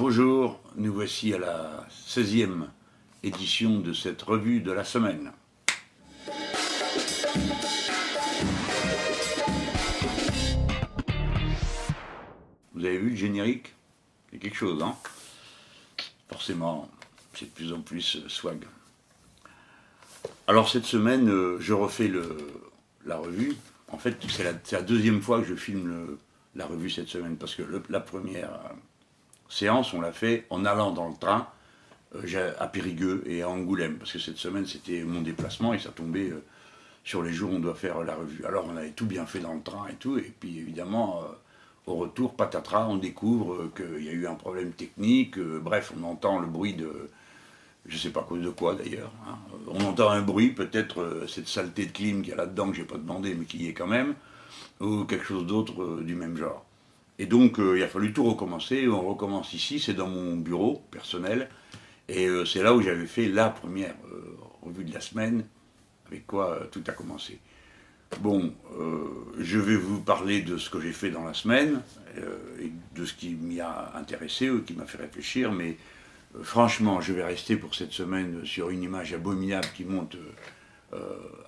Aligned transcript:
Bonjour, 0.00 0.60
nous 0.76 0.92
voici 0.92 1.34
à 1.34 1.38
la 1.38 1.84
16e 1.90 2.68
édition 3.24 3.80
de 3.80 3.92
cette 3.92 4.22
revue 4.22 4.60
de 4.60 4.70
la 4.70 4.84
semaine. 4.84 5.32
Vous 12.74 12.84
avez 12.84 12.98
vu 12.98 13.10
le 13.10 13.16
générique? 13.16 13.74
C'est 14.30 14.38
quelque 14.38 14.54
chose, 14.54 14.80
hein? 14.84 14.94
Forcément, 16.28 16.88
c'est 17.34 17.46
de 17.46 17.50
plus 17.50 17.72
en 17.72 17.80
plus 17.80 18.20
swag. 18.28 18.66
Alors 20.46 20.68
cette 20.68 20.84
semaine, 20.84 21.28
euh, 21.28 21.56
je 21.58 21.72
refais 21.72 22.08
la 23.04 23.16
revue. 23.16 23.56
En 23.88 23.98
fait, 23.98 24.16
c'est 24.28 24.44
la, 24.44 24.82
deuxième 24.82 25.20
fois 25.20 25.40
que 25.40 25.48
je 25.48 25.56
filme 25.56 26.16
la 26.54 26.66
revue 26.66 26.88
cette 26.88 27.08
semaine, 27.08 27.36
parce 27.36 27.56
que 27.56 27.64
la 27.88 27.98
première 27.98 28.52
euh, 28.52 28.74
séance, 29.48 29.92
on 29.92 30.00
l'a 30.00 30.12
fait 30.12 30.46
en 30.50 30.64
allant 30.64 30.92
dans 30.92 31.08
le 31.08 31.16
train 31.16 31.48
euh, 32.14 32.52
à 32.58 32.66
Périgueux 32.66 33.22
et 33.26 33.42
à 33.42 33.48
Angoulême, 33.48 33.96
parce 33.96 34.12
que 34.12 34.18
cette 34.18 34.36
semaine, 34.36 34.66
c'était 34.66 35.02
mon 35.02 35.20
déplacement 35.20 35.74
et 35.74 35.78
ça 35.78 35.90
tombait 35.90 36.32
sur 37.04 37.22
les 37.22 37.32
jours 37.32 37.52
où 37.52 37.56
on 37.56 37.60
doit 37.60 37.74
faire 37.74 38.02
la 38.02 38.14
revue. 38.14 38.44
Alors 38.44 38.66
on 38.68 38.76
avait 38.76 38.90
tout 38.90 39.06
bien 39.06 39.26
fait 39.26 39.40
dans 39.40 39.54
le 39.54 39.62
train 39.62 39.86
et 39.88 39.94
tout, 39.94 40.18
et 40.18 40.32
puis 40.38 40.58
évidemment, 40.58 41.22
au 41.86 41.94
retour, 41.94 42.34
patatras, 42.34 42.86
on 42.88 42.96
découvre 42.96 43.70
qu'il 43.74 44.04
y 44.04 44.08
a 44.08 44.12
eu 44.12 44.26
un 44.26 44.34
problème 44.34 44.72
technique, 44.72 45.38
bref, 45.38 45.92
on 45.98 46.04
entend 46.04 46.38
le 46.38 46.46
bruit 46.46 46.74
de 46.74 47.08
je 47.88 47.94
ne 47.94 47.98
sais 47.98 48.10
pas 48.10 48.22
cause 48.22 48.42
de 48.42 48.50
quoi 48.50 48.74
d'ailleurs. 48.74 49.10
Hein. 49.26 49.38
On 49.66 49.80
entend 49.84 50.10
un 50.10 50.20
bruit, 50.20 50.50
peut-être 50.50 51.00
euh, 51.00 51.26
cette 51.26 51.48
saleté 51.48 51.86
de 51.86 51.92
clim 51.92 52.20
qu'il 52.20 52.30
y 52.30 52.32
a 52.32 52.36
là-dedans 52.36 52.70
que 52.70 52.76
j'ai 52.76 52.84
pas 52.84 52.98
demandé 52.98 53.34
mais 53.34 53.46
qui 53.46 53.68
est 53.68 53.72
quand 53.72 53.86
même, 53.86 54.14
ou 54.80 55.04
quelque 55.04 55.24
chose 55.24 55.46
d'autre 55.46 55.82
euh, 55.82 56.02
du 56.04 56.14
même 56.14 56.36
genre. 56.36 56.64
Et 57.18 57.26
donc 57.26 57.58
euh, 57.58 57.76
il 57.76 57.82
a 57.82 57.88
fallu 57.88 58.12
tout 58.12 58.24
recommencer, 58.24 58.88
on 58.88 59.08
recommence 59.08 59.52
ici, 59.52 59.80
c'est 59.80 59.94
dans 59.94 60.08
mon 60.08 60.36
bureau 60.36 60.82
personnel, 60.90 61.48
et 62.08 62.26
c'est 62.46 62.62
là 62.62 62.74
où 62.74 62.80
j'avais 62.80 63.06
fait 63.06 63.28
la 63.28 63.50
première 63.50 63.94
revue 64.62 64.84
de 64.84 64.94
la 64.94 65.00
semaine, 65.00 65.44
avec 66.06 66.26
quoi 66.26 66.58
tout 66.72 66.82
a 66.86 66.92
commencé. 66.92 67.38
Bon, 68.20 68.54
je 69.38 69.58
vais 69.58 69.76
vous 69.76 70.00
parler 70.00 70.40
de 70.40 70.56
ce 70.56 70.70
que 70.70 70.80
j'ai 70.80 70.92
fait 70.92 71.10
dans 71.10 71.24
la 71.24 71.34
semaine, 71.34 71.82
et 72.62 72.72
de 72.96 73.04
ce 73.04 73.12
qui 73.12 73.34
m'y 73.34 73.60
a 73.60 73.92
intéressé, 73.94 74.48
ou 74.48 74.62
qui 74.62 74.72
m'a 74.72 74.86
fait 74.86 74.96
réfléchir, 74.96 75.52
mais 75.52 75.76
franchement, 76.42 77.02
je 77.02 77.12
vais 77.12 77.24
rester 77.24 77.56
pour 77.56 77.74
cette 77.74 77.92
semaine 77.92 78.44
sur 78.46 78.70
une 78.70 78.82
image 78.82 79.12
abominable 79.12 79.68
qui 79.76 79.84
montre 79.84 80.16
euh, 80.94 80.98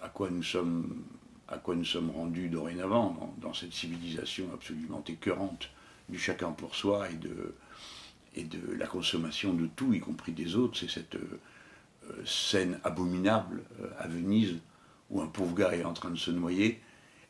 à, 0.02 0.08
quoi 0.08 0.28
nous 0.30 0.42
sommes, 0.42 1.02
à 1.51 1.59
quoi 1.59 1.75
nous 1.75 1.84
sommes 1.84 2.11
rendus 2.11 2.48
dorénavant 2.48 3.34
dans, 3.41 3.55
cette 3.55 3.73
civilisation 3.73 4.47
absolument 4.55 5.03
écœurante 5.06 5.70
du 6.09 6.19
chacun 6.19 6.53
pour 6.53 6.75
soi 6.75 7.09
et 7.11 8.45
de, 8.45 8.75
la 8.77 8.87
consommation 8.87 9.53
de 9.55 9.67
tout, 9.67 9.92
y 9.92 10.01
compris 10.01 10.33
des 10.33 10.57
autres. 10.57 10.79
C'est 10.79 10.91
cette 10.91 11.17
euh, 11.17 12.23
scène 12.25 12.79
abominable 12.84 13.62
euh, 13.81 13.89
à 13.98 14.07
Venise 14.09 14.57
où 15.11 15.20
un 15.20 15.27
pauvre 15.27 15.55
gars 15.55 15.75
est 15.75 15.84
en 15.84 15.92
train 15.92 16.11
de 16.11 16.19
se 16.19 16.31
noyer. 16.31 16.81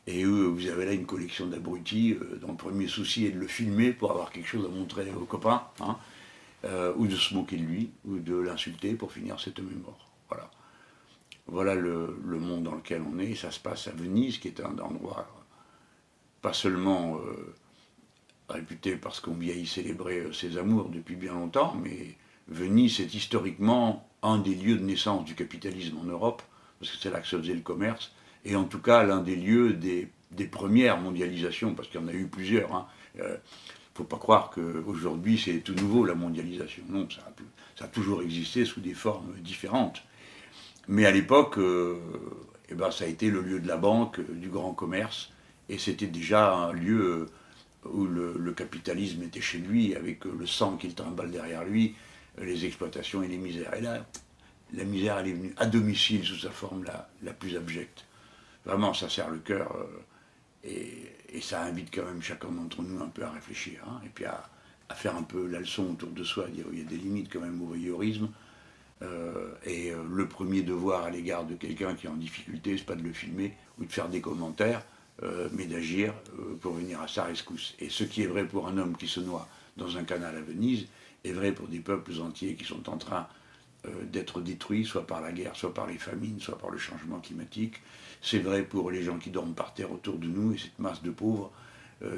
Et 0.07 0.25
vous 0.25 0.67
avez 0.67 0.85
là 0.85 0.93
une 0.93 1.05
collection 1.05 1.45
d'abrutis 1.45 2.17
dont 2.41 2.49
le 2.49 2.57
premier 2.57 2.87
souci 2.87 3.27
est 3.27 3.31
de 3.31 3.39
le 3.39 3.47
filmer 3.47 3.93
pour 3.93 4.09
avoir 4.09 4.31
quelque 4.31 4.47
chose 4.47 4.65
à 4.65 4.69
montrer 4.69 5.11
aux 5.11 5.25
copains. 5.25 5.63
Hein. 5.79 5.95
Euh, 6.63 6.93
ou 6.95 7.07
de 7.07 7.15
se 7.15 7.33
moquer 7.33 7.57
de 7.57 7.63
lui, 7.63 7.89
ou 8.05 8.19
de 8.19 8.35
l'insulter 8.35 8.93
pour 8.93 9.11
finir 9.11 9.39
cet 9.39 9.57
homme 9.57 9.71
mort. 9.83 10.11
Voilà. 10.29 10.51
Voilà 11.51 11.75
le, 11.75 12.15
monde 12.25 12.63
dans 12.63 12.75
lequel 12.75 13.01
on 13.01 13.19
est. 13.19 13.35
Ça 13.35 13.51
se 13.51 13.59
passe 13.59 13.87
à 13.87 13.91
Venise, 13.91 14.37
qui 14.37 14.47
est 14.47 14.61
un 14.61 14.77
endroit 14.79 15.27
pas 16.41 16.53
seulement 16.53 17.17
euh, 17.17 17.53
réputé 18.49 18.95
parce 18.95 19.19
qu'on 19.19 19.39
y 19.39 19.65
célébrer 19.67 20.19
euh, 20.21 20.33
ses 20.33 20.57
amours 20.57 20.89
depuis 20.89 21.15
bien 21.15 21.33
longtemps, 21.33 21.75
mais 21.83 22.15
Venise 22.47 22.99
est 22.99 23.13
historiquement 23.13 24.09
un 24.23 24.39
des 24.39 24.55
lieux 24.55 24.77
de 24.77 24.83
naissance 24.83 25.25
du 25.25 25.35
capitalisme 25.35 25.97
en 25.99 26.05
Europe, 26.05 26.41
parce 26.79 26.91
que 26.91 26.97
c'est 26.97 27.11
là 27.11 27.19
que 27.19 27.27
se 27.27 27.37
faisait 27.37 27.53
le 27.53 27.61
commerce, 27.61 28.11
et 28.43 28.55
en 28.55 28.63
tout 28.63 28.79
cas 28.79 29.03
l'un 29.03 29.21
des 29.21 29.35
lieux 29.35 29.73
des, 29.73 30.09
premières 30.47 30.99
mondialisations, 30.99 31.75
parce 31.75 31.89
qu'il 31.89 32.01
y 32.01 32.03
en 32.03 32.07
a 32.07 32.13
eu 32.13 32.25
plusieurs. 32.25 32.73
Hein 32.73 32.87
ne 33.91 33.97
faut 33.97 34.03
pas 34.05 34.17
croire 34.17 34.51
qu'aujourd'hui 34.51 35.37
c'est 35.37 35.59
tout 35.59 35.75
nouveau 35.75 36.05
la 36.05 36.15
mondialisation. 36.15 36.83
Non, 36.89 37.07
ça 37.09 37.85
a, 37.85 37.87
toujours 37.87 38.21
existé 38.21 38.65
sous 38.65 38.79
des 38.79 38.93
formes 38.93 39.33
différentes. 39.41 40.01
Mais 40.87 41.05
à 41.05 41.11
l'époque, 41.11 41.57
euh, 41.57 41.97
eh 42.69 42.75
ben, 42.75 42.91
ça 42.91 43.05
a 43.05 43.07
été 43.07 43.29
le 43.29 43.41
lieu 43.41 43.59
de 43.59 43.67
la 43.67 43.77
banque, 43.77 44.19
du 44.21 44.49
grand 44.49 44.73
commerce, 44.73 45.31
et 45.69 45.77
c'était 45.77 46.07
déjà 46.07 46.53
un 46.53 46.73
lieu 46.73 47.27
où 47.85 48.05
le, 48.05 48.53
capitalisme 48.53 49.23
était 49.23 49.41
chez 49.41 49.57
lui, 49.57 49.95
avec 49.95 50.25
le 50.25 50.45
sang 50.45 50.77
qu'il 50.77 50.93
trimballe 50.93 51.31
derrière 51.31 51.63
lui, 51.63 51.95
les 52.39 52.65
exploitations 52.65 53.23
et 53.23 53.27
les 53.27 53.37
misères. 53.37 53.73
Et 53.73 53.81
là, 53.81 54.05
la 54.73 54.83
misère, 54.83 55.17
elle 55.17 55.29
est 55.29 55.33
venue 55.33 55.53
à 55.57 55.65
domicile 55.65 56.23
sous 56.23 56.37
sa 56.37 56.51
forme 56.51 56.83
la, 56.83 57.33
plus 57.33 57.55
abjecte. 57.57 58.05
Vraiment, 58.65 58.93
ça 58.93 59.09
serre 59.09 59.29
le 59.29 59.39
cœur. 59.39 59.75
Euh, 59.75 60.67
et, 61.33 61.41
ça 61.41 61.63
invite 61.63 61.93
quand 61.93 62.05
même 62.05 62.21
chacun 62.21 62.49
d'entre 62.49 62.81
nous 62.83 63.01
un 63.01 63.07
peu 63.07 63.23
à 63.23 63.31
réfléchir, 63.31 63.81
hein, 63.87 64.01
et 64.05 64.09
puis 64.09 64.25
à, 64.25 64.43
faire 64.93 65.15
un 65.15 65.23
peu 65.23 65.47
la 65.47 65.61
leçon 65.61 65.91
autour 65.91 66.09
de 66.09 66.23
soi, 66.25 66.47
dire 66.47 66.65
qu'il 66.69 66.79
y 66.79 66.81
a 66.81 66.85
des 66.85 66.97
limites 66.97 67.31
quand 67.31 67.39
même 67.39 67.61
au 67.61 67.67
voyeurisme. 67.67 68.27
Euh, 69.01 69.53
et 69.65 69.91
euh, 69.91 69.97
le 70.11 70.27
premier 70.27 70.61
devoir 70.61 71.05
à 71.05 71.09
l'égard 71.09 71.45
de 71.45 71.55
quelqu'un 71.55 71.95
qui 71.95 72.05
est 72.05 72.09
en 72.09 72.15
difficulté, 72.15 72.77
c'est 72.77 72.85
pas 72.85 72.95
de 72.95 73.03
le 73.03 73.13
filmer 73.13 73.53
ou 73.79 73.85
de 73.85 73.91
faire 73.91 74.09
des 74.09 74.21
commentaires, 74.21 74.83
euh, 75.23 75.49
mais 75.53 75.65
d'agir 75.65 76.13
pour 76.61 76.73
venir 76.73 77.01
à 77.01 77.07
sa 77.07 77.23
rescousse. 77.23 77.75
Et 77.79 77.89
ce 77.89 78.03
qui 78.03 78.21
est 78.21 78.27
vrai 78.27 78.45
pour 78.45 78.67
un 78.67 78.77
homme 78.77 78.95
qui 78.95 79.07
se 79.07 79.19
noie 79.19 79.47
dans 79.77 79.97
un 79.97 80.03
canal 80.03 80.35
à 80.35 80.41
Venise 80.41 80.87
est 81.23 81.31
vrai 81.31 81.51
pour 81.51 81.67
des 81.67 81.79
peuples 81.79 82.13
entiers 82.21 82.55
qui 82.55 82.65
sont 82.65 82.89
en 82.89 82.97
train 82.97 83.27
d'être 84.11 84.41
détruits, 84.41 84.85
soit 84.85 85.07
par 85.07 85.21
la 85.21 85.31
guerre, 85.31 85.55
soit 85.55 85.73
par 85.73 85.87
les 85.87 85.97
famines, 85.97 86.39
soit 86.39 86.57
par 86.57 86.69
le 86.69 86.77
changement 86.77 87.19
climatique. 87.19 87.81
C'est 88.21 88.37
vrai 88.37 88.61
pour 88.61 88.91
les 88.91 89.01
gens 89.01 89.17
qui 89.17 89.31
dorment 89.31 89.55
par 89.55 89.73
terre 89.73 89.91
autour 89.91 90.19
de 90.19 90.27
nous 90.27 90.53
et 90.53 90.57
cette 90.59 90.77
masse 90.77 91.01
de 91.01 91.09
pauvres 91.09 91.51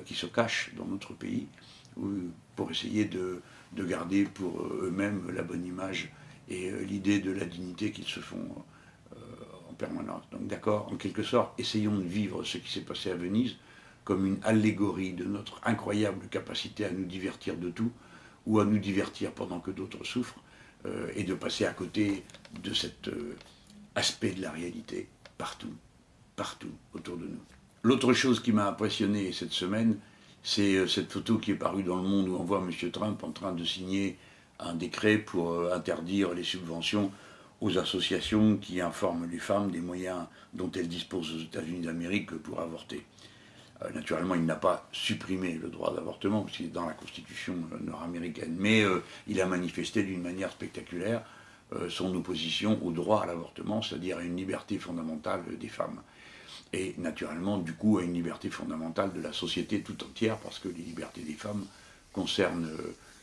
qui 0.05 0.13
se 0.13 0.25
cachent 0.25 0.71
dans 0.75 0.83
notre 0.83 1.13
pays 1.13 1.47
pour 2.57 2.69
essayer 2.69 3.05
de, 3.05 3.41
garder 3.73 4.25
pour 4.25 4.61
eux-mêmes 4.61 5.31
la 5.33 5.41
bonne 5.41 5.65
image 5.65 6.11
et 6.49 6.69
euh, 6.69 6.83
l'idée 6.83 7.19
de 7.19 7.31
la 7.31 7.45
dignité 7.45 7.91
qu'ils 7.91 8.05
se 8.05 8.19
font 8.19 8.47
en 9.69 9.73
permanence. 9.73 10.23
Donc 10.31 10.47
d'accord, 10.47 10.91
en 10.91 10.97
quelque 10.97 11.23
sorte, 11.23 11.59
essayons 11.59 11.97
de 11.97 12.03
vivre 12.03 12.43
ce 12.43 12.57
qui 12.57 12.71
s'est 12.71 12.81
passé 12.81 13.11
à 13.11 13.15
Venise 13.15 13.55
comme 14.03 14.25
une 14.25 14.39
allégorie 14.43 15.13
de 15.13 15.23
notre 15.23 15.59
incroyable 15.63 16.27
capacité 16.27 16.85
à 16.85 16.91
nous 16.91 17.05
divertir 17.05 17.57
de 17.57 17.69
tout 17.69 17.91
ou 18.45 18.59
à 18.59 18.65
nous 18.65 18.77
divertir 18.77 19.31
pendant 19.31 19.59
que 19.59 19.71
d'autres 19.71 20.03
souffrent 20.03 20.39
euh, 20.85 21.09
et 21.15 21.23
de 21.23 21.33
passer 21.33 21.65
à 21.65 21.73
côté 21.73 22.23
de 22.61 22.73
cet 22.73 23.07
euh, 23.07 23.37
aspect 23.95 24.31
de 24.31 24.41
la 24.41 24.51
réalité 24.51 25.07
partout, 25.37 25.73
partout 26.35 26.71
autour 26.93 27.17
de 27.17 27.25
nous. 27.25 27.39
L'autre 27.83 28.13
chose 28.13 28.41
qui 28.41 28.51
m'a 28.51 28.67
impressionné 28.67 29.31
cette 29.31 29.53
semaine, 29.53 29.97
c'est 30.41 30.75
euh, 30.75 30.87
cette 30.87 31.11
photo 31.11 31.37
qui 31.37 31.51
est 31.51 31.55
parue 31.55 31.83
dans 31.83 31.95
le 31.95 32.07
monde 32.07 32.27
où 32.27 32.35
on 32.35 32.43
voit 32.43 32.59
M. 32.61 32.91
Trump 32.91 33.23
en 33.23 33.31
train 33.31 33.53
de 33.53 33.63
signer 33.63 34.17
un 34.63 34.75
décret 34.75 35.17
pour 35.17 35.71
interdire 35.71 36.33
les 36.33 36.43
subventions 36.43 37.11
aux 37.61 37.77
associations 37.77 38.57
qui 38.57 38.81
informent 38.81 39.29
les 39.29 39.39
femmes 39.39 39.71
des 39.71 39.79
moyens 39.79 40.25
dont 40.53 40.69
elles 40.75 40.89
disposent 40.89 41.33
aux 41.33 41.39
États-Unis 41.39 41.81
d'Amérique 41.81 42.31
pour 42.31 42.59
avorter. 42.59 43.05
Euh, 43.83 43.91
naturellement, 43.91 44.35
il 44.35 44.45
n'a 44.45 44.55
pas 44.55 44.87
supprimé 44.91 45.53
le 45.53 45.69
droit 45.69 45.93
d'avortement, 45.93 46.41
parce 46.41 46.57
qu'il 46.57 46.67
est 46.67 46.69
dans 46.69 46.85
la 46.85 46.93
Constitution 46.93 47.55
euh, 47.71 47.77
nord-américaine, 47.79 48.55
mais 48.57 48.81
euh, 48.81 49.01
il 49.27 49.41
a 49.41 49.45
manifesté 49.45 50.03
d'une 50.03 50.21
manière 50.21 50.51
spectaculaire 50.51 51.23
son 51.89 52.13
opposition 52.13 52.77
au 52.85 52.91
droit 52.91 53.23
à 53.23 53.25
l'avortement, 53.25 53.81
c'est-à-dire 53.81 54.19
à 54.19 54.21
une 54.21 54.37
liberté 54.37 54.77
fondamentale 54.77 55.41
des 55.59 55.69
femmes. 55.69 56.01
Et 56.71 56.93
naturellement, 56.99 57.57
du 57.57 57.73
coup, 57.73 57.97
à 57.97 58.03
une 58.03 58.13
liberté 58.13 58.51
fondamentale 58.51 59.11
de 59.11 59.19
la 59.19 59.33
société 59.33 59.81
tout 59.81 59.95
entière, 60.03 60.37
parce 60.37 60.59
que 60.59 60.67
les 60.67 60.83
libertés 60.83 61.21
des 61.21 61.33
femmes 61.33 61.65
concernent 62.11 62.69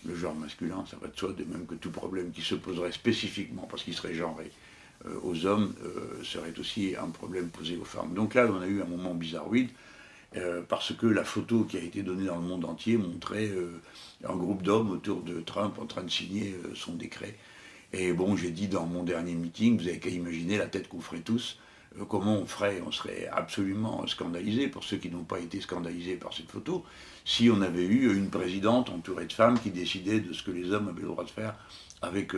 le 0.07 0.15
genre 0.15 0.35
masculin, 0.35 0.85
ça 0.91 0.97
va 1.01 1.09
de 1.09 1.17
soi, 1.17 1.33
de 1.33 1.45
même 1.45 1.67
que 1.67 1.75
tout 1.75 1.91
problème 1.91 2.31
qui 2.31 2.43
se 2.43 2.55
poserait 2.55 2.93
spécifiquement, 2.93 3.67
parce 3.71 3.83
qu'il 3.83 3.95
serait 3.95 4.15
genré, 4.15 4.51
aux 5.23 5.47
hommes, 5.47 5.73
serait 6.23 6.59
aussi 6.59 6.95
un 6.95 7.09
problème 7.09 7.49
posé 7.49 7.77
aux 7.77 7.85
femmes. 7.85 8.13
Donc 8.13 8.35
là, 8.35 8.47
on 8.51 8.61
a 8.61 8.67
eu 8.67 8.83
un 8.83 8.87
moment 8.87 9.15
bizarroïde, 9.15 9.71
euh, 10.37 10.63
parce 10.69 10.95
que 10.95 11.07
la 11.07 11.25
photo 11.25 11.65
qui 11.65 11.77
a 11.77 11.81
été 11.81 12.03
donnée 12.03 12.27
dans 12.27 12.37
le 12.37 12.43
monde 12.43 12.65
entier 12.65 12.97
montrait 12.97 13.49
euh, 13.49 13.81
un 14.25 14.37
groupe 14.37 14.63
d'hommes 14.63 14.91
autour 14.91 15.23
de 15.23 15.41
Trump 15.41 15.77
en 15.81 15.87
train 15.87 16.05
de 16.05 16.11
signer 16.11 16.55
euh, 16.65 16.73
son 16.75 16.95
décret. 16.95 17.37
Et 17.93 18.13
bon, 18.13 18.37
j'ai 18.37 18.53
dit 18.53 18.69
dans 18.69 18.87
mon 18.87 19.03
dernier 19.03 19.35
meeting, 19.35 19.81
vous 19.81 19.89
avez 19.89 19.99
qu'à 19.99 20.11
imaginer 20.11 20.57
la 20.57 20.67
tête 20.67 20.89
qu'on 20.89 21.01
ferait 21.01 21.21
tous, 21.21 21.59
comment 22.09 22.37
on 22.37 22.47
ferait, 22.47 22.83
on 22.87 22.93
serait 22.93 23.29
absolument 23.33 24.07
scandalisé, 24.07 24.69
pour 24.69 24.85
ceux 24.85 24.97
qui 24.97 25.11
n'ont 25.11 25.25
pas 25.25 25.41
été 25.41 25.61
scandalisés 25.61 26.17
par 26.17 26.33
cette 26.33 26.51
photo, 26.51 26.85
si 27.25 27.51
on 27.51 27.61
avait 27.63 27.85
eu 27.85 28.17
une 28.17 28.31
présidente 28.31 28.91
entourée 28.91 29.27
de 29.27 29.33
femmes 29.33 29.59
qui 29.59 29.71
décidait 29.71 30.21
de 30.21 30.33
ce 30.33 30.43
que 30.43 30.51
les 30.51 30.71
hommes 30.71 30.89
avaient 30.89 31.03
le 31.03 31.09
droit 31.09 31.25
de 31.25 31.31
faire 31.31 31.55
avec 32.03 32.33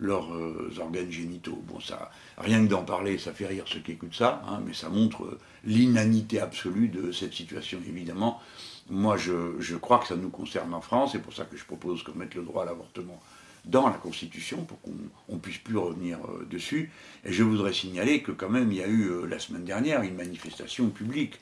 leurs 0.00 0.34
euh, 0.34 0.72
organes 0.78 1.10
génitaux. 1.10 1.62
Bon, 1.68 1.78
ça, 1.78 2.10
rien 2.38 2.64
que 2.64 2.70
d'en 2.70 2.82
parler, 2.82 3.18
ça 3.18 3.32
fait 3.32 3.46
rire 3.46 3.64
ceux 3.66 3.80
qui 3.80 3.92
écoutent 3.92 4.14
ça, 4.14 4.42
hein, 4.48 4.60
mais 4.66 4.72
ça 4.72 4.88
montre 4.88 5.24
euh, 5.24 5.38
l'inanité 5.64 6.40
absolue 6.40 6.88
de 6.88 7.12
cette 7.12 7.34
situation. 7.34 7.78
Évidemment, 7.86 8.40
moi, 8.88 9.16
je, 9.16 9.76
crois 9.76 9.98
que 9.98 10.08
ça 10.08 10.16
nous 10.16 10.30
concerne 10.30 10.74
en 10.74 10.80
France, 10.80 11.12
c'est 11.12 11.22
pour 11.22 11.34
ça 11.34 11.44
que 11.44 11.56
je 11.56 11.64
propose 11.64 12.02
qu'on 12.02 12.14
mette 12.14 12.34
le 12.34 12.42
droit 12.42 12.62
à 12.62 12.66
l'avortement 12.66 13.20
dans 13.64 13.88
la 13.88 13.96
Constitution 13.96 14.64
pour 14.64 14.80
qu'on 14.80 15.34
ne 15.34 15.38
puisse 15.38 15.58
plus 15.58 15.76
revenir 15.76 16.18
euh, 16.24 16.46
dessus. 16.50 16.90
Et 17.24 17.32
je 17.32 17.42
voudrais 17.42 17.72
signaler 17.72 18.22
que 18.22 18.32
quand 18.32 18.48
même, 18.48 18.70
il 18.72 18.78
y 18.78 18.82
a 18.82 18.88
eu 18.88 19.26
la 19.28 19.38
semaine 19.38 19.64
dernière 19.64 20.02
une 20.02 20.16
manifestation 20.16 20.88
publique 20.88 21.38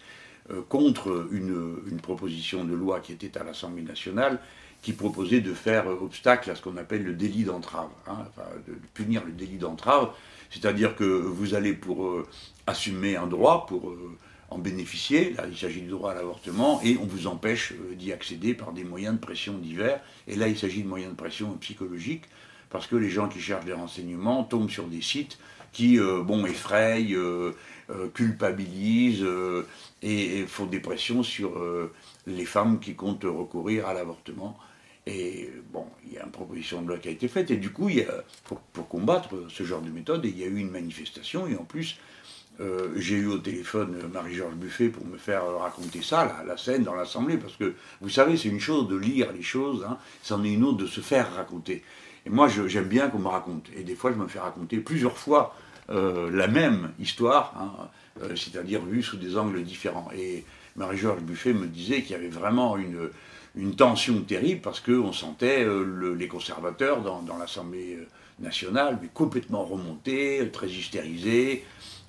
contre 0.71 1.29
une, 1.31 2.01
proposition 2.01 2.65
de 2.65 2.75
loi 2.75 3.01
qui 3.01 3.13
était 3.13 3.37
à 3.37 3.45
l'Assemblée 3.45 3.83
nationale 3.83 4.41
qui 4.81 4.95
proposait 4.95 5.43
de 5.43 5.53
faire 5.53 5.87
obstacle 5.89 6.51
à 6.51 6.55
ce 6.55 6.63
qu'on 6.63 6.79
appelle 6.79 7.05
le 7.05 7.13
délit 7.13 7.45
d'entrave, 7.45 7.91
hein, 8.07 8.25
de 8.67 8.73
punir 8.95 9.23
le 9.27 9.33
délit 9.33 9.59
d'entrave, 9.59 10.09
c'est-à-dire 10.51 10.97
que 10.97 11.05
vous 11.05 11.53
allez 11.55 11.75
pour 11.75 12.25
assumer 12.67 13.17
un 13.17 13.27
droit, 13.27 13.67
pour 13.67 13.93
en 14.51 14.59
bénéficier. 14.59 15.35
Là, 15.35 15.45
il 15.51 15.57
s'agit 15.57 15.83
du 15.83 15.89
droit 15.89 16.13
à 16.13 16.15
l'avortement 16.15 16.81
et 16.83 16.97
on 16.99 17.05
vous 17.05 17.27
empêche 17.27 17.73
euh, 17.73 17.95
d'y 17.95 18.13
accéder 18.13 18.55
par 18.55 18.73
des 18.73 18.85
moyens 18.85 19.15
de 19.15 19.21
pression 19.21 19.59
divers. 19.59 20.01
Et 20.27 20.37
là, 20.37 20.49
il 20.49 20.59
s'agit 20.59 20.83
de 20.83 20.89
moyens 20.89 21.13
de 21.13 21.17
pression 21.17 21.53
psychologiques 21.59 22.25
parce 22.71 22.87
que 22.87 22.97
les 22.97 23.11
gens 23.11 23.29
qui 23.29 23.41
cherchent 23.41 23.65
des 23.65 23.73
renseignements 23.73 24.45
tombent 24.45 24.71
sur 24.71 24.87
des 24.87 25.03
sites 25.03 25.39
qui, 25.73 25.99
euh, 25.99 26.23
bon, 26.23 26.47
effrayent, 26.47 27.15
euh, 27.15 27.53
culpabilisent 28.15 29.27
et, 30.03 30.45
font 30.47 30.67
des 30.67 30.81
pressions 30.81 31.23
sur 31.23 31.59
les 32.27 32.45
femmes 32.45 32.81
qui 32.81 32.95
comptent 32.95 33.25
recourir 33.25 33.87
à 33.87 33.95
l'avortement. 33.95 34.59
Et 35.07 35.51
bon, 35.73 35.87
il 36.07 36.13
y 36.13 36.19
a 36.19 36.25
une 36.25 36.31
proposition 36.31 36.83
de 36.83 36.89
loi 36.89 36.99
qui 36.99 37.09
a 37.09 37.11
été 37.11 37.29
faite, 37.29 37.51
et 37.51 37.57
du 37.57 37.71
coup, 37.71 37.89
il 37.89 37.97
y 37.97 38.03
a, 38.03 38.25
pour, 38.45 38.59
pour, 38.61 38.89
combattre 38.89 39.31
ce 39.49 39.63
genre 39.63 39.81
de 39.81 39.89
méthode, 39.89 40.27
il 40.27 40.39
y 40.39 40.45
a 40.45 40.47
eu 40.47 40.59
une 40.59 40.71
manifestation, 40.71 41.47
et 41.47 41.57
en 41.57 41.65
plus, 41.65 41.99
euh, 42.61 42.89
j'ai 42.97 43.17
eu 43.17 43.27
au 43.27 43.39
téléphone 43.39 43.97
Marie-Georges 44.13 44.55
Buffet 44.55 44.89
pour 44.89 45.07
me 45.07 45.17
faire 45.17 45.45
raconter 45.59 46.03
ça, 46.03 46.45
la, 46.47 46.57
scène 46.57 46.83
dans 46.83 46.95
l'Assemblée, 46.95 47.37
parce 47.37 47.55
que 47.57 47.75
vous 48.01 48.09
savez, 48.09 48.37
c'est 48.37 48.49
une 48.49 48.59
chose 48.59 48.89
de 48.89 48.97
lire 48.97 49.33
les 49.33 49.43
choses, 49.43 49.87
hein, 49.89 49.97
c'en 50.23 50.43
est 50.43 50.53
une 50.53 50.65
autre 50.65 50.79
de 50.79 50.87
se 50.87 51.01
faire 51.01 51.33
raconter. 51.35 51.85
Et 52.27 52.31
moi, 52.31 52.49
j'aime 52.49 52.89
bien 52.89 53.09
qu'on 53.09 53.21
me 53.21 53.29
raconte. 53.29 53.67
Et 53.77 53.85
des 53.85 53.95
fois, 53.95 54.13
je 54.13 54.17
me 54.17 54.27
fais 54.27 54.41
raconter 54.41 54.79
plusieurs 54.79 55.17
fois 55.17 55.55
euh, 55.91 56.31
la 56.33 56.49
même 56.49 56.91
histoire, 56.99 57.55
hein, 57.57 57.89
euh, 58.23 58.35
c'est-à-dire 58.35 58.83
vue 58.85 59.03
sous 59.05 59.19
des 59.19 59.39
angles 59.39 59.63
différents. 59.63 60.11
Et 60.17 60.45
Marie-Georges 60.75 61.23
Buffet 61.23 61.53
me 61.53 61.67
disait 61.67 62.03
qu'il 62.03 62.11
y 62.11 62.15
avait 62.15 62.29
vraiment 62.29 62.77
une, 62.77 63.11
tension 63.77 64.21
terrible 64.21 64.61
parce 64.61 64.79
qu'on 64.79 65.13
sentait 65.13 65.67
les 66.17 66.29
conservateurs 66.29 67.03
dans, 67.03 67.23
dans 67.23 67.39
l'Assemblée 67.39 67.99
nationale, 68.39 68.99
mais 69.03 69.09
complètement 69.13 69.65
remontés, 69.65 70.49
très 70.53 70.69
hystérisés. 70.69 71.65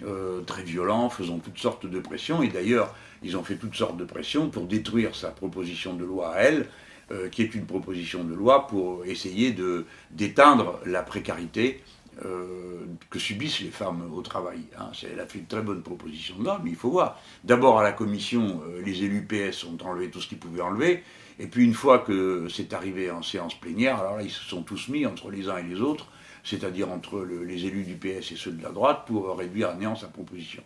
Euh, 0.07 0.41
très 0.43 0.63
violent, 0.63 1.09
faisant 1.09 1.39
toutes 1.39 1.57
sortes 1.57 1.85
de 1.85 1.99
pressions. 1.99 2.41
Et 2.41 2.47
d'ailleurs, 2.47 2.95
ils 3.21 3.35
ont 3.35 3.43
fait 3.43 3.55
toutes 3.55 3.75
sortes 3.75 3.97
de 3.97 4.05
pressions 4.05 4.49
pour 4.49 4.65
détruire 4.65 5.13
sa 5.13 5.29
proposition 5.29 5.93
de 5.93 6.05
loi 6.05 6.35
à 6.35 6.39
elle, 6.39 6.67
euh, 7.11 7.27
qui 7.27 7.41
est 7.41 7.53
une 7.53 7.65
proposition 7.65 8.23
de 8.23 8.33
loi 8.33 8.65
pour 8.67 9.03
essayer 9.03 9.51
de, 9.51 9.85
d'éteindre 10.11 10.79
la 10.85 11.03
précarité 11.03 11.81
euh, 12.23 12.85
que 13.09 13.19
subissent 13.19 13.59
les 13.59 13.71
femmes 13.71 14.09
au 14.13 14.21
travail. 14.21 14.59
Hein. 14.77 14.91
Elle 15.03 15.19
a 15.19 15.25
fait 15.25 15.39
une 15.39 15.47
très 15.47 15.61
bonne 15.61 15.81
proposition 15.81 16.37
de 16.37 16.45
loi, 16.45 16.61
mais 16.63 16.69
il 16.69 16.77
faut 16.77 16.91
voir. 16.91 17.19
D'abord, 17.43 17.77
à 17.77 17.83
la 17.83 17.91
commission, 17.91 18.61
les 18.85 19.03
élus 19.03 19.27
PS 19.27 19.65
ont 19.65 19.77
enlevé 19.83 20.09
tout 20.09 20.21
ce 20.21 20.29
qu'ils 20.29 20.39
pouvaient 20.39 20.61
enlever. 20.61 21.03
Et 21.39 21.47
puis, 21.47 21.65
une 21.65 21.73
fois 21.73 21.99
que 21.99 22.47
c'est 22.49 22.71
arrivé 22.73 23.11
en 23.11 23.21
séance 23.21 23.59
plénière, 23.59 23.99
alors 23.99 24.15
là, 24.15 24.23
ils 24.23 24.31
se 24.31 24.45
sont 24.45 24.63
tous 24.63 24.87
mis 24.87 25.05
entre 25.05 25.29
les 25.29 25.49
uns 25.49 25.57
et 25.57 25.63
les 25.63 25.81
autres 25.81 26.07
c'est-à-dire 26.43 26.89
entre 26.91 27.23
les 27.23 27.65
élus 27.65 27.83
du 27.83 27.95
PS 27.95 28.31
et 28.31 28.35
ceux 28.35 28.51
de 28.51 28.63
la 28.63 28.69
droite, 28.69 29.03
pour 29.07 29.37
réduire 29.37 29.69
à 29.69 29.75
néant 29.75 29.95
sa 29.95 30.07
proposition. 30.07 30.63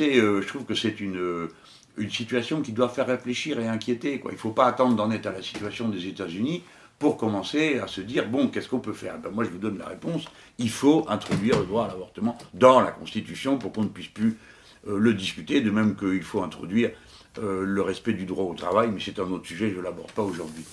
Euh, 0.00 0.42
je 0.42 0.46
trouve 0.46 0.64
que 0.64 0.74
c'est 0.74 1.00
une, 1.00 1.18
euh, 1.18 1.48
une 1.96 2.10
situation 2.10 2.62
qui 2.62 2.72
doit 2.72 2.88
faire 2.88 3.06
réfléchir 3.06 3.60
et 3.60 3.68
inquiéter. 3.68 4.20
Il 4.24 4.32
ne 4.32 4.36
faut 4.36 4.50
pas 4.50 4.66
attendre 4.66 4.96
d'en 4.96 5.10
être 5.10 5.26
à 5.26 5.32
la 5.32 5.42
situation 5.42 5.88
des 5.88 6.06
États-Unis 6.06 6.62
pour 6.98 7.16
commencer 7.16 7.78
à 7.78 7.86
se 7.86 8.00
dire, 8.00 8.28
bon, 8.28 8.48
qu'est-ce 8.48 8.68
qu'on 8.68 8.80
peut 8.80 8.92
faire? 8.92 9.18
Ben, 9.18 9.30
Moi, 9.30 9.44
je 9.44 9.50
vous 9.50 9.58
donne 9.58 9.78
la 9.78 9.86
réponse. 9.86 10.24
Il 10.58 10.70
faut 10.70 11.04
introduire 11.08 11.58
le 11.58 11.66
droit 11.66 11.84
à 11.84 11.88
l'avortement 11.88 12.38
dans 12.54 12.80
la 12.80 12.92
Constitution 12.92 13.58
pour 13.58 13.72
qu'on 13.72 13.82
ne 13.82 13.88
puisse 13.88 14.08
plus 14.08 14.38
euh, 14.86 14.98
le 14.98 15.14
discuter, 15.14 15.60
de 15.60 15.70
même 15.70 15.96
qu'il 15.96 16.22
faut 16.22 16.42
introduire 16.42 16.90
le 17.36 17.82
respect 17.82 18.12
du 18.12 18.26
droit 18.26 18.44
au 18.44 18.54
travail, 18.54 18.90
mais 18.92 19.00
c'est 19.04 19.18
un 19.18 19.24
autre 19.24 19.44
sujet, 19.44 19.68
je 19.68 19.78
ne 19.78 19.82
l'aborde 19.82 20.12
pas 20.12 20.22
aujourd'hui. 20.22 20.64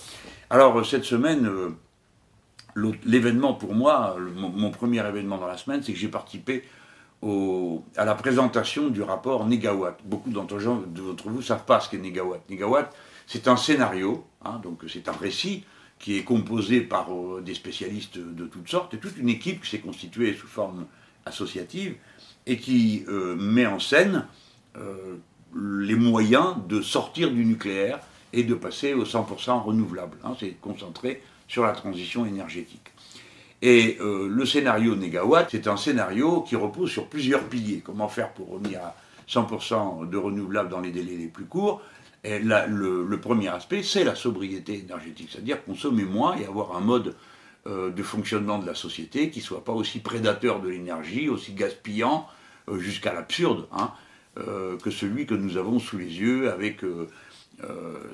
Alors, 0.48 0.86
cette 0.86 1.02
semaine 1.02 1.50
l'événement 2.74 3.54
pour 3.54 3.74
moi, 3.74 4.16
mon, 4.36 4.70
premier 4.70 5.06
événement 5.06 5.38
dans 5.38 5.46
la 5.46 5.56
semaine, 5.56 5.82
c'est 5.82 5.92
que 5.92 5.98
j'ai 5.98 6.08
participé 6.08 6.64
à 7.22 8.04
la 8.04 8.14
présentation 8.14 8.88
du 8.88 9.02
rapport 9.02 9.46
Négawatt. 9.46 9.98
Beaucoup 10.04 10.30
d'entre 10.30 10.58
vous 10.58 11.36
ne 11.36 11.42
savent 11.42 11.64
pas 11.64 11.80
ce 11.80 11.88
qu'est 11.88 11.98
Négawatt. 11.98 12.42
Négawatt, 12.50 12.92
c'est 13.26 13.48
un 13.48 13.56
scénario, 13.56 14.24
hein, 14.44 14.60
donc 14.62 14.82
c'est 14.88 15.08
un 15.08 15.12
récit 15.12 15.64
qui 16.02 16.18
est 16.18 16.24
composé 16.24 16.80
par 16.80 17.12
euh, 17.12 17.40
des 17.40 17.54
spécialistes 17.54 18.18
de 18.18 18.46
toutes 18.46 18.68
sortes, 18.68 18.92
et 18.92 18.98
toute 18.98 19.16
une 19.16 19.28
équipe 19.28 19.62
qui 19.62 19.70
s'est 19.70 19.78
constituée 19.78 20.34
sous 20.34 20.48
forme 20.48 20.86
associative, 21.24 21.94
et 22.44 22.58
qui 22.58 23.04
euh, 23.08 23.36
met 23.36 23.66
en 23.66 23.78
scène 23.78 24.26
euh, 24.76 25.16
les 25.54 25.94
moyens 25.94 26.56
de 26.68 26.82
sortir 26.82 27.30
du 27.30 27.44
nucléaire 27.44 28.00
et 28.32 28.42
de 28.42 28.54
passer 28.54 28.94
au 28.94 29.04
100% 29.04 29.62
renouvelable. 29.62 30.18
Hein. 30.24 30.34
c'est 30.40 30.56
concentré 30.60 31.22
sur 31.52 31.64
la 31.64 31.72
transition 31.72 32.24
énergétique. 32.24 32.92
Et 33.60 33.98
euh, 34.00 34.26
le 34.26 34.46
scénario 34.46 34.96
Négawatt, 34.96 35.48
c'est 35.50 35.66
un 35.66 35.76
scénario 35.76 36.40
qui 36.40 36.56
repose 36.56 36.90
sur 36.90 37.08
plusieurs 37.08 37.44
piliers. 37.44 37.82
Comment 37.84 38.08
faire 38.08 38.32
pour 38.32 38.48
revenir 38.48 38.80
à 38.80 38.96
100% 39.28 40.08
de 40.08 40.16
renouvelables 40.16 40.70
dans 40.70 40.80
les 40.80 40.90
délais 40.90 41.14
les 41.14 41.26
plus 41.26 41.44
courts? 41.44 41.82
Et 42.24 42.38
le, 42.38 43.18
premier 43.20 43.48
aspect, 43.48 43.82
c'est 43.82 44.02
la 44.02 44.14
sobriété 44.14 44.78
énergétique, 44.78 45.28
c'est-à-dire 45.30 45.62
consommer 45.62 46.04
moins 46.04 46.36
et 46.38 46.46
avoir 46.46 46.74
un 46.74 46.80
mode 46.80 47.16
euh, 47.66 47.90
de 47.90 48.02
fonctionnement 48.02 48.58
de 48.58 48.66
la 48.66 48.74
société 48.74 49.28
qui 49.28 49.40
ne 49.40 49.44
soit 49.44 49.62
pas 49.62 49.72
aussi 49.72 49.98
prédateur 49.98 50.62
de 50.62 50.70
l'énergie, 50.70 51.28
aussi 51.28 51.52
gaspillant, 51.52 52.26
euh, 52.70 52.78
jusqu'à 52.78 53.12
l'absurde, 53.12 53.68
hein, 53.72 53.92
que 54.82 54.90
celui 54.90 55.26
que 55.26 55.34
nous 55.34 55.58
avons 55.58 55.78
sous 55.78 55.98
les 55.98 56.18
yeux 56.18 56.50
avec 56.50 56.80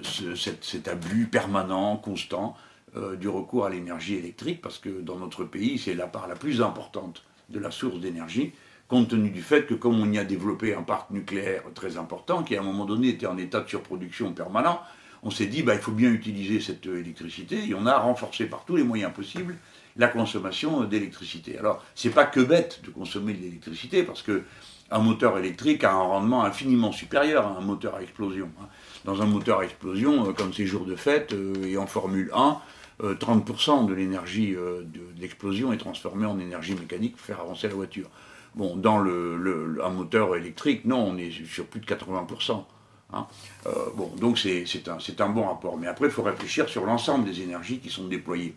cet 0.03 0.89
abus 0.89 1.29
permanent, 1.31 1.97
constant 1.97 2.57
euh, 2.99 3.17
du 3.17 3.29
recours 3.29 3.65
à 3.67 3.71
l'énergie 3.71 4.17
électrique, 4.17 4.61
parce 4.61 4.79
que 4.79 4.89
dans 4.89 5.17
notre 5.17 5.45
pays, 5.45 5.79
c'est 5.79 5.95
la 5.95 6.07
part 6.07 6.29
la 6.29 6.35
plus 6.35 6.61
importante 6.61 7.23
de 7.49 7.59
la 7.59 7.71
source 7.71 8.01
d'énergie, 8.01 8.53
compte 8.89 9.09
tenu 9.09 9.31
du 9.31 9.43
fait 9.43 9.67
que 9.67 9.75
comme 9.75 10.01
on 10.01 10.11
y 10.11 10.19
a 10.19 10.25
développé 10.25 10.75
un 10.75 10.83
parc 10.83 11.11
nucléaire 11.11 11.63
très 11.75 11.97
important, 11.97 12.43
qui 12.43 12.57
à 12.57 12.61
un 12.61 12.65
moment 12.65 12.85
donné 12.85 13.09
était 13.09 13.27
en 13.27 13.39
état 13.39 13.61
de 13.61 13.69
surproduction 13.69 14.33
permanent, 14.33 14.81
on 15.23 15.31
s'est 15.31 15.47
dit, 15.47 15.63
bah, 15.63 15.75
il 15.75 15.81
faut 15.81 15.93
bien 15.93 16.11
utiliser 16.11 16.61
cette 16.61 16.87
électricité, 16.87 17.69
et 17.69 17.75
on 17.75 17.87
a 17.87 17.99
renforcé 17.99 18.47
par 18.47 18.65
tous 18.65 18.77
les 18.77 18.85
moyens 18.85 19.13
possibles 19.13 19.57
la 19.97 20.09
consommation 20.09 20.85
d'électricité. 20.85 21.59
Alors, 21.59 21.85
c'est 21.95 22.11
pas 22.11 22.25
que 22.25 22.41
bête 22.41 22.81
de 22.85 22.91
consommer 22.91 23.33
de 23.33 23.43
l'électricité, 23.43 24.03
parce 24.05 24.23
que 24.23 24.45
un 24.91 25.01
moteur 25.01 25.37
électrique 25.39 25.85
a 25.85 25.93
un 25.93 26.03
rendement 26.03 26.45
infiniment 26.45 26.93
supérieur 26.93 27.47
à 27.47 27.59
un 27.59 27.61
moteur 27.61 27.97
à 27.97 28.03
explosion. 28.03 28.49
Hein. 28.61 28.67
Dans 29.05 29.21
un 29.21 29.27
moteur 29.27 29.61
à 29.61 29.65
explosion, 29.65 30.29
euh, 30.29 30.33
comme 30.33 30.53
ces 30.55 30.67
jours 30.67 30.87
de 30.87 30.97
fête, 30.97 31.33
euh, 31.33 31.67
et 31.67 31.77
en 31.77 31.87
Formule 31.87 32.31
1, 32.35 32.59
30% 33.03 33.85
euh, 33.85 33.89
de 33.89 33.95
l'énergie 33.95 34.55
euh, 34.55 34.83
de, 34.83 35.01
l'explosion 35.21 35.73
est 35.73 35.79
transformée 35.79 36.27
en 36.27 36.39
énergie 36.39 36.75
mécanique 36.75 37.17
pour 37.17 37.25
faire 37.25 37.41
avancer 37.41 37.69
la 37.69 37.75
voiture. 37.75 38.09
Bon, 38.55 38.77
dans 38.77 38.99
le, 38.99 39.79
un 39.85 39.91
moteur 39.91 40.35
électrique, 40.37 40.85
non, 40.85 41.07
on 41.07 41.17
est 41.17 41.31
sur 41.47 41.67
plus 41.67 41.81
de 41.81 41.87
80%. 41.87 42.65
Hein. 43.13 43.27
Euh, 43.67 43.71
bon, 43.95 44.11
donc 44.21 44.39
c'est 44.39 44.65
un, 44.89 45.25
un, 45.25 45.29
bon 45.29 45.47
rapport. 45.47 45.77
Mais 45.79 45.87
après, 45.87 46.07
il 46.07 46.11
faut 46.11 46.23
réfléchir 46.23 46.69
sur 46.69 46.85
l'ensemble 46.85 47.25
des 47.25 47.43
énergies 47.43 47.79
qui 47.79 47.91
sont 47.91 48.09
déployées. 48.09 48.55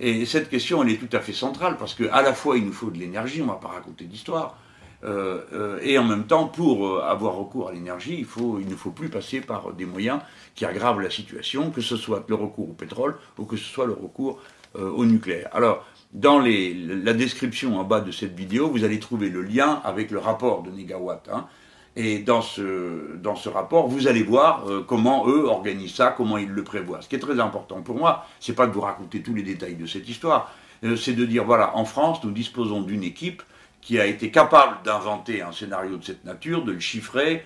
Et 0.00 0.26
cette 0.26 0.48
question, 0.48 0.82
elle 0.82 0.90
est 0.90 0.96
tout 0.96 1.14
à 1.16 1.20
fait 1.20 1.32
centrale 1.32 1.76
parce 1.76 1.94
qu'à 1.94 2.22
la 2.22 2.34
fois, 2.34 2.56
il 2.56 2.64
nous 2.64 2.72
faut 2.72 2.90
de 2.90 2.98
l'énergie, 2.98 3.40
on 3.42 3.46
ne 3.46 3.50
va 3.50 3.56
pas 3.56 3.68
raconter 3.68 4.04
d'histoire, 4.04 4.58
et 5.04 5.98
en 5.98 6.04
même 6.04 6.26
temps, 6.26 6.46
pour 6.46 6.86
euh, 6.86 7.02
avoir 7.02 7.34
recours 7.34 7.68
à 7.68 7.72
l'énergie, 7.72 8.14
il, 8.20 8.26
il 8.60 8.68
ne 8.68 8.76
faut 8.76 8.90
plus 8.90 9.08
passer 9.08 9.40
par 9.40 9.72
des 9.72 9.84
moyens 9.84 10.20
qui 10.54 10.64
aggravent 10.64 11.00
la 11.00 11.10
situation, 11.10 11.70
que 11.70 11.80
ce 11.80 11.96
soit 11.96 12.24
le 12.28 12.34
recours 12.34 12.70
au 12.70 12.72
pétrole 12.72 13.16
ou 13.38 13.44
que 13.44 13.56
ce 13.56 13.64
soit 13.64 13.86
le 13.86 13.92
recours 13.94 14.40
au 14.74 15.04
nucléaire. 15.04 15.50
Alors, 15.52 15.84
dans 16.14 16.38
la 16.38 17.12
description 17.12 17.78
en 17.78 17.84
bas 17.84 18.00
de 18.00 18.10
cette 18.10 18.34
vidéo, 18.34 18.70
vous 18.70 18.84
allez 18.84 18.98
trouver 18.98 19.28
le 19.28 19.42
lien 19.42 19.82
avec 19.84 20.10
le 20.10 20.18
rapport 20.18 20.62
de 20.62 20.70
Négawatt. 20.70 21.28
Hein. 21.30 21.46
et 21.94 22.20
dans 22.20 22.40
ce, 22.40 23.16
dans 23.16 23.36
ce 23.36 23.50
rapport, 23.50 23.86
vous 23.88 24.08
allez 24.08 24.22
voir 24.22 24.64
comment 24.86 25.28
eux 25.28 25.44
organisent 25.44 25.94
ça, 25.94 26.14
comment 26.16 26.38
ils 26.38 26.48
le 26.48 26.64
prévoient. 26.64 27.02
Ce 27.02 27.08
qui 27.08 27.16
est 27.16 27.18
très 27.18 27.38
important 27.38 27.82
pour 27.82 27.96
moi, 27.96 28.24
c'est 28.40 28.54
pas 28.54 28.66
de 28.66 28.72
vous 28.72 28.80
raconter 28.80 29.20
tous 29.20 29.34
les 29.34 29.42
détails 29.42 29.74
de 29.74 29.84
cette 29.84 30.08
histoire, 30.08 30.50
c'est 30.96 31.12
de 31.12 31.26
dire 31.26 31.44
voilà, 31.44 31.76
en 31.76 31.84
France, 31.84 32.24
nous 32.24 32.30
disposons 32.30 32.80
d'une 32.80 33.02
équipe 33.02 33.42
qui 33.82 33.98
a 33.98 34.06
été 34.06 34.30
capable 34.30 34.82
d'inventer 34.84 35.42
un 35.42 35.52
scénario 35.52 35.96
de 35.96 36.04
cette 36.04 36.24
nature, 36.24 36.64
de 36.64 36.72
le 36.72 36.80
chiffrer. 36.80 37.44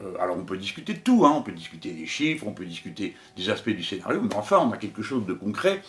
Euh, 0.00 0.14
alors 0.18 0.36
on 0.36 0.44
peut 0.44 0.56
discuter 0.56 0.94
de 0.94 0.98
tout, 0.98 1.24
hein, 1.24 1.34
on 1.36 1.42
peut 1.42 1.52
discuter 1.52 1.92
des 1.92 2.06
chiffres, 2.06 2.46
on 2.48 2.52
peut 2.52 2.64
discuter 2.64 3.14
des 3.36 3.50
aspects 3.50 3.70
du 3.70 3.84
scénario, 3.84 4.20
mais 4.20 4.34
enfin 4.34 4.58
on 4.58 4.72
a 4.72 4.76
quelque 4.76 5.02
chose 5.02 5.24
de 5.26 5.34
concret 5.34 5.82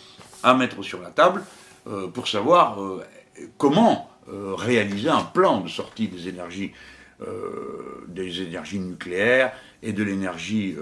à 0.44 0.54
mettre 0.54 0.82
sur 0.82 1.00
la 1.00 1.10
table 1.10 1.42
euh, 1.88 2.06
pour 2.06 2.28
savoir 2.28 2.80
euh, 2.80 3.04
comment 3.58 4.10
réaliser 4.28 5.08
un 5.08 5.22
plan 5.22 5.60
de 5.60 5.68
sortie 5.68 6.08
des 6.08 6.26
énergies, 6.26 6.72
des 8.08 8.42
énergies 8.42 8.80
nucléaires 8.80 9.52
et 9.84 9.92
de 9.92 10.02
l'énergie 10.02 10.74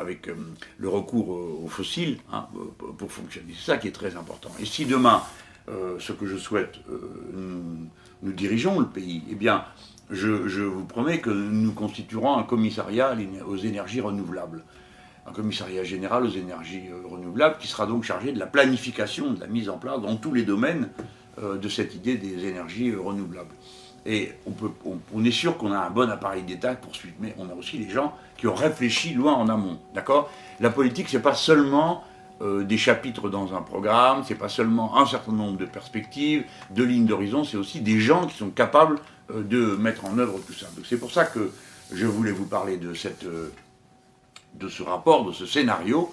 avec 0.00 0.30
le 0.78 0.88
recours 0.88 1.28
aux 1.28 1.68
fossiles 1.68 2.16
hein, 2.32 2.48
pour 2.96 3.12
fonctionner. 3.12 3.52
C'est 3.54 3.72
ça 3.72 3.76
qui 3.76 3.88
est 3.88 3.92
très 3.92 4.16
important. 4.16 4.48
Et 4.58 4.64
si 4.64 4.86
demain, 4.86 5.22
ce 5.66 6.12
que 6.12 6.26
je 6.26 6.38
souhaite, 6.38 6.76
nous, 7.34 7.90
dirigeons 8.32 8.80
le 8.80 8.86
pays, 8.86 9.22
eh 9.30 9.34
bien, 9.34 9.64
je, 10.10 10.62
vous 10.62 10.84
promets 10.84 11.20
que 11.20 11.30
nous 11.30 11.72
constituerons 11.72 12.36
un 12.36 12.42
commissariat 12.42 13.16
aux 13.46 13.56
énergies 13.56 14.00
renouvelables 14.00 14.62
un 15.28 15.32
commissariat 15.32 15.84
général 15.84 16.24
aux 16.24 16.30
énergies 16.30 16.84
euh, 16.90 17.06
renouvelables 17.08 17.56
qui 17.58 17.66
sera 17.66 17.86
donc 17.86 18.04
chargé 18.04 18.32
de 18.32 18.38
la 18.38 18.46
planification, 18.46 19.32
de 19.32 19.40
la 19.40 19.46
mise 19.46 19.68
en 19.68 19.78
place 19.78 20.00
dans 20.00 20.16
tous 20.16 20.32
les 20.32 20.44
domaines 20.44 20.88
euh, 21.42 21.58
de 21.58 21.68
cette 21.68 21.94
idée 21.94 22.16
des 22.16 22.46
énergies 22.46 22.90
euh, 22.90 23.00
renouvelables. 23.00 23.54
Et 24.08 24.30
on, 24.46 24.52
peut, 24.52 24.70
on, 25.12 25.24
est 25.24 25.32
sûr 25.32 25.58
qu'on 25.58 25.72
a 25.72 25.78
un 25.78 25.90
bon 25.90 26.08
appareil 26.08 26.44
d'État 26.44 26.76
pour 26.76 26.94
suivre, 26.94 27.16
mais 27.18 27.34
on 27.38 27.48
a 27.50 27.54
aussi 27.54 27.76
les 27.76 27.90
gens 27.90 28.14
qui 28.36 28.46
ont 28.46 28.54
réfléchi 28.54 29.14
loin 29.14 29.34
en 29.34 29.48
amont. 29.48 29.80
D'accord? 29.94 30.30
La 30.60 30.70
politique, 30.70 31.08
c'est 31.08 31.20
pas 31.20 31.34
seulement 31.34 32.04
des 32.40 32.76
chapitres 32.76 33.30
dans 33.30 33.54
un 33.54 33.62
programme, 33.62 34.22
c'est 34.26 34.34
pas 34.34 34.50
seulement 34.50 34.98
un 34.98 35.06
certain 35.06 35.32
nombre 35.32 35.56
de 35.56 35.64
perspectives, 35.64 36.44
de 36.70 36.84
lignes 36.84 37.06
d'horizon, 37.06 37.44
c'est 37.44 37.56
aussi 37.56 37.80
des 37.80 37.98
gens 37.98 38.26
qui 38.26 38.36
sont 38.36 38.50
capables 38.50 38.98
de 39.34 39.74
mettre 39.76 40.04
en 40.04 40.18
œuvre 40.18 40.38
tout 40.46 40.52
ça. 40.52 40.66
Donc 40.76 40.84
c'est 40.86 40.98
pour 40.98 41.10
ça 41.10 41.24
que 41.24 41.50
je 41.92 42.04
voulais 42.04 42.32
vous 42.32 42.44
parler 42.44 42.76
de 42.76 42.92
de 44.54 44.68
ce 44.68 44.82
rapport, 44.82 45.24
de 45.24 45.32
ce 45.32 45.46
scénario, 45.46 46.12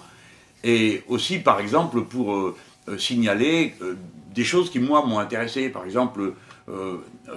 et 0.64 1.02
aussi, 1.08 1.38
par 1.38 1.60
exemple, 1.60 2.02
pour 2.04 2.34
euh, 2.34 2.56
euh, 2.88 2.96
signaler 2.96 3.74
euh, 3.82 3.96
des 4.34 4.44
choses 4.44 4.70
qui, 4.70 4.80
moi, 4.80 5.04
m'ont 5.04 5.18
intéressé. 5.18 5.68
Par 5.68 5.84
exemple, 5.84 6.32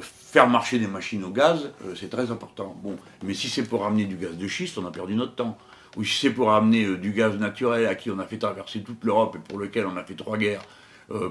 faire 0.02 0.48
marcher 0.48 0.80
des 0.80 0.88
machines 0.88 1.24
au 1.26 1.30
gaz, 1.30 1.70
c'est 2.00 2.10
très 2.10 2.32
important. 2.32 2.74
Bon, 2.82 2.96
mais 3.24 3.34
si 3.34 3.50
c'est 3.50 3.64
pour 3.64 3.86
amener 3.86 4.06
du 4.06 4.16
gaz 4.16 4.38
de 4.38 4.48
schiste, 4.48 4.78
on 4.78 4.86
a 4.86 4.92
perdu 4.92 5.16
notre 5.16 5.36
temps. 5.36 5.58
Ou 5.98 6.04
si 6.04 6.20
c'est 6.20 6.30
pour 6.30 6.52
amener 6.54 6.96
du 6.98 7.12
gaz 7.12 7.36
naturel 7.38 7.86
à 7.88 7.96
qui 7.96 8.10
on 8.10 8.20
a 8.20 8.26
fait 8.26 8.38
traverser 8.38 8.82
toute 8.82 9.04
l'Europe 9.04 9.36
et 9.36 9.40
pour 9.40 9.60
lequel 9.60 9.86
on 9.86 9.98
a 9.98 10.04
fait 10.04 10.16
trois 10.16 10.38
guerres, 10.38 10.64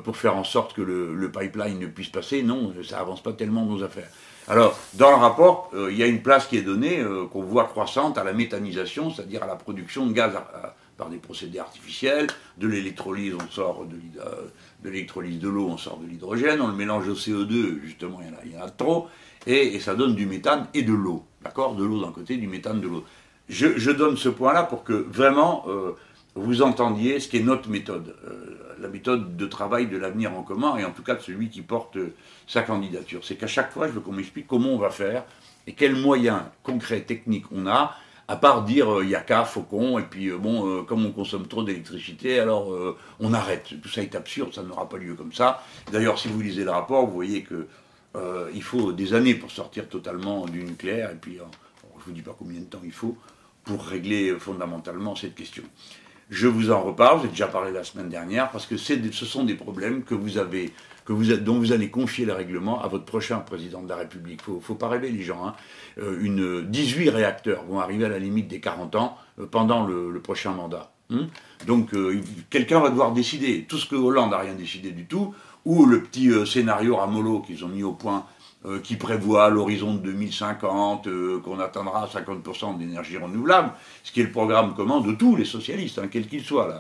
pour 0.04 0.16
faire 0.16 0.36
en 0.36 0.44
sorte 0.44 0.74
que 0.74 0.82
le, 0.82 1.30
pipeline 1.30 1.78
ne 1.78 1.86
puisse 1.86 2.08
passer, 2.08 2.42
non, 2.42 2.74
ça 2.82 2.98
avance 2.98 3.22
pas 3.22 3.32
tellement 3.32 3.64
nos 3.64 3.82
affaires. 3.82 4.08
Alors, 4.48 4.78
dans 4.94 5.10
le 5.10 5.16
rapport, 5.16 5.70
euh, 5.74 5.90
il 5.90 5.98
y 5.98 6.04
a 6.04 6.06
une 6.06 6.22
place 6.22 6.46
qui 6.46 6.56
est 6.56 6.62
donnée, 6.62 7.00
euh, 7.00 7.26
qu'on 7.26 7.42
voit 7.42 7.64
croissante, 7.64 8.16
à 8.16 8.22
la 8.22 8.32
méthanisation, 8.32 9.10
c'est-à-dire 9.10 9.42
à 9.42 9.46
la 9.46 9.56
production 9.56 10.06
de 10.06 10.12
gaz 10.12 10.34
par 10.96 11.08
des 11.08 11.16
procédés 11.16 11.58
artificiels. 11.58 12.28
De 12.56 12.68
l'électrolyse, 12.68 13.34
on 13.34 13.50
sort 13.50 13.86
de, 13.86 13.96
euh, 14.20 14.48
l'électrolyse 14.84 15.40
de 15.40 15.48
l'eau, 15.48 15.68
on 15.68 15.76
sort 15.76 15.98
de 15.98 16.06
l'hydrogène, 16.06 16.60
on 16.60 16.68
le 16.68 16.74
mélange 16.74 17.08
au 17.08 17.14
CO2, 17.14 17.80
justement, 17.82 18.20
il 18.44 18.52
y 18.52 18.56
en 18.56 18.62
a, 18.62 18.70
trop, 18.70 19.08
et, 19.48 19.80
ça 19.80 19.96
donne 19.96 20.14
du 20.14 20.26
méthane 20.26 20.68
et 20.74 20.82
de 20.82 20.92
l'eau. 20.92 21.24
D'accord? 21.42 21.74
De 21.74 21.84
l'eau 21.84 22.00
d'un 22.00 22.12
côté, 22.12 22.36
du 22.36 22.46
méthane 22.46 22.80
de 22.80 22.86
l'autre. 22.86 23.06
Je, 23.48 23.90
donne 23.90 24.16
ce 24.16 24.28
point-là 24.28 24.64
pour 24.64 24.82
que 24.82 24.92
vraiment 24.92 25.66
vous 26.36 26.62
entendiez 26.62 27.18
ce 27.18 27.28
qui 27.28 27.38
est 27.38 27.42
notre 27.42 27.68
méthode, 27.70 28.14
euh, 28.26 28.74
la 28.78 28.88
méthode 28.88 29.36
de 29.36 29.46
travail 29.46 29.86
de 29.86 29.96
l'avenir 29.96 30.34
en 30.34 30.42
commun, 30.42 30.76
et 30.76 30.84
en 30.84 30.90
tout 30.90 31.02
cas 31.02 31.14
de 31.14 31.22
celui 31.22 31.48
qui 31.48 31.62
porte 31.62 31.96
euh, 31.96 32.14
sa 32.46 32.62
candidature. 32.62 33.24
C'est 33.24 33.36
qu'à 33.36 33.46
chaque 33.46 33.72
fois, 33.72 33.88
je 33.88 33.92
veux 33.92 34.00
qu'on 34.00 34.12
m'explique 34.12 34.46
comment 34.46 34.68
on 34.68 34.78
va 34.78 34.90
faire 34.90 35.24
et 35.66 35.72
quels 35.72 35.96
moyens 35.96 36.42
concrets, 36.62 37.00
techniques 37.00 37.46
on 37.52 37.66
a, 37.66 37.96
à 38.28 38.36
part 38.36 38.64
dire 38.64 38.86
il 39.00 39.06
euh, 39.06 39.10
y 39.10 39.14
a 39.14 39.20
qu'à, 39.20 39.44
faucon, 39.44 39.98
et 39.98 40.02
puis 40.02 40.30
bon, 40.30 40.84
comme 40.84 41.06
on 41.06 41.10
consomme 41.10 41.48
trop 41.48 41.62
d'électricité, 41.62 42.38
alors 42.38 42.70
on 43.18 43.32
arrête. 43.32 43.72
Tout 43.82 43.88
ça 43.88 44.02
est 44.02 44.14
absurde, 44.14 44.52
ça 44.52 44.62
n'aura 44.62 44.88
pas 44.88 44.98
lieu 44.98 45.14
comme 45.14 45.32
ça. 45.32 45.62
D'ailleurs, 45.90 46.18
si 46.18 46.28
vous 46.28 46.40
lisez 46.40 46.64
le 46.64 46.70
rapport, 46.70 47.06
vous 47.06 47.14
voyez 47.14 47.42
que 47.42 47.66
il 48.54 48.62
faut 48.62 48.92
des 48.92 49.14
années 49.14 49.34
pour 49.34 49.50
sortir 49.50 49.88
totalement 49.88 50.46
du 50.46 50.62
nucléaire, 50.64 51.10
et 51.10 51.16
puis 51.16 51.36
je 51.36 51.42
ne 51.42 52.04
vous 52.04 52.12
dis 52.12 52.22
pas 52.22 52.34
combien 52.38 52.60
de 52.60 52.66
temps 52.66 52.80
il 52.84 52.92
faut 52.92 53.16
pour 53.66 53.84
régler 53.84 54.34
fondamentalement 54.38 55.14
cette 55.14 55.34
question. 55.34 55.64
Je 56.30 56.48
vous 56.48 56.70
en 56.70 56.82
reparle, 56.82 57.20
j'ai 57.22 57.28
déjà 57.28 57.46
parlé 57.46 57.70
la 57.70 57.84
semaine 57.84 58.08
dernière, 58.08 58.50
parce 58.50 58.66
que 58.66 58.76
ce 58.76 58.96
sont 59.26 59.44
des 59.44 59.54
problèmes 59.54 60.02
que 60.02 60.14
vous 60.14 60.38
avez, 60.38 60.72
que 61.04 61.12
vous 61.12 61.36
dont 61.36 61.58
vous 61.58 61.72
allez 61.72 61.88
confier 61.88 62.24
le 62.24 62.32
règlement 62.32 62.82
à 62.82 62.88
votre 62.88 63.04
prochain 63.04 63.38
président 63.38 63.82
de 63.82 63.88
la 63.88 63.96
République. 63.96 64.40
Il 64.48 64.54
ne 64.54 64.60
faut 64.60 64.74
pas 64.74 64.88
rêver 64.88 65.10
les 65.10 65.22
gens. 65.22 65.46
Hein. 65.46 65.54
Euh, 65.98 66.18
une, 66.20 66.62
18 66.62 67.10
réacteurs 67.10 67.64
vont 67.64 67.78
arriver 67.78 68.06
à 68.06 68.08
la 68.08 68.18
limite 68.18 68.48
des 68.48 68.58
40 68.58 68.96
ans 68.96 69.16
euh, 69.38 69.46
pendant 69.46 69.86
le, 69.86 70.18
prochain 70.20 70.50
mandat. 70.50 70.92
Hein. 71.10 71.28
Donc 71.66 71.94
euh, 71.94 72.20
quelqu'un 72.50 72.80
va 72.80 72.90
devoir 72.90 73.12
décider. 73.12 73.64
Tout 73.68 73.78
ce 73.78 73.88
que 73.88 73.94
Hollande 73.94 74.30
n'a 74.30 74.38
rien 74.38 74.54
décidé 74.54 74.90
du 74.90 75.06
tout, 75.06 75.32
ou 75.64 75.86
le 75.86 76.02
petit 76.02 76.30
scénario 76.46 76.96
Ramolo 76.96 77.40
qu'ils 77.40 77.64
ont 77.64 77.68
mis 77.68 77.84
au 77.84 77.92
point 77.92 78.26
euh, 78.66 78.80
qui 78.80 78.96
prévoit 78.96 79.48
l'horizon 79.48 79.94
de 79.94 80.00
2050, 80.00 81.06
euh, 81.06 81.38
qu'on 81.38 81.60
atteindra 81.60 82.08
50% 82.12 82.76
d'énergie 82.78 83.16
renouvelable, 83.16 83.70
ce 84.02 84.10
qui 84.10 84.20
est 84.20 84.24
le 84.24 84.32
programme 84.32 84.74
commun 84.74 85.00
de 85.00 85.12
tous 85.12 85.36
les 85.36 85.44
socialistes, 85.44 86.00
hein, 86.00 86.08
quels 86.10 86.26
qu'ils 86.26 86.42
soient. 86.42 86.74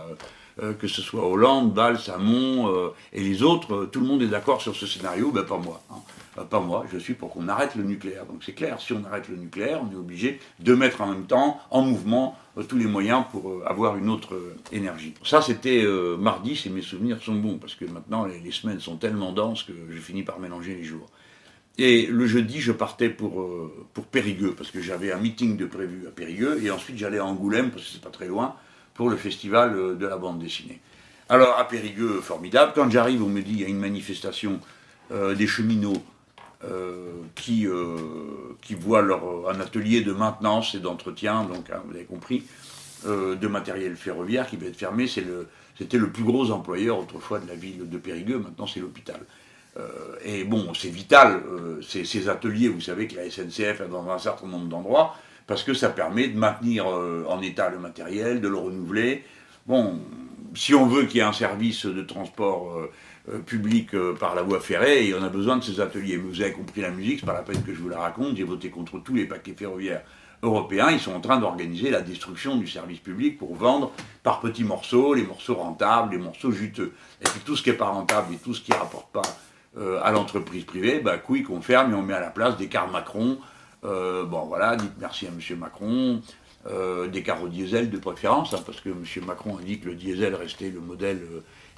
Euh, 0.60 0.72
que 0.72 0.88
ce 0.88 1.00
soit 1.00 1.24
Hollande, 1.24 1.74
Valls, 1.74 2.00
Hamon 2.12 2.90
et 3.12 3.20
les 3.20 3.42
autres, 3.42 3.84
tout 3.92 4.00
le 4.00 4.06
monde 4.06 4.22
est 4.22 4.26
d'accord 4.26 4.62
sur 4.62 4.74
ce 4.74 4.86
scénario, 4.86 5.30
ben 5.30 5.44
pas 5.44 5.58
moi. 5.58 5.82
Hein. 5.90 6.44
pas 6.50 6.60
moi, 6.60 6.86
je 6.90 6.98
suis 6.98 7.12
pour 7.12 7.30
qu'on 7.30 7.46
arrête 7.46 7.74
le 7.76 7.84
nucléaire. 7.84 8.24
Donc 8.24 8.42
c'est 8.42 8.54
clair, 8.54 8.80
si 8.80 8.94
on 8.94 9.04
arrête 9.04 9.28
le 9.28 9.36
nucléaire, 9.36 9.82
on 9.86 9.92
est 9.92 9.98
obligé 9.98 10.40
de 10.58 10.74
mettre 10.74 11.02
en 11.02 11.08
même 11.08 11.26
temps 11.26 11.60
en 11.70 11.82
mouvement 11.82 12.36
tous 12.68 12.78
les 12.78 12.86
moyens 12.86 13.24
pour 13.30 13.62
avoir 13.66 13.98
une 13.98 14.08
autre 14.08 14.34
énergie. 14.72 15.12
Ça 15.22 15.42
c'était 15.42 15.84
mardi, 16.18 16.56
si 16.56 16.70
mes 16.70 16.80
souvenirs 16.80 17.22
sont 17.22 17.34
bons, 17.34 17.58
parce 17.58 17.74
que 17.74 17.84
maintenant 17.84 18.24
les, 18.24 18.40
les, 18.40 18.50
semaines 18.50 18.80
sont 18.80 18.96
tellement 18.96 19.32
denses 19.32 19.62
que 19.62 19.74
je 19.90 20.00
finis 20.00 20.22
par 20.22 20.40
mélanger 20.40 20.74
les 20.74 20.84
jours. 20.84 21.06
Et 21.78 22.06
le 22.06 22.26
jeudi, 22.26 22.60
je 22.60 22.72
partais 22.72 23.10
pour, 23.10 23.42
euh, 23.42 23.86
pour 23.92 24.06
Périgueux, 24.06 24.54
parce 24.56 24.70
que 24.70 24.80
j'avais 24.80 25.12
un 25.12 25.18
meeting 25.18 25.56
de 25.56 25.66
prévu 25.66 26.06
à 26.06 26.10
Périgueux, 26.10 26.58
et 26.62 26.70
ensuite 26.70 26.96
j'allais 26.96 27.18
à 27.18 27.24
Angoulême, 27.24 27.70
parce 27.70 27.84
que 27.84 27.90
c'est 27.92 28.00
pas 28.00 28.10
très 28.10 28.28
loin, 28.28 28.56
pour 28.94 29.10
le 29.10 29.16
festival 29.16 29.76
euh, 29.76 29.94
de 29.94 30.06
la 30.06 30.16
bande 30.16 30.38
dessinée. 30.38 30.80
Alors 31.28 31.58
à 31.58 31.68
Périgueux, 31.68 32.20
formidable. 32.22 32.72
Quand 32.74 32.88
j'arrive, 32.88 33.22
on 33.22 33.28
me 33.28 33.42
dit 33.42 33.52
il 33.52 33.60
y 33.60 33.64
a 33.64 33.68
une 33.68 33.78
manifestation 33.78 34.60
euh, 35.12 35.34
des 35.34 35.46
cheminots 35.46 36.02
qui, 37.36 37.66
voient 38.74 39.04
un 39.48 39.60
atelier 39.60 40.00
de 40.00 40.12
maintenance 40.12 40.74
et 40.74 40.80
d'entretien, 40.80 41.44
donc 41.44 41.70
hein, 41.70 41.80
vous 41.86 41.94
avez 41.94 42.04
compris, 42.04 42.42
de 43.04 43.46
matériel 43.46 43.94
ferroviaire 43.94 44.48
qui 44.48 44.56
va 44.56 44.66
être 44.66 44.76
fermé. 44.76 45.06
C'était 45.06 45.98
le 45.98 46.10
plus 46.10 46.24
gros 46.24 46.50
employeur 46.50 46.98
autrefois 46.98 47.38
de 47.38 47.46
la 47.46 47.54
ville 47.54 47.88
de 47.88 47.98
Périgueux, 47.98 48.38
maintenant 48.38 48.66
c'est 48.66 48.80
l'hôpital. 48.80 49.20
Euh, 49.78 50.16
et 50.24 50.44
bon, 50.44 50.72
c'est 50.74 50.88
vital, 50.88 51.42
euh, 51.50 51.80
ces, 51.82 52.28
ateliers, 52.28 52.68
vous 52.68 52.80
savez 52.80 53.06
que 53.06 53.16
la 53.16 53.30
SNCF 53.30 53.80
est 53.80 53.88
dans 53.90 54.08
un 54.10 54.18
certain 54.18 54.46
nombre 54.46 54.66
d'endroits, 54.66 55.14
parce 55.46 55.62
que 55.62 55.74
ça 55.74 55.90
permet 55.90 56.28
de 56.28 56.38
maintenir 56.38 56.86
euh, 56.88 57.24
en 57.28 57.42
état 57.42 57.68
le 57.68 57.78
matériel, 57.78 58.40
de 58.40 58.48
le 58.48 58.56
renouveler. 58.56 59.24
Bon, 59.66 60.00
si 60.54 60.74
on 60.74 60.86
veut 60.86 61.04
qu'il 61.04 61.18
y 61.18 61.20
ait 61.20 61.24
un 61.24 61.32
service 61.32 61.86
de 61.86 62.02
transport 62.02 62.80
public 63.44 63.90
par 64.20 64.36
la 64.36 64.42
voie 64.42 64.60
ferrée, 64.60 65.08
et 65.08 65.14
on 65.14 65.22
a 65.22 65.28
besoin 65.28 65.56
de 65.56 65.64
ces 65.64 65.80
ateliers. 65.80 66.16
Vous 66.16 66.40
avez 66.40 66.52
compris 66.52 66.80
la 66.80 66.90
musique, 66.90 67.20
c'est 67.20 67.26
pas 67.26 67.34
la 67.34 67.42
peine 67.42 67.62
que 67.62 67.74
je 67.74 67.80
vous 67.80 67.88
la 67.88 67.98
raconte, 67.98 68.36
j'ai 68.36 68.44
voté 68.44 68.70
contre 68.70 69.00
tous 69.00 69.14
les 69.14 69.26
paquets 69.26 69.54
ferroviaires 69.54 70.02
européens, 70.42 70.90
ils 70.90 71.00
sont 71.00 71.12
en 71.12 71.20
train 71.20 71.38
d'organiser 71.38 71.90
la 71.90 72.00
destruction 72.00 72.56
du 72.56 72.68
service 72.68 73.00
public 73.00 73.38
pour 73.38 73.56
vendre 73.56 73.92
par 74.22 74.40
petits 74.40 74.64
morceaux, 74.64 75.14
les 75.14 75.24
morceaux 75.24 75.56
rentables, 75.56 76.12
les 76.12 76.22
morceaux 76.22 76.52
juteux. 76.52 76.92
Et 77.20 77.24
puis 77.24 77.40
tout 77.44 77.56
ce 77.56 77.62
qui 77.64 77.70
n'est 77.70 77.76
pas 77.76 77.88
rentable 77.88 78.34
et 78.34 78.36
tout 78.36 78.54
ce 78.54 78.60
qui 78.60 78.70
ne 78.70 78.76
rapporte 78.76 79.10
pas 79.10 79.22
euh, 79.78 80.00
à 80.02 80.10
l'entreprise 80.10 80.64
privée, 80.64 81.00
bah, 81.00 81.18
couille 81.18 81.42
qu'on 81.42 81.60
ferme 81.60 81.92
et 81.92 81.94
on 81.94 82.02
met 82.02 82.14
à 82.14 82.20
la 82.20 82.30
place 82.30 82.56
des 82.56 82.68
cars 82.68 82.88
Macron. 82.90 83.38
Euh, 83.84 84.24
bon 84.24 84.46
voilà, 84.46 84.74
dites 84.76 84.94
merci 84.98 85.26
à 85.26 85.28
M. 85.28 85.58
Macron. 85.58 86.22
Euh, 86.68 87.06
des 87.06 87.22
cars 87.22 87.42
au 87.42 87.48
diesel 87.48 87.90
de 87.90 87.98
préférence, 87.98 88.52
hein, 88.52 88.58
parce 88.66 88.80
que 88.80 88.88
M. 88.88 89.04
Macron 89.24 89.58
a 89.58 89.62
dit 89.62 89.78
que 89.78 89.86
le 89.86 89.94
diesel 89.94 90.34
restait 90.34 90.70
le 90.70 90.80
modèle 90.80 91.20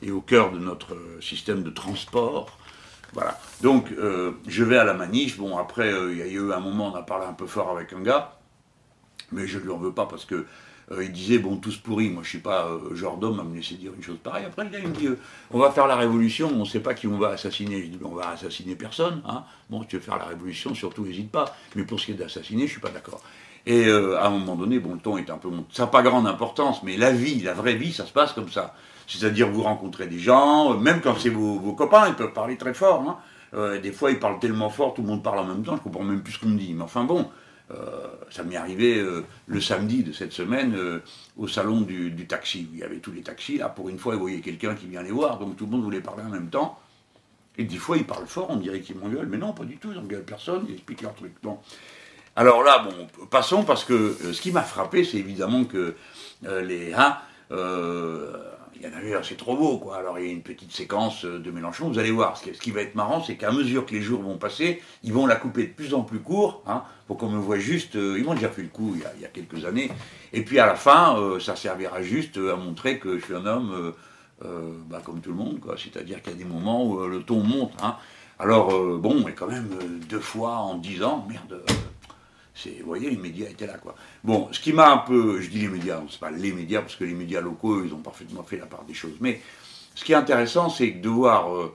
et 0.01 0.11
au 0.11 0.23
cœur 0.23 0.51
de 0.51 0.59
notre 0.59 0.97
système 1.21 1.63
de 1.63 1.71
transport. 1.71 2.57
Voilà. 3.13 3.39
Donc, 3.63 3.89
je 4.47 4.65
vais 4.65 4.79
à 4.79 4.85
la 4.85 4.95
manif. 4.95 5.39
Bon, 5.39 5.59
après, 5.59 5.93
il 6.11 6.19
y 6.19 6.23
a 6.23 6.27
eu 6.27 6.53
un 6.53 6.61
moment, 6.61 6.93
on 6.93 6.95
a 6.95 7.03
parlé 7.03 7.27
un 7.27 7.33
peu 7.35 7.47
fort 7.47 7.71
avec 7.71 7.93
un 7.93 8.01
gars, 8.01 8.39
mais 9.33 9.47
je 9.47 9.59
ne 9.59 9.65
lui 9.65 9.71
en 9.71 9.79
veux 9.79 9.93
pas 9.93 10.07
parce 10.07 10.25
que 10.25 10.47
euh, 10.93 11.05
il 11.05 11.13
disait, 11.13 11.39
bon, 11.39 11.57
tous 11.57 11.77
pourris, 11.77 12.09
moi 12.09 12.23
je 12.23 12.31
suis 12.31 12.39
pas 12.39 12.67
euh, 12.67 12.95
genre 12.95 13.19
d'homme 13.19 13.41
à 13.41 13.43
me 13.43 13.55
laisser 13.55 13.75
dire 13.75 13.93
une 13.95 14.03
chose 14.03 14.17
pareille. 14.23 14.47
Après, 14.47 14.67
il 14.73 14.89
me 14.89 14.95
dit, 14.95 15.07
euh, 15.07 15.19
on 15.51 15.59
va 15.59 15.71
faire 15.71 15.87
la 15.87 15.97
révolution, 15.97 16.51
on 16.55 16.61
ne 16.61 16.65
sait 16.65 16.81
pas 16.81 16.95
qui 16.95 17.07
on 17.07 17.19
va 17.19 17.31
assassiner. 17.31 17.83
Je 17.83 17.89
dis, 17.89 17.99
on 18.03 18.15
va 18.15 18.31
assassiner 18.31 18.75
personne. 18.75 19.23
Hein. 19.27 19.45
Bon, 19.69 19.85
tu 19.85 19.97
veux 19.97 20.03
faire 20.03 20.17
la 20.17 20.25
révolution, 20.25 20.75
surtout 20.75 21.05
n'hésite 21.05 21.31
pas. 21.31 21.55
Mais 21.75 21.85
pour 21.85 22.01
ce 22.01 22.07
qui 22.07 22.13
est 22.13 22.15
d'assassiner, 22.15 22.67
je 22.67 22.73
suis 22.73 22.81
pas 22.81 22.91
d'accord. 22.91 23.21
Et 23.67 23.91
à 23.91 24.27
un 24.27 24.31
moment 24.31 24.57
donné, 24.57 24.79
bon, 24.79 24.95
le 24.95 25.01
ton 25.01 25.19
est 25.19 25.29
un 25.29 25.37
peu... 25.37 25.51
Ça 25.73 25.83
n'a 25.83 25.89
pas 25.89 26.01
grande 26.01 26.27
importance, 26.27 26.83
mais 26.83 26.97
la 26.97 27.11
vie, 27.11 27.41
la 27.41 27.53
vraie 27.53 27.75
vie, 27.75 27.93
ça 27.93 28.07
se 28.07 28.13
passe 28.13 28.33
comme 28.33 28.49
ça. 28.49 28.75
C'est-à-dire, 29.07 29.51
vous 29.51 29.63
rencontrez 29.63 30.07
des 30.07 30.19
gens, 30.19 30.75
même 30.79 31.03
quand 31.03 31.19
c'est 31.19 31.29
vos, 31.29 31.75
copains, 31.75 32.09
ils 32.09 32.15
peuvent 32.15 32.33
parler 32.33 32.57
très 32.57 32.73
fort. 32.73 33.19
Hein. 33.53 33.79
des 33.83 33.93
fois, 33.93 34.11
ils 34.11 34.19
parlent 34.19 34.39
tellement 34.39 34.71
fort, 34.71 34.95
tout 34.95 35.03
le 35.03 35.09
monde 35.09 35.23
parle 35.23 35.41
en 35.41 35.45
même 35.45 35.65
temps, 35.65 35.77
je 35.77 35.83
comprends 35.83 36.05
même 36.05 36.23
plus 36.23 36.33
ce 36.33 36.39
qu'on 36.39 36.49
me 36.49 36.59
dit. 36.59 36.73
Mais 36.73 36.85
enfin 36.85 37.05
bon, 37.05 37.29
ça 38.31 38.43
m'est 38.45 38.57
arrivé 38.57 38.99
euh, 38.99 39.25
le 39.47 39.61
samedi 39.61 40.03
de 40.03 40.13
cette 40.13 40.33
semaine 40.33 40.75
euh, 40.75 41.01
au 41.37 41.49
salon 41.49 41.81
du, 41.83 42.27
taxi. 42.27 42.69
Il 42.73 42.79
y 42.79 42.83
avait 42.83 42.99
tous 42.99 43.13
les 43.13 43.23
taxis. 43.23 43.59
Là, 43.59 43.69
pour 43.69 43.89
une 43.89 43.99
fois, 43.99 44.15
vous 44.15 44.21
voyez 44.21 44.41
quelqu'un 44.41 44.75
qui 44.75 44.87
vient 44.87 45.03
les 45.03 45.11
voir, 45.11 45.39
donc 45.39 45.57
tout 45.57 45.65
le 45.65 45.73
monde 45.73 45.83
voulait 45.83 46.01
parler 46.01 46.23
en 46.23 46.31
même 46.31 46.49
temps. 46.49 46.79
Et 47.57 47.65
des 47.65 47.77
fois, 47.77 47.97
ils 47.97 48.07
parlent 48.07 48.27
fort, 48.27 48.47
on 48.51 48.57
dirait 48.57 48.81
qu'ils 48.81 48.97
m'engueulent, 48.97 49.27
mais 49.29 49.37
non, 49.37 49.53
pas 49.53 49.65
du 49.65 49.77
tout, 49.79 49.91
ils 49.91 49.99
n'engueulent 49.99 50.25
personne, 50.25 50.65
ils 50.69 50.75
expliquent 50.75 51.03
leur 51.03 51.15
truc. 51.15 51.33
Bon. 51.43 51.59
Alors 52.37 52.63
là, 52.63 52.79
bon, 52.79 53.27
passons 53.27 53.65
parce 53.65 53.85
que 53.85 53.95
euh, 53.95 54.33
ce 54.33 54.41
qui 54.41 54.53
m'a 54.53 54.63
frappé, 54.63 55.03
c'est 55.03 55.17
évidemment 55.17 55.65
que 55.65 55.97
euh, 56.47 56.63
les. 56.63 56.95
Hein, 56.95 57.19
euh, 57.51 58.37
il 58.81 58.87
y 58.87 58.91
en 58.91 58.97
avait, 58.97 59.13
c'est 59.23 59.37
trop 59.37 59.57
beau, 59.57 59.79
quoi. 59.79 59.97
Alors 59.97 60.19
il 60.19 60.27
y 60.27 60.29
a 60.29 60.33
une 60.33 60.43
petite 60.43 60.73
séquence 60.73 61.25
de 61.25 61.51
Mélenchon, 61.51 61.89
vous 61.89 61.99
allez 61.99 62.11
voir. 62.11 62.37
Ce 62.37 62.51
qui, 62.51 62.71
va 62.71 62.83
être 62.83 62.95
marrant, 62.95 63.23
c'est 63.23 63.37
qu'à 63.37 63.51
mesure 63.51 63.87
que 63.87 63.93
les 63.93 64.01
jours 64.01 64.23
vont 64.23 64.39
passer, 64.39 64.83
ils 65.03 65.13
vont 65.13 65.27
la 65.27 65.37
couper 65.37 65.67
de 65.67 65.73
plus 65.73 65.95
en 65.95 66.03
plus 66.03 66.21
court, 66.21 66.63
hein, 66.67 66.83
pour 67.07 67.17
qu'on 67.17 67.29
me 67.29 67.39
voit 67.39 67.59
juste. 67.59 67.95
ils 67.95 68.25
m'ont 68.25 68.35
déjà 68.35 68.49
fait 68.49 68.63
le 68.63 68.69
coup 68.69 68.95
il 68.95 69.21
y, 69.21 69.25
a, 69.25 69.29
quelques 69.29 69.65
années. 69.65 69.91
Et 70.33 70.45
puis 70.45 70.59
à 70.59 70.67
la 70.67 70.77
fin, 70.77 71.17
ça 71.41 71.57
servira 71.57 72.03
juste 72.03 72.37
à 72.37 72.57
montrer 72.57 72.99
que 72.99 73.19
je 73.19 73.25
suis 73.25 73.35
un 73.35 73.47
homme. 73.47 73.95
Bah, 74.89 75.03
comme 75.05 75.21
tout 75.21 75.31
le 75.31 75.37
monde. 75.37 75.59
C'est-à-dire 75.77 76.23
qu'il 76.23 76.33
y 76.33 76.37
a 76.37 76.39
des 76.39 76.45
moments 76.45 76.87
où 76.87 77.07
le 77.09 77.23
ton 77.23 77.43
monte. 77.43 77.73
Hein. 77.83 77.97
Alors, 78.39 78.69
bon, 78.99 79.25
mais 79.25 79.33
quand 79.33 79.49
même, 79.49 79.69
deux 80.09 80.21
fois 80.21 80.59
en 80.59 80.77
dix 80.77 81.03
ans, 81.03 81.27
merde, 81.29 81.61
vous 82.67 82.87
voyez, 82.87 83.11
les 83.11 83.17
médias 83.17 83.49
étaient 83.49 83.67
là, 83.67 83.79
quoi. 83.79 83.95
Bon, 84.25 84.49
ce 84.53 84.61
qui 84.61 84.73
m'a 84.73 84.93
un 84.93 84.99
peu, 84.99 85.41
je 85.41 85.49
dis 85.49 85.61
les 85.61 85.69
médias, 85.69 86.01
c'est 86.11 86.21
pas 86.21 86.31
les 86.31 86.53
médias, 86.53 86.81
parce 86.81 86.97
que 86.97 87.05
les 87.05 87.15
médias 87.15 87.41
locaux, 87.41 87.85
ils 87.85 87.93
ont 87.95 87.99
parfaitement 87.99 88.43
fait 88.43 88.57
la 88.57 88.67
part 88.67 88.85
des 88.85 88.95
choses. 88.95 89.17
Mais 89.21 89.41
ce 89.95 90.05
qui 90.05 90.13
est 90.13 90.17
intéressant, 90.17 90.69
c'est 90.69 90.91
de 90.91 91.09
voir, 91.09 91.55
euh, 91.55 91.75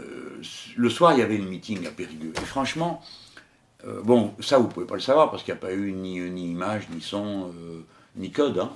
euh, 0.00 0.42
le 0.76 0.90
soir, 0.90 1.12
il 1.12 1.20
y 1.20 1.22
avait 1.22 1.36
une 1.36 1.48
meeting 1.48 1.86
à 1.86 1.90
Périgueux. 1.90 2.32
Et 2.36 2.44
franchement, 2.44 3.02
euh, 3.84 4.00
bon, 4.02 4.34
ça, 4.40 4.58
vous 4.58 4.68
pouvez 4.68 4.86
pas 4.86 4.94
le 4.94 5.00
savoir, 5.00 5.30
parce 5.30 5.42
qu'il 5.42 5.54
n'y 5.54 5.58
a 5.58 5.60
pas 5.60 5.72
eu 5.72 5.92
ni, 5.92 6.16
image, 6.50 6.88
ni 6.90 7.00
son, 7.00 7.52
ni 8.16 8.32
code, 8.32 8.58
hein, 8.58 8.72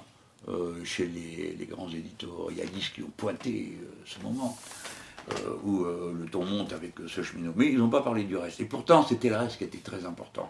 chez 0.84 1.06
les, 1.06 1.56
les, 1.58 1.66
grands 1.66 1.90
éditorialistes 1.90 2.94
qui 2.94 3.02
ont 3.02 3.12
pointé 3.16 3.78
ce 4.04 4.20
moment. 4.20 4.56
où 5.64 5.84
le 5.84 6.26
ton 6.30 6.44
monte 6.44 6.72
avec 6.72 6.94
ce 7.06 7.22
cheminot. 7.22 7.52
Mais 7.56 7.66
ils 7.66 7.78
n'ont 7.78 7.90
pas 7.90 8.02
parlé 8.02 8.24
du 8.24 8.36
reste. 8.36 8.60
Et 8.60 8.64
pourtant, 8.64 9.04
c'était 9.04 9.28
le 9.28 9.36
reste 9.36 9.58
qui 9.58 9.64
était 9.64 9.78
très 9.78 10.06
important. 10.06 10.48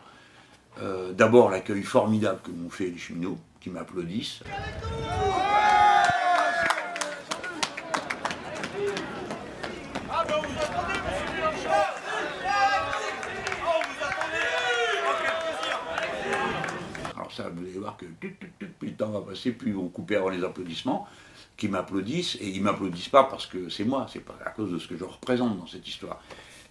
Euh, 0.80 1.12
d'abord 1.12 1.50
l'accueil 1.50 1.82
formidable 1.82 2.40
que 2.42 2.52
m'ont 2.52 2.70
fait 2.70 2.86
les 2.86 2.98
cheminots, 2.98 3.38
qui 3.60 3.68
m'applaudissent. 3.70 4.42
Alors 17.16 17.32
ça, 17.32 17.48
vous 17.48 17.62
allez 17.62 17.72
voir 17.72 17.96
que 17.96 18.06
plus 18.06 18.36
le 18.82 18.92
temps 18.92 19.10
va 19.10 19.20
passer, 19.22 19.50
plus 19.50 19.74
couper 19.74 20.16
avant 20.16 20.28
les 20.28 20.44
applaudissements, 20.44 21.08
qui 21.56 21.68
m'applaudissent, 21.68 22.36
et 22.36 22.48
ils 22.48 22.62
m'applaudissent 22.62 23.08
pas 23.08 23.24
parce 23.24 23.46
que 23.46 23.68
c'est 23.68 23.84
moi, 23.84 24.06
c'est 24.12 24.24
pas 24.24 24.38
à 24.46 24.50
cause 24.50 24.70
de 24.70 24.78
ce 24.78 24.86
que 24.86 24.96
je 24.96 25.02
représente 25.02 25.58
dans 25.58 25.66
cette 25.66 25.88
histoire. 25.88 26.22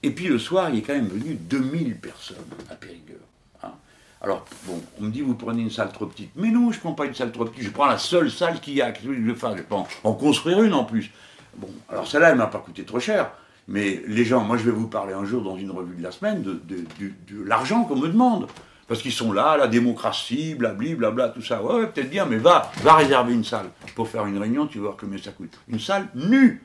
Et 0.02 0.12
puis 0.12 0.28
le 0.28 0.40
soir, 0.40 0.70
il 0.70 0.80
est 0.80 0.82
quand 0.82 0.94
même 0.94 1.08
venu 1.08 1.34
2000 1.34 1.98
personnes 1.98 2.38
à 2.70 2.76
Périgueux. 2.76 3.20
Alors, 4.22 4.46
bon, 4.66 4.82
on 5.00 5.04
me 5.04 5.12
dit, 5.12 5.22
vous 5.22 5.36
prenez 5.36 5.62
une 5.62 5.70
salle 5.70 5.92
trop 5.92 6.08
petite. 6.08 6.32
Mais 6.36 6.50
non, 6.50 6.72
je 6.72 6.78
ne 6.78 6.82
prends 6.82 6.94
pas 6.94 7.06
une 7.06 7.14
salle 7.14 7.32
trop 7.32 7.46
petite, 7.46 7.64
je 7.64 7.70
prends 7.70 7.86
la 7.86 7.98
seule 7.98 8.32
salle 8.32 8.60
qu'il 8.60 8.74
y 8.74 8.82
a. 8.82 8.94
Je 8.94 9.10
vais 9.10 9.36
faire, 9.36 9.56
je 9.56 9.62
peux 9.62 9.76
en, 9.76 10.14
construire 10.14 10.62
une 10.64 10.74
en 10.74 10.86
plus. 10.86 11.12
Bon, 11.58 11.70
alors 11.90 12.08
celle-là, 12.08 12.30
elle 12.30 12.34
ne 12.36 12.40
m'a 12.40 12.48
pas 12.48 12.60
coûté 12.60 12.84
trop 12.84 13.00
cher. 13.00 13.32
Mais 13.68 14.02
les 14.08 14.24
gens, 14.24 14.44
moi 14.44 14.58
je 14.58 14.64
vais 14.64 14.72
vous 14.72 14.88
parler 14.88 15.14
un 15.14 15.26
jour 15.26 15.44
dans 15.44 15.58
une 15.58 15.72
revue 15.72 15.96
de 15.98 16.04
la 16.04 16.12
semaine 16.12 16.42
de, 16.42 16.58
l'argent 17.44 17.84
qu'on 17.84 17.98
me 17.98 18.08
demande. 18.08 18.48
Parce 18.88 19.02
qu'ils 19.02 19.12
sont 19.12 19.34
là, 19.34 19.58
la 19.58 19.68
démocratie, 19.68 20.56
blabli, 20.56 20.96
blabla, 20.96 21.28
tout 21.28 21.42
ça. 21.42 21.62
Ouais, 21.62 21.76
ouais 21.76 21.88
peut-être 21.88 22.10
bien, 22.10 22.26
mais 22.26 22.38
va, 22.38 22.72
va 22.84 22.96
réserver 22.96 23.34
une 23.34 23.44
salle 23.44 23.70
pour 23.96 24.08
faire 24.08 24.26
une 24.26 24.38
réunion, 24.38 24.66
tu 24.66 24.78
vas 24.78 24.86
voir 24.86 24.98
combien 24.98 25.22
ça 25.22 25.32
coûte. 25.32 25.60
Une 25.68 25.80
salle 25.80 26.08
nue. 26.16 26.64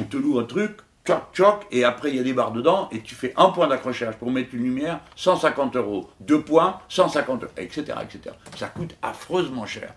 On 0.00 0.04
te 0.04 0.16
loue 0.16 0.38
un 0.38 0.44
truc, 0.44 0.76
tchoc, 1.04 1.22
tchoc, 1.32 1.66
et 1.70 1.84
après 1.84 2.10
il 2.10 2.16
y 2.16 2.18
a 2.18 2.22
des 2.22 2.32
barres 2.32 2.52
dedans, 2.52 2.88
et 2.92 3.00
tu 3.00 3.14
fais 3.14 3.32
un 3.36 3.50
point 3.50 3.68
d'accrochage 3.68 4.16
pour 4.16 4.30
mettre 4.30 4.54
une 4.54 4.64
lumière, 4.64 5.00
150 5.16 5.76
euros. 5.76 6.10
Deux 6.20 6.40
points, 6.40 6.80
150 6.88 7.44
euros, 7.44 7.52
etc., 7.56 7.98
etc. 8.02 8.34
Ça 8.56 8.68
coûte 8.68 8.96
affreusement 9.02 9.66
cher. 9.66 9.94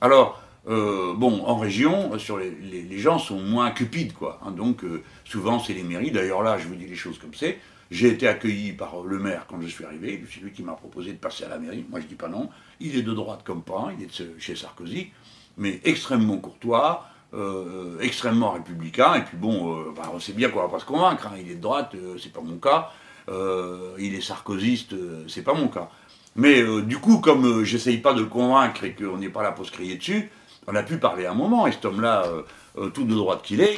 Alors, 0.00 0.40
euh, 0.68 1.14
bon, 1.14 1.44
en 1.46 1.56
région, 1.56 2.12
euh, 2.12 2.50
les, 2.60 2.98
gens 2.98 3.18
sont 3.18 3.40
moins 3.40 3.70
cupides, 3.70 4.12
quoi. 4.12 4.38
Hein. 4.44 4.50
donc, 4.50 4.84
euh, 4.84 5.02
souvent, 5.24 5.58
c'est 5.58 5.72
les 5.72 5.82
mairies. 5.82 6.10
D'ailleurs, 6.10 6.42
là, 6.42 6.58
je 6.58 6.66
vous 6.66 6.74
dis 6.74 6.86
les 6.86 6.96
choses 6.96 7.18
comme 7.18 7.34
c'est. 7.34 7.58
J'ai 7.90 8.08
été 8.08 8.28
accueilli 8.28 8.72
par 8.72 9.00
le 9.02 9.18
maire 9.18 9.46
quand 9.48 9.58
je 9.62 9.66
suis 9.66 9.84
arrivé. 9.84 10.22
C'est 10.30 10.40
lui 10.40 10.52
qui 10.52 10.62
m'a 10.62 10.74
proposé 10.74 11.12
de 11.12 11.16
passer 11.16 11.44
à 11.44 11.48
la 11.48 11.58
mairie. 11.58 11.86
Moi, 11.88 12.00
je 12.00 12.06
dis 12.06 12.16
pas 12.16 12.28
non. 12.28 12.50
Il 12.80 12.96
est 12.98 13.02
de 13.02 13.14
droite 13.14 13.40
comme 13.44 13.62
pas. 13.62 13.92
Il 13.96 14.04
est 14.04 14.20
de 14.20 14.38
chez 14.38 14.54
Sarkozy, 14.54 15.10
mais 15.56 15.80
extrêmement 15.84 16.36
courtois. 16.36 17.06
Euh, 17.34 17.98
extrêmement 18.00 18.52
républicain, 18.52 19.16
et 19.16 19.20
puis 19.20 19.36
bon, 19.36 19.74
euh, 19.74 19.92
bah, 19.94 20.10
on 20.14 20.18
sait 20.18 20.32
bien 20.32 20.48
qu'on 20.48 20.62
va 20.62 20.68
pas 20.68 20.78
se 20.78 20.86
convaincre, 20.86 21.26
hein. 21.26 21.36
il 21.38 21.50
est 21.50 21.56
de 21.56 21.60
droite, 21.60 21.90
euh, 21.94 22.16
c'est 22.18 22.32
pas 22.32 22.40
mon 22.40 22.56
cas, 22.56 22.90
il 23.98 24.14
est 24.14 24.22
sarkozyste, 24.22 24.94
c'est 25.28 25.42
pas 25.42 25.52
mon 25.52 25.68
cas. 25.68 25.90
Mais 26.36 26.62
du 26.84 26.96
coup, 26.96 27.18
comme 27.18 27.64
j'essaye 27.64 27.98
pas 27.98 28.14
de 28.14 28.20
le 28.20 28.26
convaincre 28.26 28.84
et 28.84 28.94
qu'on 28.94 29.18
n'est 29.18 29.28
pas 29.28 29.42
là 29.42 29.52
pour 29.52 29.66
se 29.66 29.72
crier 29.72 29.96
dessus, 29.96 30.30
on 30.66 30.74
a 30.74 30.82
pu 30.82 30.96
parler 30.96 31.26
un 31.26 31.34
moment, 31.34 31.66
et 31.66 31.72
cet 31.72 31.84
homme-là, 31.84 32.24
tout 32.94 33.04
de 33.04 33.14
droite 33.14 33.42
qu'il 33.42 33.60
est, 33.60 33.76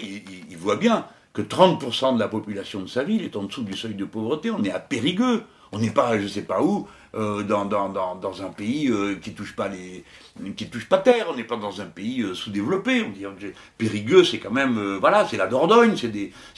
il, 0.49 0.57
voit 0.57 0.77
bien 0.77 1.05
que 1.33 1.43
30% 1.43 2.15
de 2.15 2.21
la 2.21 2.29
population 2.29 2.83
de 2.83 2.87
sa 2.87 3.03
ville 3.03 3.25
est 3.25 3.35
en 3.35 3.43
dessous 3.43 3.65
du 3.65 3.77
seuil 3.77 3.95
de 3.95 4.05
pauvreté, 4.05 4.53
on 4.53 4.63
est 4.63 4.71
à 4.71 4.79
Périgueux, 4.79 5.43
on 5.73 5.81
n'est 5.81 5.91
pas, 5.91 6.21
je 6.21 6.29
sais 6.29 6.43
pas 6.43 6.63
où, 6.63 6.87
euh, 7.15 7.43
dans, 7.43 8.43
un 8.43 8.51
pays 8.51 8.89
euh, 8.89 9.17
qui 9.17 9.33
touche 9.33 9.57
les, 9.73 10.05
touche 10.67 10.89
pas 10.89 10.99
terre. 10.99 11.27
On 11.31 11.37
n'est 11.37 11.45
pas 11.45 11.57
dans 11.57 11.81
un 11.81 11.87
pays 11.87 12.23
euh, 12.23 12.35
sous-développé. 12.35 13.03
On 13.03 13.11
dit 13.11 13.47
Périgueux, 13.79 14.23
c'est 14.23 14.39
quand 14.39 14.53
même, 14.53 14.97
voilà, 15.01 15.27
c'est 15.27 15.37
la 15.37 15.49
Dordogne. 15.49 15.97
C'est 15.97 16.09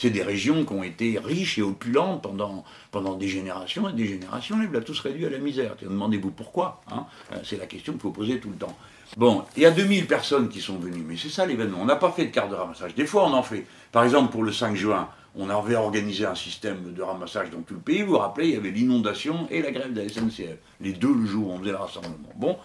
des, 0.09 0.21
régions 0.21 0.63
qui 0.63 0.73
ont 0.73 0.83
été 0.83 1.19
riches 1.23 1.57
et 1.57 1.63
opulentes 1.63 2.21
pendant, 2.21 3.15
des 3.15 3.27
générations 3.27 3.89
et 3.89 3.93
des 3.93 4.05
générations. 4.05 4.57
Voilà, 4.57 4.81
tous 4.81 4.99
réduits 4.99 5.25
à 5.25 5.29
la 5.29 5.39
misère. 5.39 5.75
Demandez-vous 5.81 6.31
pourquoi. 6.31 6.81
Hein 6.91 7.05
c'est 7.43 7.57
la 7.57 7.65
question 7.65 7.93
qu'il 7.93 8.01
faut 8.01 8.11
poser 8.11 8.39
tout 8.39 8.49
le 8.49 8.57
temps. 8.57 8.77
Bon, 9.17 9.43
il 9.55 9.63
y 9.63 9.65
a 9.65 9.71
2000 9.71 10.07
personnes 10.07 10.49
qui 10.49 10.59
sont 10.59 10.77
venues, 10.77 11.03
mais 11.07 11.17
c'est 11.17 11.29
ça 11.29 11.45
l'événement. 11.45 11.77
On 11.81 11.85
n'a 11.85 11.95
pas 11.95 12.11
fait 12.11 12.25
de 12.25 12.31
carte 12.31 12.49
de 12.49 12.55
ramassage. 12.55 12.95
Des 12.95 13.05
fois, 13.05 13.25
on 13.25 13.33
en 13.33 13.43
fait. 13.43 13.65
Par 13.91 14.03
exemple, 14.03 14.31
pour 14.31 14.43
le 14.43 14.51
5 14.51 14.75
juin, 14.75 15.09
on 15.35 15.49
avait 15.49 15.75
organisé 15.75 16.25
un 16.25 16.35
système 16.35 16.93
de 16.93 17.01
ramassage 17.01 17.49
dans 17.49 17.61
tout 17.61 17.73
le 17.73 17.79
pays. 17.79 18.01
Vous 18.01 18.11
vous 18.11 18.17
rappelez, 18.19 18.49
il 18.49 18.53
y 18.53 18.57
avait 18.57 18.71
l'inondation 18.71 19.47
et 19.49 19.61
la 19.61 19.71
grève 19.71 19.93
de 19.93 20.01
la 20.01 20.09
SNCF. 20.09 20.57
Les 20.79 20.93
deux 20.93 21.13
le 21.13 21.25
jour 21.25 21.49
où 21.49 21.51
on 21.51 21.59
faisait 21.59 21.71
le 21.71 21.77
rassemblement. 21.77 22.29
Bon, 22.35 22.57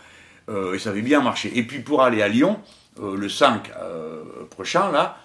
euh, 0.49 0.75
et 0.75 0.79
ça 0.79 0.91
avait 0.91 1.03
bien 1.03 1.21
marché. 1.21 1.57
Et 1.57 1.63
puis 1.63 1.81
pour 1.81 2.03
aller 2.03 2.23
à 2.23 2.29
Lyon, 2.29 2.59
euh, 3.01 3.17
le 3.17 3.29
5 3.29 3.71
euh, 3.77 4.23
prochain, 4.51 4.91
là, 4.91 5.17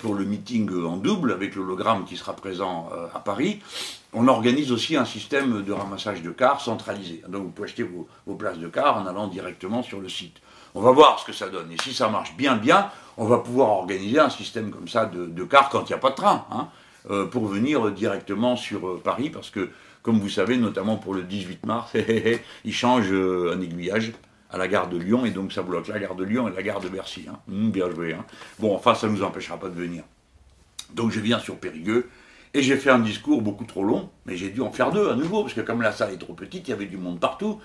pour 0.00 0.16
le 0.16 0.24
meeting 0.24 0.68
en 0.84 0.96
double 0.96 1.30
avec 1.30 1.54
l'hologramme 1.54 2.04
qui 2.04 2.16
sera 2.16 2.34
présent 2.34 2.90
à 3.14 3.20
Paris, 3.20 3.60
on 4.12 4.26
organise 4.26 4.72
aussi 4.72 4.96
un 4.96 5.04
système 5.04 5.62
de 5.62 5.72
ramassage 5.72 6.22
de 6.22 6.30
cars 6.32 6.60
centralisé. 6.60 7.22
Donc 7.28 7.44
vous 7.44 7.50
pouvez 7.50 7.68
acheter 7.68 7.88
vos 8.26 8.34
places 8.34 8.58
de 8.58 8.66
cars 8.66 8.96
en 8.96 9.06
allant 9.06 9.28
directement 9.28 9.84
sur 9.84 10.00
le 10.00 10.08
site. 10.08 10.38
On 10.74 10.80
va 10.80 10.90
voir 10.90 11.20
ce 11.20 11.24
que 11.24 11.32
ça 11.32 11.48
donne. 11.48 11.70
Et 11.70 11.76
si 11.84 11.94
ça 11.94 12.08
marche 12.08 12.34
bien, 12.36 12.56
bien, 12.56 12.90
on 13.16 13.26
va 13.26 13.38
pouvoir 13.38 13.68
organiser 13.68 14.18
un 14.18 14.28
système 14.28 14.72
comme 14.72 14.88
ça 14.88 15.06
de, 15.06 15.26
de 15.26 15.44
cars 15.44 15.68
quand 15.68 15.82
il 15.82 15.92
n'y 15.92 15.94
a 15.94 15.98
pas 15.98 16.10
de 16.10 16.16
train, 16.16 16.46
hein, 16.50 16.66
pour 17.30 17.46
venir 17.46 17.90
directement 17.90 18.56
sur 18.56 18.88
euh, 18.88 19.00
Paris, 19.02 19.30
parce 19.30 19.50
que, 19.50 19.70
comme 20.02 20.18
vous 20.18 20.28
savez, 20.28 20.56
notamment 20.56 20.96
pour 20.96 21.14
le 21.14 21.22
18 21.22 21.66
mars, 21.66 21.92
ils 22.64 22.74
changent 22.74 23.12
euh, 23.12 23.54
un 23.54 23.60
aiguillage 23.60 24.12
à 24.50 24.58
la 24.58 24.68
gare 24.68 24.88
de 24.88 24.98
Lyon, 24.98 25.24
et 25.24 25.30
donc 25.30 25.52
ça 25.52 25.62
bloque 25.62 25.88
la 25.88 25.98
gare 25.98 26.14
de 26.14 26.24
Lyon 26.24 26.48
et 26.48 26.52
la 26.54 26.62
gare 26.62 26.80
de 26.80 26.88
Bercy. 26.88 27.26
Hein. 27.28 27.38
Mmh, 27.48 27.70
bien 27.70 27.90
joué. 27.90 28.14
Hein. 28.14 28.24
Bon, 28.58 28.74
enfin, 28.74 28.94
ça 28.94 29.06
ne 29.06 29.12
nous 29.12 29.22
empêchera 29.22 29.58
pas 29.58 29.68
de 29.68 29.74
venir. 29.74 30.02
Donc 30.94 31.12
je 31.12 31.20
viens 31.20 31.38
sur 31.38 31.56
Périgueux, 31.56 32.08
et 32.52 32.62
j'ai 32.62 32.76
fait 32.76 32.90
un 32.90 32.98
discours 32.98 33.42
beaucoup 33.42 33.64
trop 33.64 33.84
long, 33.84 34.10
mais 34.26 34.36
j'ai 34.36 34.50
dû 34.50 34.60
en 34.60 34.72
faire 34.72 34.90
deux 34.90 35.08
à 35.08 35.14
nouveau, 35.14 35.42
parce 35.42 35.54
que 35.54 35.60
comme 35.60 35.82
la 35.82 35.92
salle 35.92 36.12
est 36.12 36.18
trop 36.18 36.34
petite, 36.34 36.66
il 36.66 36.70
y 36.72 36.74
avait 36.74 36.86
du 36.86 36.96
monde 36.96 37.20
partout. 37.20 37.60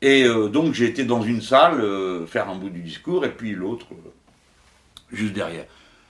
Et 0.00 0.24
euh, 0.24 0.48
donc 0.48 0.74
j'ai 0.74 0.86
été 0.86 1.04
dans 1.04 1.22
une 1.22 1.42
salle 1.42 1.80
euh, 1.80 2.26
faire 2.26 2.48
un 2.48 2.54
bout 2.54 2.70
du 2.70 2.82
discours 2.82 3.24
et 3.24 3.32
puis 3.32 3.52
l'autre 3.52 3.86
euh, 3.92 4.10
juste 5.12 5.32
derrière. 5.32 5.66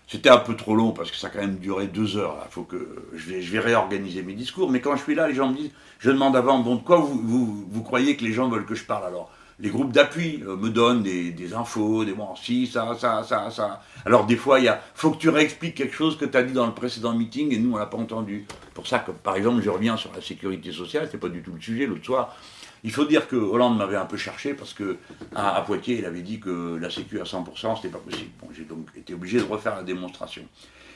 C'était 0.08 0.30
un 0.30 0.38
peu 0.38 0.56
trop 0.56 0.74
long 0.74 0.92
parce 0.92 1.10
que 1.10 1.18
ça 1.18 1.26
a 1.26 1.30
quand 1.30 1.40
même 1.40 1.58
duré 1.58 1.86
deux 1.86 2.16
heures. 2.16 2.36
Là. 2.36 2.46
Faut 2.50 2.62
que 2.62 3.04
je 3.14 3.30
vais, 3.30 3.42
je 3.42 3.52
vais 3.52 3.58
réorganiser 3.58 4.22
mes 4.22 4.32
discours. 4.32 4.70
Mais 4.70 4.80
quand 4.80 4.96
je 4.96 5.02
suis 5.02 5.14
là, 5.14 5.28
les 5.28 5.34
gens 5.34 5.50
me 5.50 5.56
disent, 5.56 5.70
je 5.98 6.10
demande 6.10 6.34
avant, 6.34 6.58
bon, 6.60 6.76
de 6.76 6.82
quoi 6.82 6.96
vous, 6.96 7.20
vous, 7.22 7.66
vous 7.70 7.82
croyez 7.82 8.16
que 8.16 8.24
les 8.24 8.32
gens 8.32 8.48
veulent 8.48 8.64
que 8.64 8.74
je 8.74 8.84
parle 8.84 9.04
alors? 9.06 9.30
Les 9.60 9.70
groupes 9.70 9.90
d'appui 9.90 10.38
me 10.46 10.70
donnent 10.70 11.02
des, 11.02 11.32
des, 11.32 11.52
infos, 11.52 12.04
des 12.04 12.12
bon, 12.12 12.28
si, 12.36 12.68
ça, 12.68 12.94
ça, 12.96 13.24
ça, 13.24 13.50
ça. 13.50 13.82
Alors 14.06 14.24
des 14.24 14.36
fois, 14.36 14.60
il 14.60 14.66
y 14.66 14.68
a, 14.68 14.80
faut 14.94 15.10
que 15.10 15.18
tu 15.18 15.28
réexpliques 15.28 15.74
quelque 15.74 15.94
chose 15.94 16.16
que 16.16 16.24
tu 16.24 16.36
as 16.36 16.44
dit 16.44 16.52
dans 16.52 16.66
le 16.66 16.74
précédent 16.74 17.12
meeting 17.12 17.52
et 17.52 17.58
nous, 17.58 17.74
on 17.74 17.76
l'a 17.76 17.86
pas 17.86 17.98
entendu. 17.98 18.46
Pour 18.72 18.86
ça 18.86 19.00
que, 19.00 19.10
par 19.10 19.34
exemple, 19.34 19.60
je 19.60 19.68
reviens 19.68 19.96
sur 19.96 20.12
la 20.14 20.22
sécurité 20.22 20.70
sociale, 20.70 21.08
c'est 21.10 21.18
pas 21.18 21.28
du 21.28 21.42
tout 21.42 21.52
le 21.52 21.60
sujet. 21.60 21.86
L'autre 21.86 22.04
soir, 22.04 22.36
il 22.84 22.92
faut 22.92 23.04
dire 23.04 23.28
que 23.28 23.36
Hollande 23.36 23.76
m'avait 23.76 23.96
un 23.96 24.06
peu 24.06 24.16
cherché 24.16 24.54
parce 24.54 24.72
que 24.72 24.98
à, 25.34 25.60
Poitiers, 25.62 25.98
il 25.98 26.04
avait 26.04 26.22
dit 26.22 26.40
que 26.40 26.76
la 26.80 26.90
Sécu 26.90 27.20
à 27.20 27.24
100%, 27.24 27.76
c'était 27.76 27.88
pas 27.88 27.98
possible. 27.98 28.30
J'ai 28.52 28.64
donc 28.64 28.88
été 28.96 29.14
obligé 29.14 29.38
de 29.38 29.44
refaire 29.44 29.76
la 29.76 29.82
démonstration. 29.82 30.44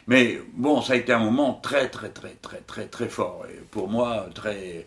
Mais 0.06 0.40
bon, 0.54 0.82
ça 0.82 0.94
a 0.94 0.96
été 0.96 1.12
un 1.12 1.18
moment 1.18 1.54
très, 1.54 1.88
très, 1.88 2.10
très, 2.10 2.34
très, 2.42 2.58
très, 2.58 2.86
très 2.86 3.08
fort. 3.08 3.46
Et 3.48 3.60
pour 3.70 3.88
moi, 3.88 4.26
très, 4.34 4.86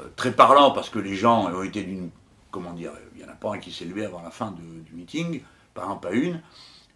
euh, 0.00 0.30
parlant 0.32 0.70
parce 0.70 0.88
que 0.88 0.98
les 0.98 1.14
gens 1.14 1.52
ont 1.52 1.62
été 1.62 1.82
d'une. 1.82 2.10
Comment 2.50 2.72
dire 2.72 2.92
Il 3.14 3.22
n'y 3.22 3.28
en 3.28 3.32
a 3.32 3.36
pas 3.36 3.54
un 3.54 3.58
qui 3.58 3.72
s'est 3.72 3.84
levé 3.84 4.04
avant 4.04 4.22
la 4.22 4.30
fin 4.30 4.52
du 4.52 4.94
meeting, 4.94 5.40
pas 5.74 5.84
un, 5.84 5.96
pas 5.96 6.12
une. 6.12 6.40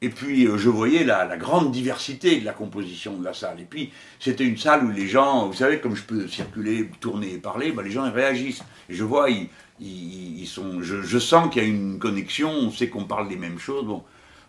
Et 0.01 0.11
puis 0.11 0.47
euh, 0.47 0.57
je 0.59 0.69
voyais 0.69 1.05
la, 1.05 1.37
grande 1.37 1.73
diversité 1.73 2.39
de 2.41 2.45
la 2.45 2.53
composition 2.53 3.17
de 3.17 3.25
la 3.25 3.35
salle. 3.35 3.61
Et 3.61 3.65
puis 3.65 3.91
c'était 4.21 4.45
une 4.45 4.57
salle 4.57 4.85
où 4.85 4.91
les 4.91 5.09
gens, 5.09 5.47
vous 5.47 5.55
savez, 5.55 5.81
comme 5.81 5.97
je 5.97 6.05
peux 6.05 6.29
circuler, 6.29 6.89
tourner 7.01 7.35
et 7.35 7.39
parler, 7.39 7.73
bah, 7.73 7.83
les 7.83 7.91
gens 7.91 8.11
réagissent. 8.11 8.63
Je 8.89 9.03
vois, 9.03 9.29
ils, 9.31 10.47
sont, 10.47 10.83
je, 10.83 11.19
sens 11.19 11.53
qu'il 11.53 11.63
y 11.63 11.67
a 11.67 11.69
une 11.69 11.99
connexion, 11.99 12.51
on 12.51 12.71
sait 12.71 12.89
qu'on 12.89 13.05
parle 13.05 13.29
des 13.29 13.37
mêmes 13.37 13.59
choses. 13.59 13.87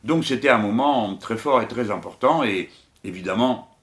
Donc 0.04 0.24
c'était 0.24 0.50
un 0.50 0.60
moment 0.60 1.16
très 1.16 1.38
fort 1.38 1.62
et 1.62 1.68
très 1.68 1.90
important. 1.90 2.44
Et 2.44 2.70
évidemment, 3.04 3.76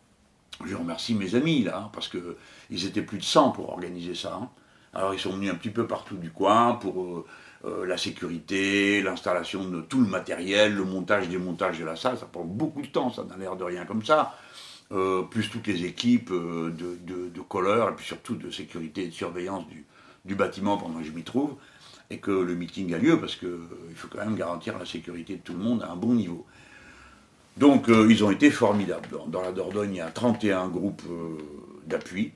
je 0.65 0.77
remercie 0.77 1.15
mes 1.15 1.35
amis 1.35 1.65
là, 1.65 1.79
hein, 1.79 1.91
parce 1.93 2.09
qu'ils 2.09 2.87
étaient 2.87 3.03
plus 3.03 3.19
de 3.19 3.25
100 3.25 3.51
pour 3.51 3.71
organiser 3.71 4.15
ça. 4.15 4.39
Hein. 4.41 4.49
Alors 4.95 5.15
ils 5.15 5.21
sont 5.21 5.33
venus 5.33 5.51
un 5.51 5.57
petit 5.57 5.71
peu 5.71 5.87
partout 5.87 6.17
du 6.17 6.31
coin 6.31 6.75
pour 6.75 7.03
euh, 7.03 7.27
euh, 7.65 7.87
la 7.87 7.97
sécurité, 7.97 9.03
l'installation 9.03 9.69
de 9.69 9.81
tout 9.81 10.01
le 10.01 10.07
matériel, 10.07 10.75
le 10.75 10.85
montage, 10.85 11.29
démontage 11.29 11.79
de 11.79 11.85
la 11.85 11.97
salle. 11.97 12.19
Ça 12.19 12.27
prend 12.27 12.45
beaucoup 12.45 12.83
de 12.83 12.87
temps, 12.87 13.11
ça 13.11 13.25
n'a 13.25 13.37
l'air 13.37 13.57
de 13.57 13.65
rien 13.65 13.85
comme 13.85 14.05
ça. 14.05 14.35
Euh, 14.93 15.23
plus 15.23 15.51
toutes 15.51 15.67
les 15.67 15.85
équipes 15.85 16.31
de, 16.31 16.71
de, 16.71 17.29
de 17.29 17.41
et 17.41 17.95
puis 17.97 18.07
surtout 18.07 18.37
de 18.37 18.51
sécurité 18.51 19.05
et 19.05 19.09
de 19.09 19.13
surveillance 19.13 19.67
du, 19.67 19.85
du 20.25 20.37
bâtiment 20.37 20.77
pendant 20.77 20.99
que 21.01 21.05
je 21.05 21.11
m'y 21.11 21.25
trouve 21.25 21.57
et 22.09 22.19
que 22.19 22.31
le 22.31 22.55
meeting 22.55 22.95
a 22.95 22.99
lieu 22.99 23.19
parce 23.19 23.35
qu'il 23.35 23.49
faut 23.97 24.07
quand 24.07 24.25
même 24.25 24.37
garantir 24.37 24.79
la 24.79 24.85
sécurité 24.85 25.37
de 25.37 25.41
tout 25.41 25.55
le 25.55 25.59
monde 25.59 25.83
à 25.83 25.91
un 25.91 25.97
bon 25.97 26.15
niveau. 26.15 26.47
Donc 27.57 27.87
ils 27.89 28.23
ont 28.23 28.31
été 28.31 28.51
formidables. 28.51 29.09
Dans, 29.27 29.43
la 29.43 29.51
Dordogne, 29.51 29.95
il 29.95 29.97
y 29.97 30.01
a 30.01 30.11
31 30.11 30.69
groupes 30.69 31.03
d'appui. 31.87 32.33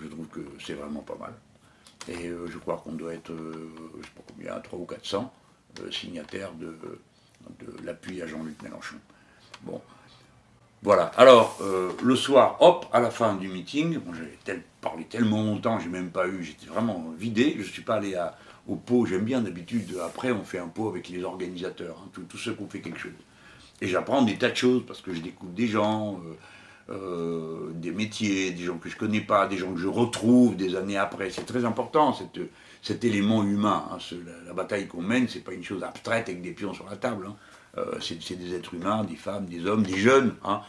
Je 0.00 0.08
trouve 0.08 0.26
que 0.26 0.40
c'est 0.58 0.74
vraiment 0.74 1.02
pas 1.02 1.16
mal. 1.20 1.34
Et 2.08 2.28
euh, 2.28 2.46
je 2.50 2.58
crois 2.58 2.80
qu'on 2.82 2.92
doit 2.92 3.14
être, 3.14 3.30
euh, 3.30 3.70
je 3.94 3.98
ne 3.98 4.02
sais 4.02 4.10
pas 4.16 4.22
combien, 4.26 4.60
3 4.60 4.78
ou 4.78 4.84
400 4.84 5.32
euh, 5.80 5.90
signataires 5.90 6.52
de, 6.54 6.76
l'appui 7.84 8.22
à 8.22 8.26
Jean-Luc 8.26 8.60
Mélenchon. 8.62 8.96
Bon. 9.62 9.80
Voilà. 10.82 11.12
Alors, 11.16 11.60
le 12.02 12.16
soir, 12.16 12.56
hop, 12.60 12.86
à 12.92 12.98
la 12.98 13.10
fin 13.10 13.34
du 13.34 13.46
meeting, 13.46 13.98
bon, 13.98 14.12
j'avais 14.14 14.62
parlé 14.80 15.04
tellement 15.04 15.44
longtemps, 15.44 15.78
j'ai 15.78 15.88
même 15.88 16.10
pas 16.10 16.26
eu, 16.26 16.42
j'étais 16.42 16.66
vraiment 16.66 17.12
vidé. 17.16 17.52
Je 17.54 17.58
ne 17.58 17.72
suis 17.72 17.82
pas 17.82 17.96
allé 17.96 18.20
au 18.66 18.74
pot, 18.74 19.06
j'aime 19.06 19.24
bien 19.24 19.40
d'habitude, 19.40 19.96
après 20.04 20.32
on 20.32 20.42
fait 20.42 20.58
un 20.58 20.66
pot 20.66 20.88
avec 20.88 21.08
les 21.08 21.22
organisateurs, 21.22 21.96
hein, 22.04 22.22
tous 22.28 22.36
ceux 22.36 22.54
qui 22.54 22.62
ont 22.62 22.68
fait 22.68 22.80
quelque 22.80 22.98
chose. 22.98 23.12
Et 23.80 23.86
j'apprends 23.86 24.22
des 24.22 24.36
tas 24.36 24.50
de 24.50 24.56
choses 24.56 24.84
parce 24.84 25.00
que 25.00 25.14
je 25.14 25.20
découvre 25.20 25.52
des 25.52 25.68
gens, 25.68 26.20
euh, 26.92 27.70
des 27.72 27.90
métiers, 27.90 28.50
des 28.50 28.64
gens 28.64 28.76
que 28.76 28.90
je 28.90 28.96
connais 28.96 29.22
pas, 29.22 29.46
des 29.46 29.56
gens 29.56 29.72
que 29.72 29.80
je 29.80 29.88
retrouve 29.88 30.56
des 30.56 30.76
années 30.76 30.98
après. 30.98 31.30
C'est 31.30 31.46
très 31.46 31.64
important, 31.64 32.14
cet 32.82 33.04
élément 33.04 33.42
humain. 33.42 33.84
Hein, 33.90 33.98
la, 34.46 34.52
bataille 34.52 34.88
qu'on 34.88 35.00
mène, 35.00 35.26
c'est 35.26 35.40
pas 35.40 35.52
une 35.52 35.64
chose 35.64 35.82
abstraite 35.82 36.28
avec 36.28 36.42
des 36.42 36.50
pions 36.50 36.74
sur 36.74 36.84
la 36.84 36.96
table. 36.96 37.28
Hein. 37.28 37.36
Euh, 37.78 37.98
c'est 38.00 38.36
des 38.36 38.54
êtres 38.54 38.74
humains, 38.74 39.04
des 39.04 39.16
femmes, 39.16 39.46
des 39.46 39.64
hommes, 39.64 39.84
des 39.84 39.96
jeunes. 39.96 40.34
Hein. 40.44 40.60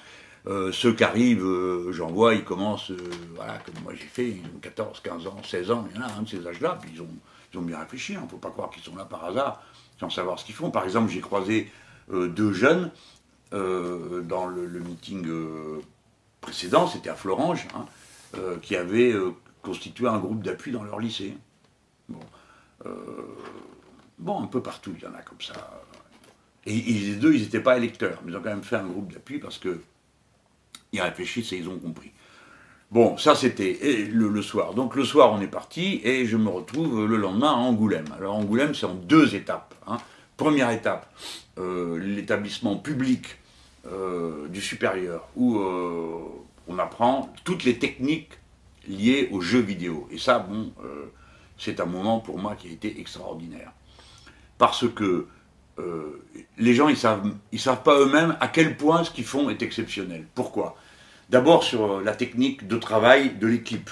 Euh, 0.48 0.72
ceux 0.72 0.94
qui 0.94 1.04
arrivent, 1.04 1.46
j'en 1.92 2.08
vois, 2.08 2.36
ils 2.36 2.46
commencent, 2.46 2.92
voilà, 3.36 3.58
comme 3.66 3.84
moi 3.84 3.94
j'ai 3.94 4.06
fait, 4.06 4.30
ils 4.30 4.46
ont 4.56 4.60
14, 4.62 5.02
15 5.02 5.28
ans, 5.28 5.38
16 5.44 5.72
ans, 5.72 5.88
il 5.92 5.98
y 5.98 6.00
en 6.00 6.08
a 6.08 6.12
un 6.14 6.22
de 6.22 6.30
ces 6.30 6.46
âges-là, 6.48 6.78
puis 6.82 6.92
ils 6.94 7.02
ont, 7.02 7.62
bien 7.62 7.80
réfléchi, 7.80 8.14
il 8.14 8.20
ne 8.20 8.28
faut 8.28 8.38
pas 8.38 8.50
croire 8.50 8.70
qu'ils 8.70 8.84
sont 8.84 8.96
là 8.96 9.06
par 9.06 9.26
hasard, 9.26 9.62
sans 10.00 10.10
savoir 10.10 10.40
ce 10.40 10.46
qu'ils 10.46 10.56
font. 10.56 10.72
Par 10.72 10.86
exemple, 10.86 11.12
j'ai 11.12 11.22
croisé 11.22 11.70
deux 12.12 12.52
jeunes 12.52 12.92
dans 13.52 14.48
le 14.48 14.80
meeting 14.80 15.28
précédent, 16.44 16.88
c'était 16.88 17.10
à 17.10 17.16
Florange, 17.16 17.68
hein, 17.74 17.86
euh, 18.38 18.58
qui 18.62 18.76
avait 18.76 19.12
euh, 19.12 19.32
constitué 19.64 20.08
un 20.08 20.20
groupe 20.20 20.44
d'appui 20.44 20.72
dans 20.72 20.84
leur 20.84 21.00
lycée. 21.00 21.36
Bon. 22.10 22.20
Euh, 22.86 22.92
bon, 24.20 24.44
un 24.44 24.48
peu 24.48 24.62
partout, 24.62 24.94
il 24.96 25.02
y 25.02 25.08
en 25.08 25.16
a 25.16 25.22
comme 25.22 25.42
ça. 25.42 25.54
Et, 26.66 26.76
les 26.76 27.16
deux, 27.16 27.34
ils 27.34 27.42
n'étaient 27.42 27.62
pas 27.62 27.78
électeurs, 27.78 28.20
mais 28.24 28.32
ils 28.32 28.38
ont 28.38 28.42
quand 28.42 28.50
même 28.50 28.64
fait 28.64 28.76
un 28.76 28.86
groupe 28.86 29.12
d'appui 29.12 29.40
parce 29.40 29.58
que 29.58 29.82
ils 30.92 31.02
réfléchissent 31.02 31.54
et 31.54 31.58
ils 31.58 31.70
ont 31.70 31.80
compris. 31.80 32.12
Bon, 32.92 33.18
ça 33.18 33.34
c'était 33.34 34.08
le, 34.12 34.42
soir. 34.44 34.76
Donc 34.76 34.96
le 34.96 35.04
soir, 35.04 35.34
on 35.34 35.42
est 35.42 35.48
parti 35.48 36.00
et 36.04 36.28
je 36.28 36.38
me 36.38 36.50
retrouve 36.50 37.08
le 37.08 37.18
lendemain 37.18 37.50
à 37.50 37.56
Angoulême. 37.56 38.06
Alors 38.16 38.36
Angoulême, 38.36 38.76
c'est 38.76 38.86
en 38.86 38.94
deux 38.94 39.34
étapes. 39.34 39.74
Hein. 39.88 39.98
Première 40.38 40.70
étape, 40.70 41.12
l'établissement 41.58 42.76
public 42.78 43.40
euh, 43.86 44.48
du 44.48 44.62
supérieur, 44.62 45.28
où 45.36 45.58
euh, 45.58 46.22
on 46.70 46.80
apprend 46.80 47.34
toutes 47.44 47.66
les 47.66 47.78
techniques 47.80 48.32
liées 48.88 49.28
aux 49.32 49.42
jeux 49.42 49.60
vidéo. 49.60 50.08
Et 50.10 50.18
ça, 50.18 50.40
bon, 50.40 50.72
euh, 50.86 51.12
c'est 51.58 51.82
un 51.82 51.86
moment 51.86 52.22
pour 52.22 52.40
moi 52.40 52.56
qui 52.56 52.70
a 52.70 52.72
été 52.72 53.02
extraordinaire. 53.02 53.74
Parce 54.58 54.86
que 54.88 55.28
les 56.58 56.76
gens, 56.76 56.88
ils 56.88 56.96
savent, 56.96 57.34
ils 57.52 57.60
savent 57.60 57.84
pas 57.84 58.00
eux-mêmes 58.00 58.38
à 58.40 58.48
quel 58.48 58.78
point 58.78 59.04
ce 59.04 59.12
qu'ils 59.12 59.26
font 59.26 59.50
est 59.50 59.62
exceptionnel. 59.64 60.28
Pourquoi? 60.34 60.78
D'abord 61.30 61.64
sur 61.64 62.00
la 62.00 62.16
technique 62.16 62.68
de 62.68 62.78
travail 62.78 63.36
de 63.36 63.48
l'équipe. 63.48 63.90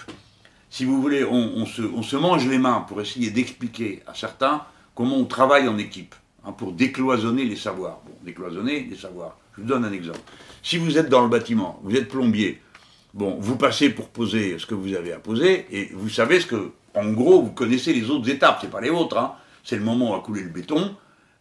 Si 0.70 0.86
vous 0.86 1.02
voulez, 1.02 1.26
on, 1.26 1.66
se, 1.66 2.16
mange 2.16 2.48
les 2.48 2.60
mains 2.60 2.86
pour 2.88 3.02
essayer 3.02 3.30
d'expliquer 3.30 4.04
à 4.08 4.14
certains 4.14 4.64
comment 4.96 5.18
on 5.18 5.26
travaille 5.26 5.68
en 5.68 5.78
équipe, 5.78 6.16
hein, 6.46 6.54
pour 6.54 6.72
décloisonner 6.72 7.44
les 7.44 7.58
savoirs. 7.58 8.00
Bon, 8.06 8.14
décloisonner 8.24 8.88
les 8.90 8.96
savoirs. 8.96 9.38
Je 9.56 9.62
vous 9.62 9.68
donne 9.68 9.86
un 9.86 9.92
exemple. 9.92 10.20
Si 10.64 10.78
vous 10.78 10.98
êtes 10.98 11.10
dans 11.10 11.22
le 11.22 11.30
bâtiment, 11.30 11.80
vous 11.84 11.96
êtes 11.96 12.08
plombier, 12.08 12.62
bon, 13.14 13.38
vous 13.40 13.58
passez 13.58 13.90
pour 13.90 14.10
poser 14.10 14.58
ce 14.60 14.66
que 14.66 14.76
vous 14.76 14.94
avez 14.96 15.14
à 15.14 15.20
poser, 15.20 15.66
et 15.72 15.92
vous 15.94 16.10
savez 16.10 16.40
ce 16.40 16.46
que, 16.46 16.72
en 16.94 17.12
gros, 17.12 17.42
vous 17.42 17.52
connaissez 17.52 17.94
les 17.94 18.10
autres 18.10 18.30
étapes, 18.30 18.60
c'est 18.62 18.70
pas 18.70 18.82
les 18.82 18.90
vôtres, 18.90 19.18
hein. 19.18 19.36
c'est 19.64 19.76
le 19.76 19.84
moment 19.84 20.12
où 20.12 20.14
on 20.14 20.20
a 20.20 20.22
coulé 20.22 20.42
le 20.42 20.50
béton, 20.50 20.96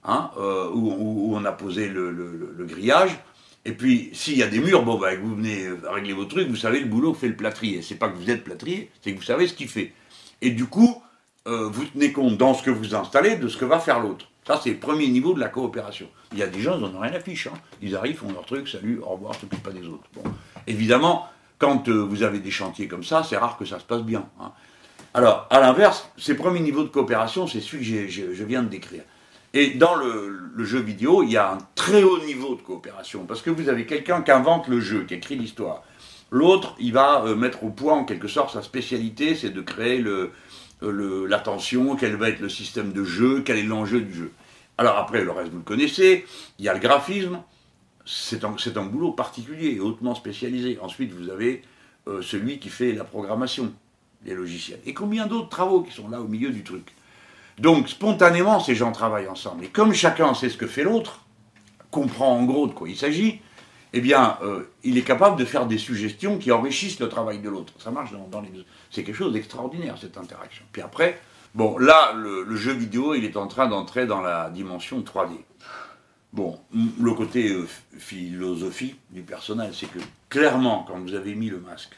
hein, 0.04 0.30
euh, 0.38 0.68
où, 0.72 1.34
on 1.34 1.44
a 1.44 1.52
posé 1.52 1.88
le, 1.88 2.66
grillage, 2.66 3.10
et 3.64 3.72
puis 3.72 4.10
s'il 4.14 4.38
y 4.38 4.42
a 4.42 4.46
des 4.46 4.58
murs, 4.60 4.82
bon, 4.82 4.98
bah, 4.98 5.14
vous 5.16 5.36
venez 5.36 5.68
régler 5.84 6.14
vos 6.14 6.24
trucs, 6.24 6.48
vous 6.48 6.56
savez 6.56 6.80
le 6.80 6.86
boulot 6.86 7.12
que 7.12 7.18
fait 7.18 7.28
le 7.28 7.36
plâtrier. 7.36 7.82
C'est 7.82 7.96
pas 7.96 8.08
que 8.08 8.16
vous 8.16 8.30
êtes 8.30 8.42
plâtrier, 8.42 8.90
c'est 9.02 9.12
que 9.12 9.18
vous 9.18 9.24
savez 9.24 9.46
ce 9.46 9.52
qu'il 9.52 9.68
fait. 9.68 9.92
Et 10.40 10.50
du 10.50 10.64
coup, 10.64 11.02
euh, 11.46 11.68
vous 11.68 11.84
tenez 11.84 12.12
compte 12.12 12.38
dans 12.38 12.54
ce 12.54 12.62
que 12.62 12.70
vous 12.70 12.94
installez 12.94 13.36
de 13.36 13.48
ce 13.48 13.58
que 13.58 13.66
va 13.66 13.78
faire 13.78 14.00
l'autre. 14.00 14.26
Ça, 14.46 14.60
c'est 14.62 14.70
le 14.70 14.78
premier 14.78 15.08
niveau 15.08 15.34
de 15.34 15.40
la 15.40 15.48
coopération. 15.48 16.08
Il 16.32 16.38
y 16.38 16.42
a 16.42 16.46
des 16.46 16.60
gens, 16.60 16.76
ils 16.76 16.82
n'en 16.82 16.94
ont 16.94 17.00
rien 17.00 17.12
à 17.12 17.20
fiche. 17.20 17.46
Hein. 17.46 17.58
Ils 17.82 17.94
arrivent, 17.94 18.16
font 18.16 18.32
leur 18.32 18.44
truc, 18.44 18.68
salut, 18.68 19.00
au 19.02 19.10
revoir, 19.10 19.34
s'occupent 19.34 19.62
pas 19.62 19.70
des 19.70 19.86
autres. 19.86 20.08
Bon. 20.14 20.22
Évidemment, 20.66 21.28
quand 21.58 21.88
euh, 21.88 21.98
vous 22.02 22.22
avez 22.22 22.38
des 22.38 22.50
chantiers 22.50 22.88
comme 22.88 23.04
ça, 23.04 23.22
c'est 23.22 23.36
rare 23.36 23.56
que 23.58 23.64
ça 23.64 23.78
se 23.78 23.84
passe 23.84 24.02
bien. 24.02 24.26
Hein. 24.40 24.52
Alors, 25.12 25.46
à 25.50 25.60
l'inverse, 25.60 26.08
ces 26.16 26.34
premiers 26.34 26.60
niveaux 26.60 26.84
de 26.84 26.88
coopération, 26.88 27.46
c'est 27.46 27.60
celui 27.60 28.06
que 28.06 28.08
je 28.08 28.44
viens 28.44 28.62
de 28.62 28.68
décrire. 28.68 29.02
Et 29.52 29.70
dans 29.70 29.96
le, 29.96 30.64
jeu 30.64 30.78
vidéo, 30.78 31.22
il 31.22 31.32
y 31.32 31.36
a 31.36 31.52
un 31.52 31.58
très 31.74 32.02
haut 32.02 32.20
niveau 32.24 32.54
de 32.54 32.62
coopération, 32.62 33.24
parce 33.24 33.42
que 33.42 33.50
vous 33.50 33.68
avez 33.68 33.84
quelqu'un 33.84 34.22
qui 34.22 34.30
invente 34.30 34.68
le 34.68 34.80
jeu, 34.80 35.04
qui 35.04 35.14
écrit 35.14 35.36
l'histoire. 35.36 35.82
L'autre, 36.30 36.76
il 36.78 36.92
va 36.92 37.24
euh, 37.24 37.34
mettre 37.34 37.64
au 37.64 37.70
point, 37.70 37.94
en 37.94 38.04
quelque 38.04 38.28
sorte, 38.28 38.52
sa 38.52 38.62
spécialité, 38.62 39.34
c'est 39.34 39.50
de 39.50 39.60
créer 39.60 39.98
le, 39.98 40.30
euh, 40.82 41.26
l'attention, 41.26 41.96
quel 41.96 42.16
va 42.16 42.28
être 42.28 42.40
le 42.40 42.48
système 42.48 42.92
de 42.92 43.04
jeu, 43.04 43.42
quel 43.44 43.58
est 43.58 43.62
l'enjeu 43.62 44.00
du 44.00 44.12
jeu. 44.12 44.32
Alors 44.78 44.96
après, 44.96 45.22
le 45.22 45.30
reste, 45.30 45.50
vous 45.50 45.58
le 45.58 45.64
connaissez, 45.64 46.24
il 46.58 46.64
y 46.64 46.68
a 46.68 46.74
le 46.74 46.80
graphisme, 46.80 47.40
c'est 48.06 48.44
un, 48.44 48.56
un, 48.76 48.84
boulot 48.86 49.12
particulier 49.12 49.74
et 49.74 49.80
hautement 49.80 50.14
spécialisé. 50.14 50.78
Ensuite, 50.80 51.12
vous 51.12 51.28
avez 51.28 51.62
euh, 52.08 52.22
celui 52.22 52.58
qui 52.58 52.70
fait 52.70 52.92
la 52.92 53.04
programmation 53.04 53.72
des 54.22 54.34
logiciels. 54.34 54.80
Et 54.86 54.94
combien 54.94 55.26
d'autres 55.26 55.48
travaux 55.48 55.82
qui 55.82 55.92
sont 55.92 56.08
là 56.08 56.20
au 56.20 56.28
milieu 56.28 56.50
du 56.50 56.64
truc. 56.64 56.86
Donc, 57.58 57.88
spontanément, 57.88 58.58
ces 58.58 58.74
gens 58.74 58.92
travaillent 58.92 59.28
ensemble. 59.28 59.64
Et 59.64 59.68
comme 59.68 59.92
chacun 59.92 60.32
sait 60.34 60.48
ce 60.48 60.56
que 60.56 60.66
fait 60.66 60.82
l'autre, 60.82 61.26
comprend 61.90 62.36
en 62.36 62.44
gros 62.44 62.66
de 62.66 62.72
quoi 62.72 62.88
il 62.88 62.96
s'agit, 62.96 63.40
eh 63.92 64.00
bien, 64.00 64.38
euh, 64.42 64.70
il 64.84 64.98
est 64.98 65.02
capable 65.02 65.36
de 65.38 65.44
faire 65.44 65.66
des 65.66 65.78
suggestions 65.78 66.38
qui 66.38 66.52
enrichissent 66.52 67.00
le 67.00 67.08
travail 67.08 67.40
de 67.40 67.48
l'autre. 67.48 67.72
Ça 67.78 67.90
marche 67.90 68.10
dans, 68.30 68.40
les 68.40 68.48
deux. 68.48 68.64
C'est 68.90 69.02
quelque 69.02 69.16
chose 69.16 69.32
d'extraordinaire, 69.32 69.96
cette 70.00 70.16
interaction. 70.16 70.64
Puis 70.72 70.82
après, 70.82 71.20
bon, 71.54 71.76
là, 71.78 72.12
le, 72.12 72.54
jeu 72.56 72.72
vidéo, 72.72 73.14
il 73.14 73.24
est 73.24 73.36
en 73.36 73.48
train 73.48 73.66
d'entrer 73.66 74.06
dans 74.06 74.20
la 74.20 74.50
dimension 74.50 75.00
3D. 75.00 75.32
Bon, 76.32 76.60
le 76.72 77.12
côté 77.12 77.48
euh, 77.48 77.66
philosophie 77.98 78.94
du 79.10 79.22
personnel, 79.22 79.72
c'est 79.74 79.90
que 79.90 79.98
clairement, 80.28 80.84
quand 80.86 80.98
vous 81.00 81.14
avez 81.14 81.34
mis 81.34 81.50
le 81.50 81.58
masque, 81.58 81.96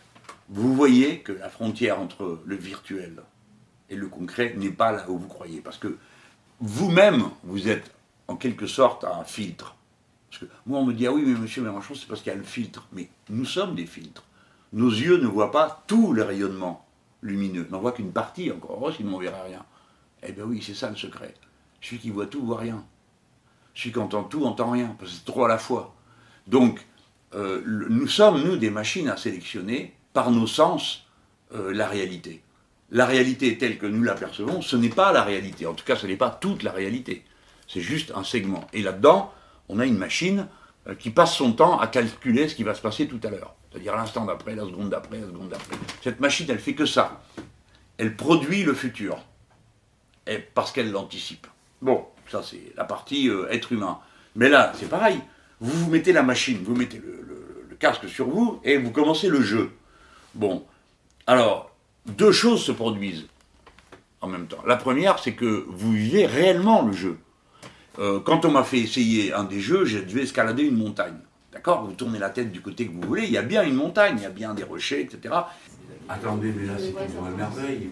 vous 0.49 0.75
voyez 0.75 1.19
que 1.19 1.33
la 1.33 1.51
frontière 1.51 2.01
entre 2.01 2.41
le 2.47 2.57
virtuel 2.57 3.23
et 3.91 3.97
le 3.97 4.07
concret 4.07 4.55
n'est 4.57 4.71
pas 4.71 4.93
là 4.93 5.05
où 5.09 5.19
vous 5.19 5.29
croyez. 5.29 5.61
Parce 5.61 5.77
que 5.77 5.99
vous-même, 6.61 7.25
vous 7.45 7.69
êtes 7.69 7.91
en 8.29 8.37
quelque 8.37 8.67
sorte 8.67 9.05
un 9.05 9.25
filtre 9.25 9.77
parce 10.33 10.45
que 10.45 10.51
moi, 10.65 10.81
on 10.81 10.87
me 10.87 10.95
dit, 10.95 11.07
ah 11.07 11.13
oui, 11.13 11.25
mais 11.27 11.39
monsieur 11.39 11.61
Mélenchon, 11.61 11.95
c'est 11.95 12.09
parce 12.09 12.23
qu'il 12.23 12.33
y 12.33 12.35
a 12.35 12.39
le 12.39 12.43
filtre. 12.43 12.89
Mais 12.93 13.11
nous 13.29 13.45
sommes 13.45 13.75
des 13.75 13.85
filtres. 13.85 14.25
Nos 14.73 14.89
yeux 14.89 15.19
ne 15.19 15.27
voient 15.27 15.51
pas 15.51 15.85
tout 15.87 16.15
le 16.15 16.23
rayonnement 16.23 16.87
lumineux. 17.21 17.67
N'en 17.71 17.81
voient 17.81 17.93
qu'une 17.93 18.13
partie, 18.13 18.51
encore 18.51 18.81
on 18.81 18.89
ne 18.89 19.23
verra 19.23 19.43
rien. 19.43 19.63
Eh 20.23 20.33
bien 20.33 20.45
oui, 20.45 20.63
c'est 20.65 20.73
ça 20.73 20.89
le 20.89 20.97
secret. 20.97 21.35
Celui 21.83 21.99
qui 21.99 22.09
voit 22.09 22.25
tout, 22.25 22.43
voit 22.47 22.57
rien. 22.57 22.83
Celui 23.75 23.93
qui 23.93 23.99
entend 23.99 24.25
tout, 24.25 24.47
entend 24.47 24.71
rien, 24.71 24.97
parce 24.99 25.11
que 25.11 25.19
c'est 25.19 25.25
trop 25.27 25.45
à 25.45 25.49
la 25.49 25.59
fois. 25.59 25.95
Donc, 26.47 26.81
euh, 27.35 27.61
nous 27.67 28.07
sommes, 28.07 28.43
nous, 28.43 28.57
des 28.57 28.71
machines 28.71 29.11
à 29.11 29.19
sélectionner 29.19 29.95
par 30.15 30.31
nos 30.31 30.47
sens 30.47 31.07
euh, 31.55 31.75
la 31.75 31.87
réalité. 31.87 32.43
La 32.91 33.05
réalité 33.05 33.59
telle 33.59 33.77
que 33.77 33.87
nous 33.87 34.03
l'apercevons, 34.03 34.63
ce 34.63 34.77
n'est 34.77 34.89
pas 34.89 35.13
la 35.13 35.25
réalité. 35.25 35.67
En 35.67 35.75
tout 35.75 35.85
cas, 35.85 35.97
ce 35.97 36.07
n'est 36.07 36.17
pas 36.17 36.31
toute 36.31 36.63
la 36.63 36.73
réalité. 36.73 37.23
C'est 37.69 37.83
juste 37.83 38.13
un 38.15 38.25
segment. 38.25 38.67
Et 38.73 38.81
là-dedans, 38.81 39.31
on 39.73 39.79
a 39.79 39.87
une 39.87 39.97
machine 39.97 40.47
euh, 40.87 40.95
qui 40.95 41.11
passe 41.11 41.35
son 41.35 41.53
temps 41.53 41.81
à 41.81 41.87
calculer 41.87 42.49
ce 42.49 42.55
qui 42.55 42.63
va 42.63 42.75
se 42.75 42.83
passer 42.83 43.09
tout 43.09 43.21
à 43.25 43.31
l'heure. 43.31 43.55
C'est-à-dire 43.71 43.97
l'instant 43.97 44.27
d'après, 44.27 44.55
la 44.55 44.65
seconde 44.65 44.91
d'après, 44.91 45.19
la 45.19 45.27
seconde 45.27 45.49
d'après. 45.49 45.77
Cette 46.03 46.21
machine, 46.21 46.47
elle 46.51 46.59
fait 46.59 46.75
que 46.75 46.85
ça. 46.85 47.23
Elle 47.97 48.17
produit 48.17 48.65
le 48.65 48.75
futur. 48.75 49.19
Parce 50.55 50.73
qu'elle 50.73 50.93
l'anticipe. 50.93 51.47
Bon, 51.81 52.07
ça 52.29 52.43
c'est 52.43 52.73
la 52.77 52.85
partie 52.85 53.29
euh, 53.29 53.49
être 53.51 53.73
humain. 53.73 53.99
Mais 54.37 54.49
là, 54.49 54.73
c'est 54.79 54.89
pareil. 54.89 55.19
Vous 55.61 55.73
vous 55.73 55.91
mettez 55.91 56.13
la 56.13 56.23
machine, 56.23 56.59
vous 56.63 56.77
mettez 56.77 56.99
le 56.99 57.77
casque 57.79 58.09
sur 58.09 58.29
vous 58.29 58.61
et 58.63 58.77
vous 58.77 58.91
commencez 58.91 59.29
le 59.29 59.43
jeu. 59.43 59.73
Bon, 60.35 60.65
alors, 61.27 61.75
deux 62.07 62.33
choses 62.33 62.65
se 62.65 62.73
produisent 62.73 63.27
en 64.21 64.29
même 64.29 64.47
temps. 64.47 64.63
La 64.67 64.77
première, 64.77 65.19
c'est 65.19 65.35
que 65.35 65.67
vous 65.69 65.93
vivez 65.93 66.27
réellement 66.27 66.83
le 66.83 66.93
jeu. 66.93 67.19
Euh, 67.99 68.21
quand 68.21 68.45
on 68.45 68.51
m'a 68.51 68.65
fait 68.65 68.79
essayer 68.79 69.33
un 69.33 69.45
des 69.45 69.61
jeux, 69.61 69.85
j'ai 69.85 70.03
dû 70.03 70.21
escalader 70.21 70.65
une 70.65 70.77
montagne. 70.77 71.17
D'accord 71.53 71.85
Vous 71.85 71.93
tournez 71.93 72.19
la 72.19 72.31
tête 72.31 72.51
du 72.51 72.61
côté 72.63 72.87
que 72.87 72.93
vous 72.93 73.07
voulez, 73.07 73.25
il 73.25 73.33
y 73.33 73.39
a 73.39 73.43
bien 73.43 73.63
une 73.63 73.75
montagne, 73.75 74.17
il 74.19 74.23
y 74.23 74.27
a 74.27 74.31
bien 74.31 74.55
des 74.55 74.63
rochers, 74.63 75.03
etc. 75.03 75.35
Attendez, 76.09 76.53
mais 76.57 76.67
là, 76.67 76.73
c'est 76.79 76.89
une 76.89 77.37
merveille. 77.37 77.91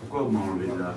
Pourquoi 0.00 0.22
vous 0.22 0.30
m'enlevez 0.30 0.66
là 0.78 0.94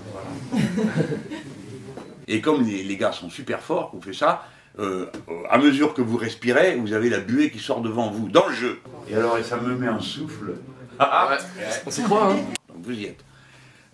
Et 2.28 2.42
comme 2.42 2.64
les, 2.64 2.98
gars 2.98 3.12
sont 3.12 3.30
super 3.30 3.62
forts, 3.62 3.92
vous 3.94 4.02
faites 4.02 4.14
ça, 4.14 4.44
euh, 4.78 5.08
à 5.50 5.58
mesure 5.58 5.94
que 5.94 6.02
vous 6.02 6.18
respirez, 6.18 6.76
vous 6.76 6.94
avez 6.94 7.10
la 7.10 7.20
buée 7.20 7.50
qui 7.50 7.60
sort 7.60 7.82
devant 7.82 8.12
vous, 8.12 8.30
dans 8.30 8.48
le 8.48 8.54
jeu. 8.54 8.80
Et 9.10 9.16
alors, 9.16 9.40
ça 9.40 9.58
me 9.58 9.76
met 9.76 9.88
un 9.88 10.00
souffle. 10.00 10.56
Ah, 11.00 11.38
on 11.86 12.08
quoi, 12.08 12.32
hein 12.32 12.36
Donc 12.68 12.84
vous 12.84 12.92
y 12.92 13.06
êtes. 13.06 13.24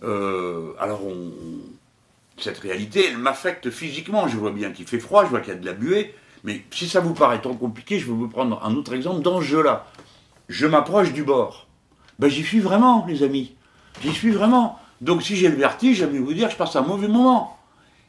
Euh, 0.02 0.72
alors, 0.78 1.06
on, 1.06 1.30
cette 2.38 2.58
réalité, 2.58 3.06
elle 3.08 3.18
m'affecte 3.18 3.70
physiquement. 3.70 4.28
Je 4.28 4.36
vois 4.36 4.50
bien 4.50 4.72
qu'il 4.72 4.86
fait 4.86 4.98
froid, 4.98 5.24
je 5.24 5.30
vois 5.30 5.40
qu'il 5.40 5.54
y 5.54 5.56
a 5.56 5.58
de 5.58 5.66
la 5.66 5.72
buée. 5.72 6.14
Mais 6.44 6.62
si 6.70 6.88
ça 6.88 7.00
vous 7.00 7.14
paraît 7.14 7.40
trop 7.40 7.54
compliqué, 7.54 7.98
je 7.98 8.06
vais 8.06 8.12
vous 8.12 8.28
prendre 8.28 8.62
un 8.64 8.74
autre 8.74 8.92
exemple 8.92 9.22
dans 9.22 9.40
ce 9.40 9.46
jeu-là. 9.46 9.86
Je 10.48 10.66
m'approche 10.66 11.12
du 11.12 11.24
bord. 11.24 11.66
Ben, 12.18 12.28
j'y 12.28 12.44
suis 12.44 12.60
vraiment, 12.60 13.04
les 13.06 13.22
amis. 13.22 13.56
J'y 14.02 14.12
suis 14.12 14.30
vraiment. 14.30 14.78
Donc, 15.00 15.22
si 15.22 15.36
j'ai 15.36 15.48
le 15.48 15.56
vertige, 15.56 15.98
j'aimerais 15.98 16.18
vous 16.18 16.34
dire 16.34 16.46
que 16.48 16.52
je 16.52 16.58
passe 16.58 16.76
un 16.76 16.82
mauvais 16.82 17.08
moment. 17.08 17.58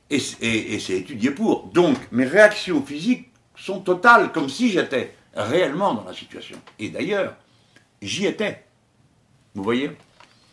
Et, 0.10 0.22
et 0.42 0.80
c'est 0.80 0.98
étudié 0.98 1.32
pour. 1.32 1.68
Donc, 1.74 1.98
mes 2.12 2.26
réactions 2.26 2.82
physiques 2.82 3.30
sont 3.56 3.80
totales, 3.80 4.32
comme 4.32 4.50
si 4.50 4.70
j'étais 4.70 5.16
réellement 5.34 5.94
dans 5.94 6.04
la 6.04 6.14
situation. 6.14 6.58
Et 6.80 6.90
d'ailleurs, 6.90 7.36
j'y 8.02 8.26
étais. 8.26 8.64
Vous 9.56 9.64
voyez? 9.64 9.92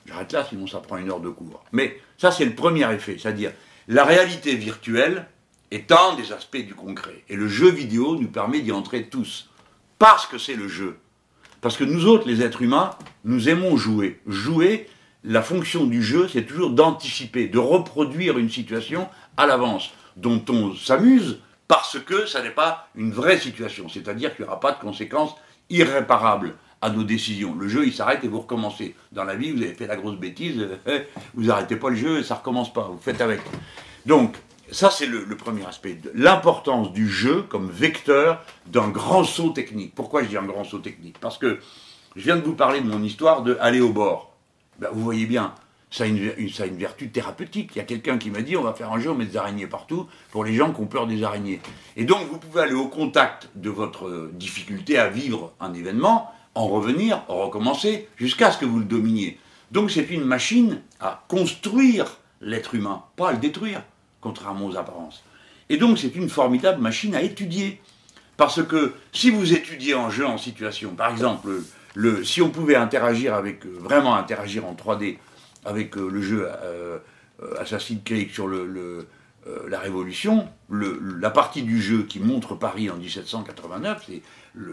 J'arrête 0.06 0.32
là, 0.32 0.46
sinon 0.48 0.66
ça 0.66 0.80
prend 0.80 0.96
une 0.96 1.10
heure 1.10 1.20
de 1.20 1.28
cours. 1.28 1.62
Mais 1.72 1.98
ça, 2.18 2.31
c'est 2.31 2.44
le 2.44 2.55
premier 2.55 2.90
effet, 2.92 3.16
c'est-à-dire 3.18 3.53
la 3.88 4.05
réalité 4.05 4.55
virtuelle 4.55 5.27
est 5.70 5.92
un 5.92 6.14
des 6.14 6.33
aspects 6.33 6.57
du 6.64 6.74
concret. 6.74 7.24
Et 7.29 7.37
le 7.37 7.48
jeu 7.48 7.70
vidéo 7.70 8.16
nous 8.16 8.29
permet 8.29 8.61
d'y 8.61 8.72
entrer 8.72 9.09
tous. 9.09 9.50
Parce 9.98 10.27
que 10.27 10.38
c'est 10.38 10.55
le 10.55 10.68
jeu. 10.68 10.98
Parce 11.61 11.77
que 11.77 11.85
nous 11.85 12.07
autres, 12.07 12.29
les 12.29 12.42
êtres 12.42 12.62
humains, 12.62 12.90
nous 13.24 13.48
aimons 13.48 13.77
jouer. 13.77 14.20
Jouer, 14.27 14.88
la 15.24 15.42
fonction 15.42 15.85
du 15.85 16.03
jeu, 16.03 16.29
c'est 16.29 16.44
toujours 16.44 16.70
d'anticiper, 16.70 17.48
de 17.48 17.59
reproduire 17.59 18.38
une 18.38 18.50
situation 18.50 19.09
à 19.37 19.46
l'avance, 19.46 19.92
dont 20.16 20.44
on 20.48 20.74
s'amuse 20.74 21.40
parce 21.66 21.98
que 21.98 22.27
ça 22.27 22.42
n'est 22.42 22.50
pas 22.50 22.88
une 22.94 23.12
vraie 23.12 23.38
situation. 23.38 23.88
C'est-à-dire 23.88 24.35
qu'il 24.35 24.44
n'y 24.44 24.48
aura 24.48 24.61
pas 24.61 24.72
de 24.72 24.81
conséquences 24.81 25.35
irréparables 25.70 26.55
à 26.85 26.90
nos 26.90 27.03
décisions. 27.03 27.55
Le 27.59 27.66
jeu, 27.66 27.87
il 27.87 27.94
s'arrête 27.94 28.23
et 28.25 28.29
vous 28.29 28.40
recommencez. 28.40 28.94
Dans 29.11 29.25
la 29.25 29.35
vie, 29.35 29.53
vous 29.53 29.62
avez 29.62 29.73
fait 29.73 29.87
la 29.87 29.97
grosse 29.97 30.18
bêtise, 30.18 30.68
vous 31.35 31.44
n'arrêtez 31.44 31.77
pas 31.77 31.88
le 31.88 31.97
jeu 31.97 32.18
et 32.18 32.23
ça 32.23 32.35
recommence 32.35 32.73
pas, 32.73 32.83
vous 32.83 33.01
faites 33.01 33.23
avec. 33.23 33.40
Donc, 34.05 34.37
ça, 34.70 34.90
c'est 34.90 35.07
le, 35.07 35.25
premier 35.37 35.64
aspect. 35.64 35.99
L'importance 36.14 36.92
du 36.92 37.09
jeu 37.09 37.42
comme 37.49 37.70
vecteur 37.70 38.42
d'un 38.66 38.88
grand 38.88 39.25
saut 39.25 39.51
technique. 39.51 39.94
Pourquoi 39.94 40.23
je 40.23 40.29
dis 40.29 40.37
un 40.37 40.44
grand 40.44 40.64
saut 40.64 40.79
technique? 40.79 41.18
Parce 41.20 41.38
que 41.38 41.59
je 42.16 42.23
viens 42.23 42.37
de 42.37 42.42
vous 42.42 42.55
parler 42.55 42.81
de 42.81 42.87
mon 42.87 43.03
histoire 43.03 43.42
de 43.42 43.57
aller 43.61 43.81
au 43.81 43.90
bord. 43.90 44.35
Ben, 44.79 44.88
vous 44.92 45.03
voyez 45.03 45.25
bien, 45.25 45.55
ça 45.90 46.05
a, 46.05 46.07
une, 46.07 46.51
ça 46.51 46.64
a 46.64 46.66
une 46.66 46.77
vertu 46.77 47.09
thérapeutique. 47.09 47.70
Il 47.75 47.79
y 47.79 47.81
a 47.81 47.85
quelqu'un 47.85 48.18
qui 48.18 48.31
m'a 48.31 48.42
dit 48.42 48.59
on 48.59 48.62
va 48.62 48.75
faire 48.75 48.92
un 48.92 49.01
jeu, 49.01 49.11
on 49.11 49.14
met 49.14 49.27
des 49.27 49.38
araignées 49.38 49.66
partout 49.66 50.07
pour 50.33 50.44
les 50.44 50.55
gens 50.55 50.73
qui 50.73 50.83
ont 50.83 50.87
peur 50.87 51.07
des 51.07 51.23
araignées. 51.23 51.61
Et 51.97 52.05
donc, 52.05 52.27
vous 52.31 52.38
pouvez 52.38 52.62
aller 52.62 52.75
au 52.75 52.88
contact 52.88 53.49
de 53.55 53.70
votre 53.70 54.31
difficulté 54.33 54.99
à 54.99 55.09
vivre 55.09 55.53
un 55.61 55.73
événement 55.73 56.31
en 56.54 56.68
revenir, 56.68 57.22
en 57.28 57.44
recommencer, 57.44 58.08
jusqu'à 58.16 58.50
ce 58.50 58.58
que 58.58 58.64
vous 58.64 58.78
le 58.78 58.84
dominiez. 58.84 59.38
Donc 59.70 59.90
c'est 59.90 60.10
une 60.10 60.24
machine 60.24 60.80
à 61.00 61.24
construire 61.28 62.18
l'être 62.40 62.74
humain, 62.74 63.02
pas 63.16 63.30
à 63.30 63.32
le 63.32 63.38
détruire, 63.38 63.82
contrairement 64.20 64.66
aux 64.66 64.76
apparences. 64.76 65.24
Et 65.68 65.76
donc 65.76 65.98
c'est 65.98 66.14
une 66.14 66.28
formidable 66.28 66.80
machine 66.80 67.14
à 67.14 67.22
étudier. 67.22 67.80
Parce 68.36 68.62
que 68.64 68.94
si 69.12 69.30
vous 69.30 69.52
étudiez 69.52 69.94
en 69.94 70.10
jeu, 70.10 70.26
en 70.26 70.38
situation, 70.38 70.94
par 70.94 71.10
exemple, 71.10 71.48
le, 71.94 72.24
si 72.24 72.42
on 72.42 72.50
pouvait 72.50 72.74
interagir 72.74 73.34
avec, 73.34 73.64
euh, 73.64 73.76
vraiment 73.78 74.16
interagir 74.16 74.64
en 74.66 74.74
3D 74.74 75.18
avec 75.64 75.96
euh, 75.96 76.08
le 76.08 76.20
jeu 76.20 76.48
euh, 76.48 76.98
Assassin's 77.58 78.00
Creed 78.04 78.30
sur 78.30 78.48
la 78.48 79.78
Révolution, 79.78 80.48
la 80.70 81.30
partie 81.30 81.62
du 81.62 81.82
jeu 81.82 82.04
qui 82.04 82.20
montre 82.20 82.54
Paris 82.54 82.90
en 82.90 82.96
1789, 82.96 84.04
c'est 84.06 84.22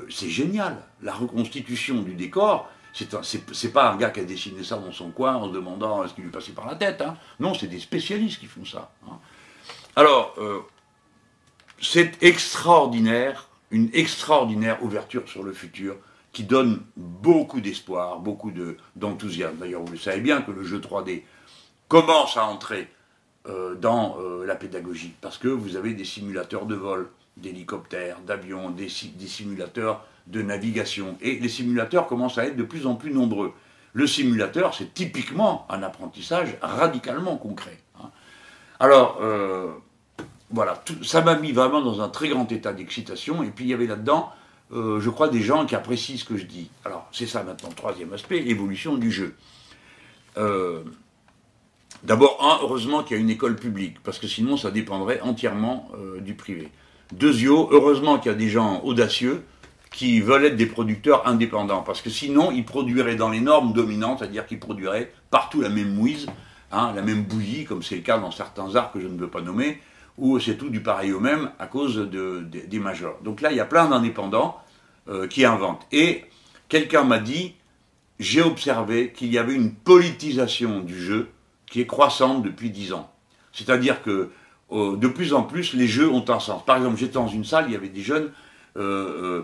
c'est 0.09 0.29
génial. 0.29 0.77
La 1.01 1.13
reconstitution 1.13 2.01
du 2.01 2.13
décor, 2.13 2.69
c'est 2.93 3.73
pas 3.73 3.91
un 3.91 3.97
gars 3.97 4.09
qui 4.09 4.19
a 4.19 4.23
dessiné 4.23 4.63
ça 4.63 4.77
dans 4.77 4.91
son 4.91 5.11
coin 5.11 5.35
en 5.35 5.47
se 5.47 5.53
demandant 5.53 6.07
ce 6.07 6.13
qui 6.13 6.21
lui 6.21 6.29
passait 6.29 6.51
par 6.51 6.67
la 6.67 6.75
tête. 6.75 7.01
Hein. 7.01 7.15
Non, 7.39 7.53
c'est 7.53 7.67
des 7.67 7.79
spécialistes 7.79 8.39
qui 8.39 8.47
font 8.47 8.65
ça. 8.65 8.91
Hein. 9.07 9.17
Alors, 9.95 10.35
euh, 10.37 10.59
c'est 11.81 12.21
extraordinaire, 12.23 13.49
une 13.71 13.89
extraordinaire 13.93 14.83
ouverture 14.83 15.27
sur 15.27 15.43
le 15.43 15.53
futur 15.53 15.97
qui 16.31 16.43
donne 16.43 16.81
beaucoup 16.95 17.59
d'espoir, 17.59 18.19
beaucoup 18.19 18.53
d'enthousiasme. 18.95 19.57
D'ailleurs, 19.57 19.83
vous 19.83 19.93
le 19.93 19.97
savez 19.97 20.21
bien 20.21 20.41
que 20.41 20.51
le 20.51 20.63
jeu 20.63 20.79
3D 20.79 21.23
commence 21.87 22.37
à 22.37 22.45
entrer 22.45 22.89
euh, 23.47 23.75
dans 23.75 24.17
euh, 24.19 24.45
la 24.45 24.55
pédagogie, 24.55 25.13
parce 25.19 25.37
que 25.37 25.49
vous 25.49 25.75
avez 25.75 25.93
des 25.93 26.05
simulateurs 26.05 26.65
de 26.65 26.75
vol, 26.75 27.09
d'hélicoptères, 27.37 28.19
d'avions, 28.25 28.69
des, 28.69 28.89
simulateurs 28.89 30.05
de 30.27 30.41
navigation. 30.41 31.17
Et 31.21 31.39
les 31.39 31.49
simulateurs 31.49 32.07
commencent 32.07 32.37
à 32.37 32.45
être 32.45 32.55
de 32.55 32.63
plus 32.63 32.85
en 32.85 32.95
plus 32.95 33.11
nombreux. 33.11 33.53
Le 33.93 34.07
simulateur, 34.07 34.73
c'est 34.73 34.93
typiquement 34.93 35.65
un 35.69 35.83
apprentissage 35.83 36.57
radicalement 36.61 37.35
concret. 37.37 37.77
Hein. 37.99 38.09
Alors, 38.79 39.19
euh, 39.21 39.71
voilà, 40.49 40.81
ça 41.03 41.21
m'a 41.21 41.35
mis 41.35 41.51
vraiment 41.51 41.81
dans 41.81 42.01
un 42.01 42.09
très 42.09 42.29
grand 42.29 42.49
état 42.51 42.73
d'excitation. 42.73 43.43
Et 43.43 43.49
puis 43.49 43.65
il 43.65 43.69
y 43.69 43.73
avait 43.73 43.87
là-dedans, 43.87 44.31
euh, 44.71 44.99
je 45.01 45.09
crois, 45.09 45.27
des 45.27 45.41
gens 45.41 45.65
qui 45.65 45.75
apprécient 45.75 46.17
ce 46.17 46.25
que 46.25 46.37
je 46.37 46.45
dis. 46.45 46.69
Alors, 46.85 47.07
c'est 47.11 47.27
ça 47.27 47.43
maintenant, 47.43 47.69
troisième 47.69 48.13
aspect, 48.13 48.39
l'évolution 48.39 48.95
du 48.95 49.11
jeu. 49.11 49.35
Euh, 50.37 50.83
d'abord, 52.03 52.37
heureusement 52.63 53.03
qu'il 53.03 53.17
y 53.17 53.19
a 53.19 53.21
une 53.21 53.29
école 53.29 53.57
publique, 53.57 54.01
parce 54.03 54.19
que 54.19 54.27
sinon 54.27 54.55
ça 54.55 54.71
dépendrait 54.71 55.19
entièrement 55.21 55.89
du 56.21 56.35
privé. 56.35 56.71
Deuxio, 57.11 57.69
heureusement 57.71 58.19
qu'il 58.19 58.31
y 58.31 58.35
a 58.35 58.37
des 58.37 58.49
gens 58.49 58.81
audacieux 58.83 59.43
qui 59.91 60.21
veulent 60.21 60.45
être 60.45 60.55
des 60.55 60.65
producteurs 60.65 61.27
indépendants, 61.27 61.81
parce 61.81 62.01
que 62.01 62.09
sinon, 62.09 62.51
ils 62.51 62.63
produiraient 62.63 63.15
dans 63.15 63.29
les 63.29 63.41
normes 63.41 63.73
dominantes, 63.73 64.19
c'est-à-dire 64.19 64.45
qu'ils 64.47 64.59
produiraient 64.59 65.11
partout 65.29 65.61
la 65.61 65.69
même 65.69 65.93
mouise, 65.93 66.27
hein, 66.71 66.93
la 66.95 67.01
même 67.01 67.23
bouillie, 67.23 67.65
comme 67.65 67.83
c'est 67.83 67.95
le 67.95 68.01
cas 68.01 68.17
dans 68.17 68.31
certains 68.31 68.75
arts 68.75 68.91
que 68.93 69.01
je 69.01 69.07
ne 69.07 69.17
veux 69.17 69.27
pas 69.27 69.41
nommer, 69.41 69.79
où 70.17 70.39
c'est 70.39 70.55
tout 70.55 70.69
du 70.69 70.81
pareil 70.81 71.11
au 71.11 71.19
même 71.19 71.51
à 71.59 71.67
cause 71.67 71.97
de, 71.97 72.39
des 72.39 72.79
majors. 72.79 73.17
Donc 73.23 73.41
là, 73.41 73.51
il 73.51 73.57
y 73.57 73.59
a 73.59 73.65
plein 73.65 73.89
d'indépendants 73.89 74.57
euh, 75.09 75.27
qui 75.27 75.43
inventent. 75.43 75.85
Et 75.91 76.23
quelqu'un 76.69 77.03
m'a 77.03 77.19
dit, 77.19 77.55
j'ai 78.19 78.41
observé 78.41 79.11
qu'il 79.11 79.31
y 79.33 79.37
avait 79.37 79.55
une 79.55 79.73
politisation 79.73 80.79
du 80.79 80.97
jeu 80.97 81.29
qui 81.65 81.81
est 81.81 81.87
croissante 81.87 82.43
depuis 82.43 82.69
dix 82.69 82.93
ans. 82.93 83.11
C'est-à-dire 83.51 84.03
que 84.03 84.29
de 84.71 85.07
plus 85.07 85.33
en 85.33 85.43
plus, 85.43 85.73
les 85.73 85.87
jeux 85.87 86.09
ont 86.09 86.25
un 86.29 86.39
sens. 86.39 86.65
Par 86.65 86.77
exemple, 86.77 86.97
j'étais 86.97 87.13
dans 87.13 87.27
une 87.27 87.43
salle, 87.43 87.65
il 87.67 87.73
y 87.73 87.75
avait 87.75 87.89
des 87.89 88.01
jeunes 88.01 88.31
euh, 88.77 89.43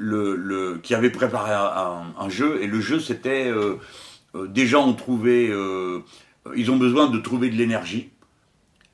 euh, 0.00 0.78
qui 0.82 0.94
avaient 0.94 1.10
préparé 1.10 1.52
un, 1.52 2.28
jeu, 2.28 2.62
et 2.62 2.68
le 2.68 2.80
jeu, 2.80 3.00
c'était 3.00 3.50
euh, 3.50 3.76
des 4.46 4.66
gens 4.66 4.86
ont 4.86 4.94
trouvé, 4.94 5.52
ils 6.54 6.70
ont 6.70 6.76
besoin 6.76 7.08
de 7.08 7.18
trouver 7.18 7.50
de 7.50 7.56
l'énergie, 7.56 8.10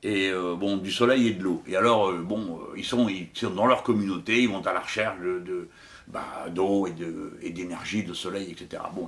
et 0.01 0.31
bon, 0.57 0.77
du 0.77 0.91
soleil 0.91 1.27
et 1.27 1.33
de 1.33 1.43
l'eau. 1.43 1.61
Et 1.67 1.75
alors, 1.75 2.11
bon, 2.13 2.59
ils 2.75 2.85
sont, 2.85 3.07
ils 3.07 3.27
sont 3.33 3.51
dans 3.51 3.67
leur 3.67 3.83
communauté, 3.83 4.41
ils 4.41 4.49
vont 4.49 4.65
à 4.65 4.73
la 4.73 4.79
recherche 4.79 5.19
de, 5.19 5.67
bah, 6.07 6.45
d'eau 6.49 6.87
et 6.87 7.49
d'énergie, 7.51 8.03
de, 8.03 8.13
soleil, 8.13 8.51
etc. 8.51 8.81
Bon, 8.95 9.07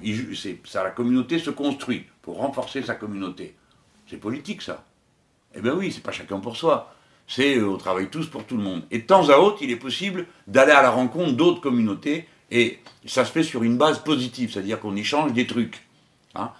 ça, 0.66 0.84
la 0.84 0.92
communauté 0.92 1.40
se 1.40 1.50
construit 1.50 2.06
pour 2.22 2.38
renforcer 2.38 2.84
sa 2.84 2.94
communauté. 2.94 3.56
C'est 4.08 4.18
politique, 4.18 4.62
ça. 4.62 4.86
Eh 5.56 5.62
bien 5.62 5.74
oui, 5.74 5.92
c'est 5.92 6.04
pas 6.04 6.12
chacun 6.12 6.40
pour 6.40 6.58
soi. 6.58 6.94
C'est 7.28 7.58
euh, 7.58 7.70
on 7.70 7.78
travaille 7.78 8.10
tous 8.10 8.28
pour 8.28 8.46
tout 8.46 8.58
le 8.58 8.64
monde. 8.64 8.84
Et 8.92 9.00
de 9.00 9.04
temps 9.04 9.30
à 9.30 9.38
autre, 9.38 9.58
il 9.62 9.72
est 9.72 9.78
possible 9.78 10.26
d'aller 10.48 10.72
à 10.72 10.82
la 10.82 10.92
rencontre 10.92 11.34
d'autres 11.34 11.62
communautés 11.62 12.28
et 12.52 12.80
ça 13.06 13.26
se 13.26 13.32
fait 13.32 13.44
sur 13.44 13.64
une 13.64 13.78
base 13.78 14.00
positive, 14.00 14.52
c'est-à-dire 14.54 14.80
qu'on 14.80 14.96
échange 14.96 15.34
des 15.34 15.48
trucs. 15.48 15.86
Hein. 16.36 16.52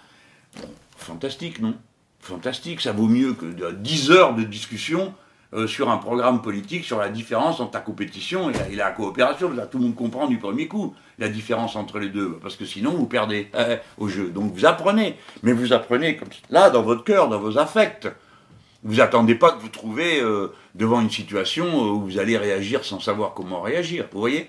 fantastique, 0.96 1.60
non? 1.60 1.74
Fantastique, 2.20 2.80
ça 2.80 2.92
vaut 2.92 3.06
mieux 3.06 3.32
que 3.32 3.72
10 3.72 4.10
heures 4.10 4.34
de 4.34 4.42
discussion 4.42 5.14
euh, 5.54 5.66
sur 5.66 5.88
un 5.88 5.96
programme 5.96 6.42
politique, 6.42 6.84
sur 6.84 6.98
la 6.98 7.08
différence 7.08 7.60
entre 7.60 7.74
la 7.74 7.80
compétition 7.80 8.50
et 8.50 8.76
la, 8.76 8.90
coopération. 8.90 9.50
tout 9.70 9.78
le 9.78 9.84
monde 9.84 9.94
comprend 9.94 10.26
du 10.26 10.36
premier 10.36 10.68
coup 10.68 10.94
la 11.18 11.30
différence 11.30 11.74
entre 11.74 11.98
les 11.98 12.10
deux, 12.10 12.38
parce 12.42 12.56
que 12.56 12.66
sinon 12.66 12.90
vous 12.90 13.06
perdez 13.06 13.48
euh, 13.54 13.78
au 13.98 14.08
jeu. 14.08 14.28
Donc 14.28 14.52
vous 14.52 14.66
apprenez, 14.66 15.16
mais 15.42 15.52
vous 15.52 15.72
apprenez 15.72 16.16
comme 16.16 16.28
là, 16.50 16.68
dans 16.68 16.82
votre 16.82 17.02
cœur, 17.02 17.28
dans 17.28 17.38
vos 17.38 17.56
affects. 17.56 18.08
Vous 18.84 19.00
attendez 19.00 19.34
pas 19.34 19.52
de 19.52 19.58
vous 19.58 19.68
trouver 19.68 20.20
euh, 20.20 20.52
devant 20.74 21.00
une 21.00 21.10
situation 21.10 21.80
où 21.80 22.00
vous 22.02 22.18
allez 22.18 22.38
réagir 22.38 22.84
sans 22.84 23.00
savoir 23.00 23.34
comment 23.34 23.60
réagir. 23.60 24.06
Vous 24.12 24.20
voyez? 24.20 24.48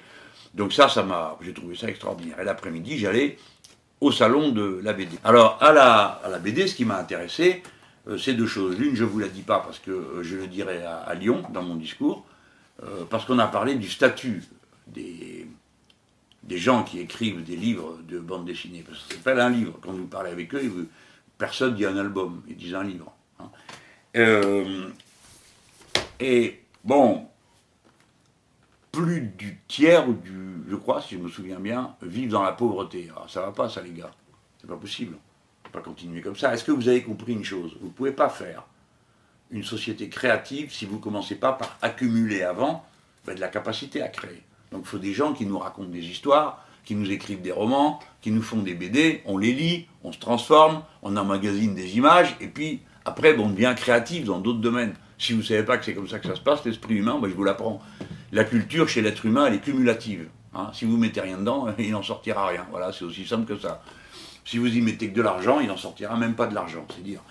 Donc 0.54 0.74
ça, 0.74 0.90
ça 0.90 1.04
m'a, 1.04 1.38
j'ai 1.42 1.54
trouvé 1.54 1.76
ça 1.76 1.88
extraordinaire. 1.88 2.40
Et 2.40 2.44
l'après-midi, 2.44 2.98
j'allais 2.98 3.38
au 4.02 4.12
salon 4.12 4.50
de 4.50 4.80
la 4.84 4.94
BD. 4.94 5.18
Alors 5.24 5.58
à 5.62 5.72
la, 5.72 6.22
à 6.24 6.30
la 6.30 6.40
BD, 6.40 6.68
ce 6.68 6.76
qui 6.76 6.86
m'a 6.86 6.98
intéressé, 6.98 7.64
euh, 8.08 8.18
ces 8.18 8.34
deux 8.34 8.48
choses. 8.48 8.78
L'une, 8.78 8.96
je 8.96 9.04
ne 9.04 9.10
vous 9.10 9.20
la 9.20 9.28
dis 9.28 9.42
pas 9.42 9.60
parce 9.60 9.80
que 9.80 9.92
euh, 9.92 10.24
je 10.24 10.38
le 10.38 10.48
dirai 10.48 10.84
à, 10.84 11.14
Lyon 11.14 11.44
dans 11.52 11.62
mon 11.62 11.76
discours, 11.76 12.26
euh, 12.84 13.04
parce 13.10 13.26
qu'on 13.26 13.40
a 13.40 13.48
parlé 13.48 13.76
du 13.76 13.90
statut 13.90 14.44
des, 14.88 15.48
des 16.44 16.58
gens 16.58 16.84
qui 16.84 17.00
écrivent 17.00 17.44
des 17.44 17.56
livres 17.56 17.98
de 18.08 18.20
bande 18.20 18.46
dessinée. 18.46 18.84
Parce 18.88 19.00
que 19.00 19.10
ça 19.10 19.16
s'appelle 19.16 19.40
un 19.40 19.50
livre. 19.50 19.78
Quand 19.82 19.92
vous 19.92 20.08
parlez 20.08 20.32
avec 20.32 20.54
eux, 20.56 20.90
personne 21.38 21.76
dit 21.76 21.86
un 21.86 21.98
album, 21.98 22.42
ils 22.48 22.56
disent 22.56 22.76
un 22.76 22.84
livre. 22.84 23.14
Hein. 24.16 24.92
et 26.20 26.62
bon, 26.84 27.28
plus 28.92 29.22
du 29.22 29.60
tiers, 29.68 30.08
du, 30.08 30.64
je 30.68 30.76
crois, 30.76 31.02
si 31.02 31.16
je 31.16 31.20
me 31.20 31.30
souviens 31.30 31.60
bien, 31.60 31.96
vivent 32.02 32.32
dans 32.32 32.44
la 32.44 32.54
pauvreté. 32.54 33.10
Alors, 33.12 33.30
ça 33.30 33.42
va 33.42 33.52
pas, 33.52 33.70
ça, 33.70 33.82
les 33.82 33.92
gars. 33.92 34.12
C'est 34.60 34.68
pas 34.68 34.76
possible 34.76 35.16
pas 35.72 35.82
continuer 35.82 36.22
comme 36.22 36.36
ça. 36.36 36.54
Est-ce 36.54 36.64
que 36.64 36.72
vous 36.72 36.88
avez 36.88 37.04
compris 37.04 37.34
une 37.34 37.44
chose? 37.44 37.78
Vous 37.80 37.88
ne 37.88 37.92
pouvez 37.92 38.12
pas 38.12 38.30
faire 38.30 38.64
une 39.52 39.64
société 39.64 40.10
créative 40.10 40.72
si 40.72 40.86
vous 40.86 40.96
ne 40.96 41.02
commencez 41.02 41.36
pas 41.36 41.54
par 41.54 41.78
accumuler 41.82 42.44
avant 42.44 42.86
ben, 43.26 43.36
de 43.36 43.40
la 43.40 43.48
capacité 43.48 44.02
à 44.02 44.08
créer. 44.08 44.44
Donc 44.72 44.82
il 44.84 44.88
faut 44.88 45.00
des 45.00 45.14
gens 45.14 45.34
qui 45.34 45.46
nous 45.46 45.58
racontent 45.58 45.90
des 45.90 46.06
histoires, 46.06 46.66
qui 46.86 46.96
nous 46.96 47.12
écrivent 47.12 47.42
des 47.42 47.52
romans, 47.52 48.00
qui 48.22 48.32
nous 48.32 48.42
font 48.42 48.62
des 48.62 48.76
BD, 48.76 49.22
on 49.26 49.38
les 49.38 49.54
lit, 49.54 49.88
on 50.04 50.12
se 50.12 50.20
transforme, 50.20 50.84
on 51.02 51.16
emmagasine 51.18 51.76
des 51.76 51.98
images, 51.98 52.36
et 52.40 52.48
puis 52.48 52.82
après 53.10 53.38
on 53.38 53.50
devient 53.50 53.74
créatif 53.76 54.26
dans 54.26 54.40
d'autres 54.40 54.60
domaines. 54.60 54.94
Si 55.18 55.34
vous 55.34 55.40
ne 55.40 55.44
savez 55.44 55.64
pas 55.64 55.78
que 55.78 55.86
c'est 55.86 55.94
comme 55.94 56.08
ça 56.08 56.20
que 56.20 56.28
ça 56.28 56.36
se 56.36 56.42
passe, 56.42 56.64
l'esprit 56.64 56.96
humain, 56.96 57.20
ben, 57.22 57.30
je 57.30 57.36
vous 57.36 57.44
l'apprends. 57.44 57.82
La 58.32 58.44
culture 58.44 58.88
chez 58.88 59.02
l'être 59.02 59.26
humain, 59.26 59.48
elle 59.48 59.56
est 59.56 59.60
cumulative. 59.60 60.28
Hein. 60.54 60.70
Si 60.74 60.86
vous 60.86 60.96
mettez 60.98 61.22
rien 61.22 61.38
dedans, 61.38 61.68
il 61.80 61.92
n'en 61.92 62.04
sortira 62.04 62.48
rien. 62.48 62.66
Voilà, 62.72 62.92
c'est 62.94 63.04
aussi 63.04 63.26
simple 63.26 63.54
que 63.54 63.60
ça. 63.60 63.82
Si 64.46 64.58
vous 64.58 64.68
y 64.68 64.82
mettez 64.82 65.10
que 65.10 65.16
de 65.16 65.22
l'argent, 65.22 65.60
il 65.60 65.68
n'en 65.68 65.78
sortira 65.78 66.16
même 66.16 66.36
pas 66.36 66.48
de 66.48 66.56
l'argent, 66.56 66.86
c'est 66.96 67.04
dire. 67.04 67.22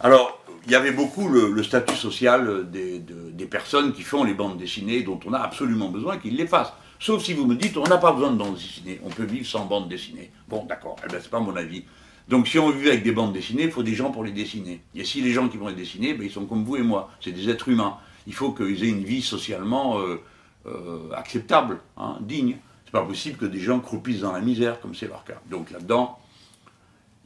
Alors, 0.00 0.42
il 0.66 0.72
y 0.72 0.74
avait 0.74 0.92
beaucoup 0.92 1.28
le, 1.28 1.62
statut 1.62 1.96
social 1.96 2.70
des, 2.70 3.46
personnes 3.50 3.92
qui 3.92 4.02
font 4.02 4.24
les 4.24 4.34
bandes 4.34 4.56
dessinées, 4.56 5.02
dont 5.02 5.18
on 5.26 5.32
a 5.32 5.38
absolument 5.38 5.88
besoin 5.88 6.18
qu'ils 6.18 6.36
les 6.36 6.46
fassent. 6.46 6.72
Sauf 7.00 7.22
si 7.24 7.34
vous 7.34 7.46
me 7.46 7.56
dites, 7.56 7.76
on 7.76 7.82
n'a 7.82 7.98
pas 7.98 8.12
besoin 8.12 8.30
de 8.30 8.36
bandes 8.36 8.54
dessinées, 8.54 9.00
on 9.04 9.10
peut 9.10 9.24
vivre 9.24 9.46
sans 9.46 9.66
bandes 9.66 9.88
dessinées. 9.88 10.30
Bon, 10.48 10.64
d'accord, 10.64 10.96
eh 11.04 11.08
ben, 11.08 11.18
c'est 11.20 11.30
pas 11.30 11.40
mon 11.40 11.56
avis. 11.56 11.84
Donc 12.28 12.48
si 12.48 12.58
on 12.58 12.70
vit 12.70 12.88
avec 12.88 13.02
des 13.02 13.12
bandes 13.12 13.32
dessinées, 13.32 13.64
il 13.64 13.70
faut 13.70 13.82
des 13.82 13.94
gens 13.94 14.10
pour 14.10 14.24
les 14.24 14.32
dessiner. 14.32 14.80
Et 14.94 15.04
si 15.04 15.20
les 15.20 15.32
gens 15.32 15.48
qui 15.48 15.56
vont 15.56 15.68
les 15.68 15.74
dessiner, 15.74 16.14
ben, 16.14 16.24
ils 16.24 16.30
sont 16.30 16.46
comme 16.46 16.64
vous 16.64 16.76
et 16.76 16.82
moi, 16.82 17.10
c'est 17.20 17.32
des 17.32 17.48
êtres 17.50 17.68
humains. 17.68 17.98
Il 18.26 18.34
faut 18.34 18.52
qu'ils 18.52 18.84
aient 18.84 18.88
une 18.88 19.04
vie 19.04 19.22
socialement 19.22 19.98
euh, 19.98 20.20
euh, 20.66 21.10
acceptable, 21.14 21.80
hein, 21.96 22.18
digne. 22.20 22.56
C'est 22.84 22.92
pas 22.92 23.02
possible 23.02 23.36
que 23.38 23.46
des 23.46 23.58
gens 23.58 23.80
croupissent 23.80 24.20
dans 24.20 24.32
la 24.32 24.40
misère, 24.40 24.80
comme 24.80 24.94
c'est 24.94 25.08
leur 25.08 25.24
cas. 25.24 25.40
Donc 25.50 25.70
là-dedans, 25.70 26.18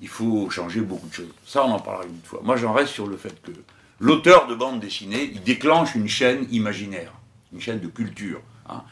il 0.01 0.09
faut 0.09 0.49
changer 0.51 0.81
beaucoup 0.81 1.09
de 1.09 1.13
choses. 1.13 1.33
Ça, 1.45 1.65
on 1.65 1.73
en 1.73 1.81
parlera 1.81 2.05
une 2.07 2.21
fois. 2.23 2.41
Moi, 2.43 2.57
j'en 2.57 2.73
reste 2.73 2.93
sur 2.93 3.07
le 3.07 3.17
fait 3.17 3.41
que 3.43 3.53
l'auteur 4.01 4.47
de 4.47 4.55
bande 4.55 4.81
dessinée, 4.81 5.31
il 5.35 5.43
déclenche 5.43 5.95
une 5.95 6.09
chaîne 6.09 6.47
imaginaire, 6.51 7.13
une 7.53 7.61
chaîne 7.61 7.81
de 7.81 7.89
culture. 7.89 8.41
Hein. 8.69 8.83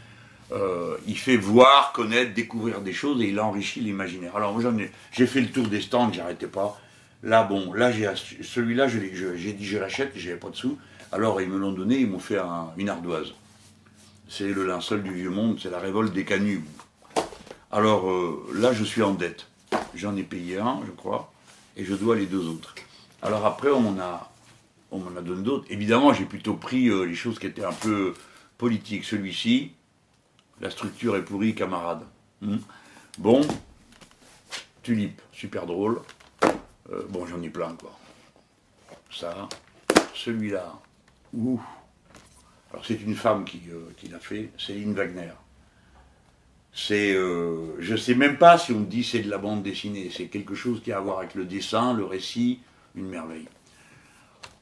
Euh, 0.53 0.97
il 1.07 1.19
fait 1.19 1.37
voir, 1.37 1.93
connaître, 1.93 2.35
découvrir 2.35 2.81
des 2.81 2.93
choses 2.93 3.23
et 3.23 3.29
il 3.29 3.41
enrichit 3.41 3.81
l'imaginaire. 3.81 4.37
Alors, 4.37 4.53
moi, 4.53 4.73
j'ai 5.13 5.27
fait 5.27 5.41
le 5.41 5.49
tour 5.49 5.67
des 5.67 5.81
stands, 5.81 6.13
j'arrêtais 6.13 6.47
pas. 6.47 6.81
Là, 7.23 7.43
bon, 7.43 7.73
là, 7.73 7.91
celui-là, 8.43 8.87
j'ai 8.89 9.53
dit 9.53 9.65
je 9.65 9.79
l'achète, 9.79 10.13
j'avais 10.15 10.37
pas 10.37 10.51
de 10.51 10.57
sous. 10.57 10.79
Alors, 11.13 11.41
ils 11.41 11.49
me 11.49 11.59
l'ont 11.59 11.73
donné, 11.73 11.99
ils 11.99 12.09
m'ont 12.09 12.19
fait 12.19 12.39
une 12.77 12.89
ardoise. 12.89 13.33
C'est 14.29 14.49
le 14.49 14.67
linceul 14.67 15.03
du 15.03 15.13
vieux 15.13 15.31
monde, 15.31 15.59
c'est 15.63 15.71
la 15.71 15.79
révolte 15.79 16.13
des 16.13 16.25
canuts. 16.25 16.65
Alors, 17.71 18.11
euh, 18.11 18.47
là, 18.55 18.73
je 18.73 18.85
suis 18.85 19.03
en 19.03 19.15
dette. 19.15 19.47
J'en 19.95 20.17
ai 20.17 20.23
payé 20.23 20.59
un, 20.59 20.81
je 20.87 20.91
crois, 20.93 21.33
et 21.77 21.85
je 21.85 21.95
dois 21.95 22.17
les 22.17 22.27
deux 22.27 22.47
autres. 22.49 22.75
Alors 23.23 23.47
après, 23.47 23.71
on 23.71 23.81
m'en 23.81 24.01
a, 24.01 24.31
on 24.91 24.99
m'en 24.99 25.17
a 25.17 25.23
donné 25.23 25.43
d'autres. 25.43 25.65
Évidemment, 25.71 26.13
j'ai 26.13 26.25
plutôt 26.25 26.55
pris 26.55 26.89
euh, 26.89 27.05
les 27.05 27.15
choses 27.15 27.39
qui 27.39 27.47
étaient 27.47 27.65
un 27.65 27.73
peu 27.73 28.15
politiques. 28.59 29.05
Celui-ci, 29.05 29.73
la 30.61 30.71
structure 30.71 31.17
est 31.17 31.25
pourrie, 31.25 31.55
camarade. 31.55 32.03
Hmm. 32.41 32.59
Bon, 33.19 33.41
tulipe, 34.83 35.21
super 35.33 35.67
drôle. 35.67 36.01
Euh, 36.91 37.03
bon, 37.09 37.27
j'en 37.27 37.43
ai 37.43 37.49
plein, 37.49 37.75
quoi. 37.75 37.97
Ça, 39.11 39.49
celui-là, 40.15 40.75
ouh. 41.33 41.61
Alors 42.73 42.85
c'est 42.85 43.01
une 43.01 43.15
femme 43.15 43.45
qui, 43.45 43.63
euh, 43.71 44.11
l'a 44.11 44.19
fait, 44.19 44.51
Céline 44.59 44.95
Wagner. 44.95 45.31
C'est, 46.73 47.15
euh, 47.15 47.77
je 47.79 47.93
ne 47.93 47.97
sais 47.97 48.17
même 48.17 48.37
pas 48.37 48.59
si 48.59 48.73
on 48.73 48.81
dit 48.81 49.05
c'est 49.05 49.21
de 49.21 49.31
la 49.31 49.39
bande 49.39 49.63
dessinée. 49.63 50.11
C'est 50.13 50.27
quelque 50.27 50.57
chose 50.57 50.83
qui 50.83 50.91
a 50.91 50.97
à 50.97 51.01
voir 51.01 51.21
avec 51.21 51.37
le 51.37 51.45
dessin, 51.45 51.95
le 51.95 52.05
récit, 52.05 52.59
une 52.97 53.07
merveille. 53.07 53.47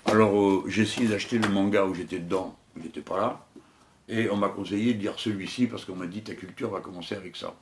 Alors 0.05 0.39
euh, 0.39 0.65
j'ai 0.67 0.83
essayé 0.83 1.09
d'acheter 1.09 1.39
le 1.39 1.49
manga 1.49 1.85
où 1.87 1.95
j'étais 1.95 2.19
dedans, 2.19 2.55
il 2.77 2.83
n'était 2.83 3.01
pas 3.01 3.17
là, 3.17 3.47
et 4.13 4.31
on 4.31 4.37
m'a 4.37 4.49
conseillé 4.49 4.95
de 4.95 5.01
lire 5.01 5.15
celui-ci 5.17 5.67
parce 5.67 5.85
qu'on 5.85 5.97
m'a 5.97 6.07
dit 6.07 6.23
ta 6.23 6.35
culture 6.35 6.71
va 6.71 6.81
commencer 6.81 7.15
avec 7.15 7.37
ça, 7.37 7.55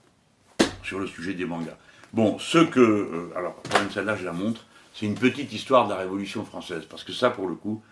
sur 0.82 0.98
le 0.98 1.06
sujet 1.06 1.34
des 1.34 1.46
mangas. 1.46 1.76
Bon, 2.12 2.38
ce 2.38 2.58
que, 2.58 2.80
euh, 2.80 3.32
alors 3.36 3.62
même 3.72 3.90
celle-là 3.90 4.16
je 4.16 4.24
la 4.24 4.32
montre, 4.32 4.66
c'est 4.92 5.06
une 5.06 5.14
petite 5.14 5.52
histoire 5.52 5.86
de 5.86 5.92
la 5.92 5.98
Révolution 5.98 6.44
française, 6.44 6.84
parce 6.90 7.04
que 7.04 7.12
ça 7.12 7.30
pour 7.30 7.48
le 7.48 7.54
coup, 7.54 7.82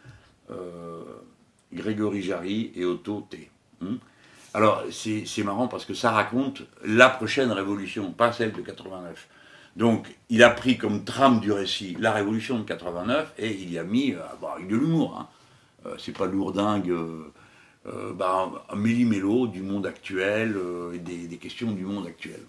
Grégory 1.73 2.23
Jarry 2.23 2.73
et 2.75 2.85
Otto 2.87 3.27
T. 3.31 3.51
Hmm, 3.81 3.97
alors, 4.55 4.83
c'est 4.91 5.45
marrant 5.45 5.69
parce 5.69 5.85
que 5.85 5.95
ça 5.95 6.11
raconte 6.11 6.63
la 6.85 7.09
prochaine 7.09 7.53
révolution, 7.53 8.13
pas 8.13 8.33
celle 8.33 8.53
de 8.53 8.63
89. 8.63 9.29
Donc, 9.77 10.17
il 10.31 10.43
a 10.43 10.51
pris 10.51 10.79
comme 10.79 11.05
trame 11.05 11.41
du 11.41 11.53
récit 11.53 11.97
la 12.01 12.13
révolution 12.13 12.59
de 12.59 12.65
89 12.65 13.35
et 13.39 13.53
il 13.53 13.71
y 13.71 13.79
a 13.79 13.85
mis, 13.85 14.13
euh, 14.13 14.21
avec 14.55 14.67
de 14.67 14.77
l'humour, 14.77 15.17
hein. 15.17 15.29
euh, 15.87 15.95
c'est 15.99 16.17
pas 16.17 16.27
lourdingue, 16.27 16.93
euh, 17.89 18.11
euh 18.11 18.13
bah, 18.13 18.51
un 18.69 18.77
méli-mélo 18.77 19.47
du 19.47 19.63
monde 19.63 19.87
actuel 19.87 20.57
et 20.95 20.99
des, 20.99 21.37
questions 21.37 21.73
du 21.73 21.85
monde 21.85 22.07
actuel. 22.07 22.41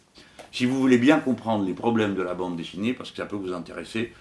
Si 0.52 0.66
vous 0.66 0.80
voulez 0.80 0.98
bien 0.98 1.20
comprendre 1.20 1.66
les 1.66 1.74
problèmes 1.74 2.16
de 2.16 2.22
la 2.22 2.34
bande 2.34 2.56
dessinée, 2.56 2.94
parce 2.94 3.12
que 3.12 3.18
ça 3.18 3.26
peut 3.26 3.36
vous 3.36 3.54
intéresser, 3.54 4.14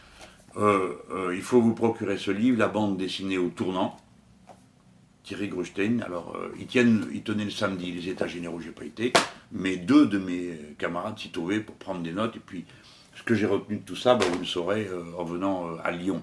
il 0.56 1.42
faut 1.42 1.60
vous 1.60 1.74
procurer 1.74 2.18
ce 2.18 2.30
livre, 2.30 2.58
La 2.58 2.68
bande 2.68 2.96
dessinée 2.96 3.38
au 3.38 3.48
tournant, 3.48 3.96
Thierry 5.28 5.48
Grustein. 5.48 6.00
Alors, 6.00 6.34
euh, 6.36 6.54
ils, 6.58 6.66
tiennent, 6.66 7.06
ils 7.12 7.22
tenaient 7.22 7.44
le 7.44 7.50
samedi 7.50 7.92
les 7.92 8.08
états 8.08 8.26
généraux, 8.26 8.60
j'ai 8.60 8.70
pas 8.70 8.84
été, 8.84 9.12
mais 9.52 9.76
deux 9.76 10.06
de 10.06 10.18
mes 10.18 10.58
camarades 10.78 11.18
s'y 11.18 11.30
trouvaient 11.30 11.60
pour 11.60 11.74
prendre 11.74 12.00
des 12.00 12.12
notes. 12.12 12.36
Et 12.36 12.40
puis, 12.40 12.64
ce 13.14 13.22
que 13.22 13.34
j'ai 13.34 13.44
retenu 13.44 13.76
de 13.76 13.82
tout 13.82 13.96
ça, 13.96 14.14
ben, 14.14 14.24
vous 14.32 14.38
le 14.38 14.46
saurez 14.46 14.86
euh, 14.86 15.04
en 15.18 15.24
venant 15.24 15.68
euh, 15.68 15.76
à 15.84 15.90
Lyon 15.90 16.22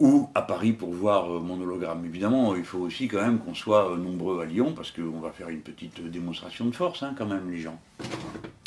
ou 0.00 0.28
à 0.34 0.42
Paris 0.42 0.72
pour 0.72 0.92
voir 0.92 1.28
mon 1.28 1.60
hologramme. 1.60 2.04
Évidemment, 2.04 2.54
il 2.54 2.64
faut 2.64 2.78
aussi 2.78 3.08
quand 3.08 3.20
même 3.20 3.38
qu'on 3.38 3.54
soit 3.54 3.96
nombreux 3.96 4.40
à 4.40 4.44
Lyon, 4.44 4.72
parce 4.74 4.90
qu'on 4.90 5.20
va 5.20 5.30
faire 5.30 5.48
une 5.48 5.60
petite 5.60 6.00
démonstration 6.08 6.66
de 6.66 6.74
force, 6.74 7.02
hein, 7.02 7.14
quand 7.18 7.26
même, 7.26 7.50
les 7.50 7.58
gens. 7.58 7.78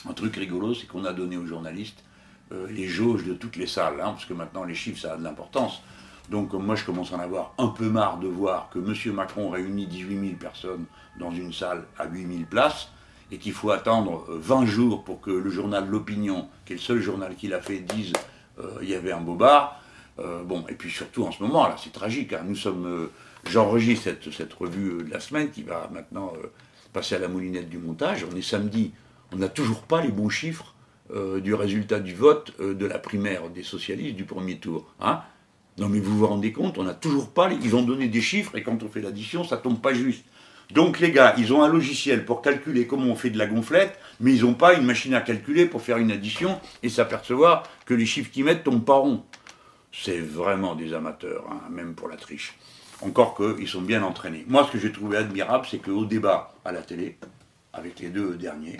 Un 0.09 0.13
truc 0.13 0.35
rigolo, 0.35 0.73
c'est 0.73 0.87
qu'on 0.87 1.05
a 1.05 1.13
donné 1.13 1.37
aux 1.37 1.45
journalistes 1.45 2.03
les 2.69 2.87
jauges 2.87 3.23
de 3.23 3.33
toutes 3.33 3.55
les 3.55 3.67
salles, 3.67 4.01
hein, 4.01 4.11
parce 4.11 4.25
que 4.25 4.33
maintenant 4.33 4.65
les 4.65 4.75
chiffres, 4.75 4.99
ça 4.99 5.13
a 5.13 5.17
de 5.17 5.23
l'importance. 5.23 5.81
Donc 6.31 6.53
moi 6.53 6.75
je 6.75 6.85
commence 6.85 7.11
à 7.11 7.17
en 7.17 7.19
avoir 7.19 7.53
un 7.57 7.67
peu 7.67 7.89
marre 7.89 8.17
de 8.17 8.27
voir 8.27 8.69
que 8.69 8.79
M. 8.79 9.13
Macron 9.13 9.49
réunit 9.49 9.85
18 9.85 10.19
000 10.19 10.35
personnes 10.39 10.85
dans 11.19 11.31
une 11.31 11.51
salle 11.51 11.83
à 11.99 12.07
8 12.07 12.25
000 12.25 12.39
places 12.49 12.87
et 13.31 13.37
qu'il 13.37 13.51
faut 13.51 13.71
attendre 13.71 14.25
20 14.29 14.63
euh, 14.63 14.65
jours 14.65 15.03
pour 15.03 15.19
que 15.19 15.31
le 15.31 15.49
journal 15.49 15.87
L'Opinion, 15.89 16.47
qui 16.65 16.73
est 16.73 16.75
le 16.77 16.81
seul 16.81 17.01
journal 17.01 17.35
qu'il 17.35 17.53
a 17.53 17.59
fait, 17.59 17.79
dise 17.79 18.13
euh, 18.59 18.79
il 18.81 18.89
y 18.89 18.95
avait 18.95 19.11
un 19.11 19.19
bobard. 19.19 19.80
Euh, 20.21 20.43
bon, 20.43 20.63
et 20.69 20.73
puis 20.73 20.89
surtout 20.89 21.23
en 21.23 21.31
ce 21.31 21.41
moment, 21.41 21.67
là, 21.67 21.75
c'est 21.81 21.91
tragique. 21.91 22.33
Hein. 22.33 22.43
nous 22.47 22.55
sommes, 22.55 23.09
j'enregistre 23.49 24.11
cette, 24.31 24.53
revue 24.53 25.03
de 25.03 25.11
la 25.11 25.19
semaine 25.19 25.49
qui 25.49 25.63
va 25.63 25.89
maintenant 25.91 26.33
passer 26.93 27.15
à 27.15 27.19
la 27.19 27.27
moulinette 27.27 27.69
du 27.69 27.77
montage. 27.77 28.25
On 28.31 28.35
est 28.35 28.41
samedi, 28.41 28.91
on 29.31 29.37
n'a 29.37 29.49
toujours 29.49 29.81
pas 29.83 30.01
les 30.01 30.11
bons 30.11 30.29
chiffres 30.29 30.75
du 31.41 31.53
résultat 31.53 31.99
du 31.99 32.15
vote 32.15 32.53
de 32.61 32.85
la 32.85 32.97
primaire 32.97 33.49
des 33.49 33.63
socialistes 33.63 34.15
du 34.15 34.23
premier 34.23 34.59
tour. 34.59 34.93
Hein 35.01 35.21
non 35.77 35.89
mais 35.89 35.99
vous 35.99 36.17
vous 36.17 36.27
rendez 36.27 36.51
compte, 36.51 36.77
on 36.77 36.83
n'a 36.83 36.93
toujours 36.93 37.29
pas, 37.29 37.49
ils 37.51 37.75
ont 37.75 37.81
donné 37.81 38.07
des 38.07 38.21
chiffres 38.21 38.55
et 38.57 38.63
quand 38.63 38.83
on 38.83 38.89
fait 38.89 39.01
l'addition, 39.01 39.43
ça 39.43 39.57
tombe 39.57 39.81
pas 39.81 39.93
juste. 39.93 40.23
Donc 40.71 40.99
les 40.99 41.11
gars, 41.11 41.33
ils 41.37 41.53
ont 41.53 41.63
un 41.63 41.67
logiciel 41.67 42.23
pour 42.23 42.41
calculer 42.41 42.87
comment 42.87 43.07
on 43.07 43.15
fait 43.15 43.29
de 43.29 43.37
la 43.37 43.45
gonflette, 43.45 43.97
mais 44.19 44.33
ils 44.33 44.43
n'ont 44.43 44.53
pas 44.53 44.73
une 44.73 44.85
machine 44.85 45.13
à 45.13 45.21
calculer 45.21 45.65
pour 45.65 45.81
faire 45.81 45.97
une 45.97 46.11
addition 46.11 46.59
et 46.83 46.89
s'apercevoir 46.89 47.63
que 47.85 47.93
les 47.93 48.05
chiffres 48.05 48.31
qu'ils 48.31 48.45
mettent 48.45 48.63
tombent 48.63 48.85
pas 48.85 48.95
ronds. 48.95 49.25
C'est 49.91 50.19
vraiment 50.19 50.75
des 50.75 50.93
amateurs, 50.93 51.45
hein, 51.51 51.61
même 51.69 51.93
pour 51.95 52.07
la 52.07 52.15
triche. 52.15 52.57
encore 53.01 53.35
qu'ils 53.35 53.67
sont 53.67 53.81
bien 53.81 54.03
entraînés. 54.03 54.45
Moi, 54.47 54.65
ce 54.65 54.71
que 54.71 54.77
j'ai 54.77 54.91
trouvé 54.91 55.17
admirable, 55.17 55.65
c'est 55.69 55.79
qu'au 55.79 56.05
débat 56.05 56.53
à 56.63 56.71
la 56.71 56.81
télé, 56.81 57.17
avec 57.73 57.99
les 57.99 58.09
deux 58.09 58.35
derniers, 58.35 58.77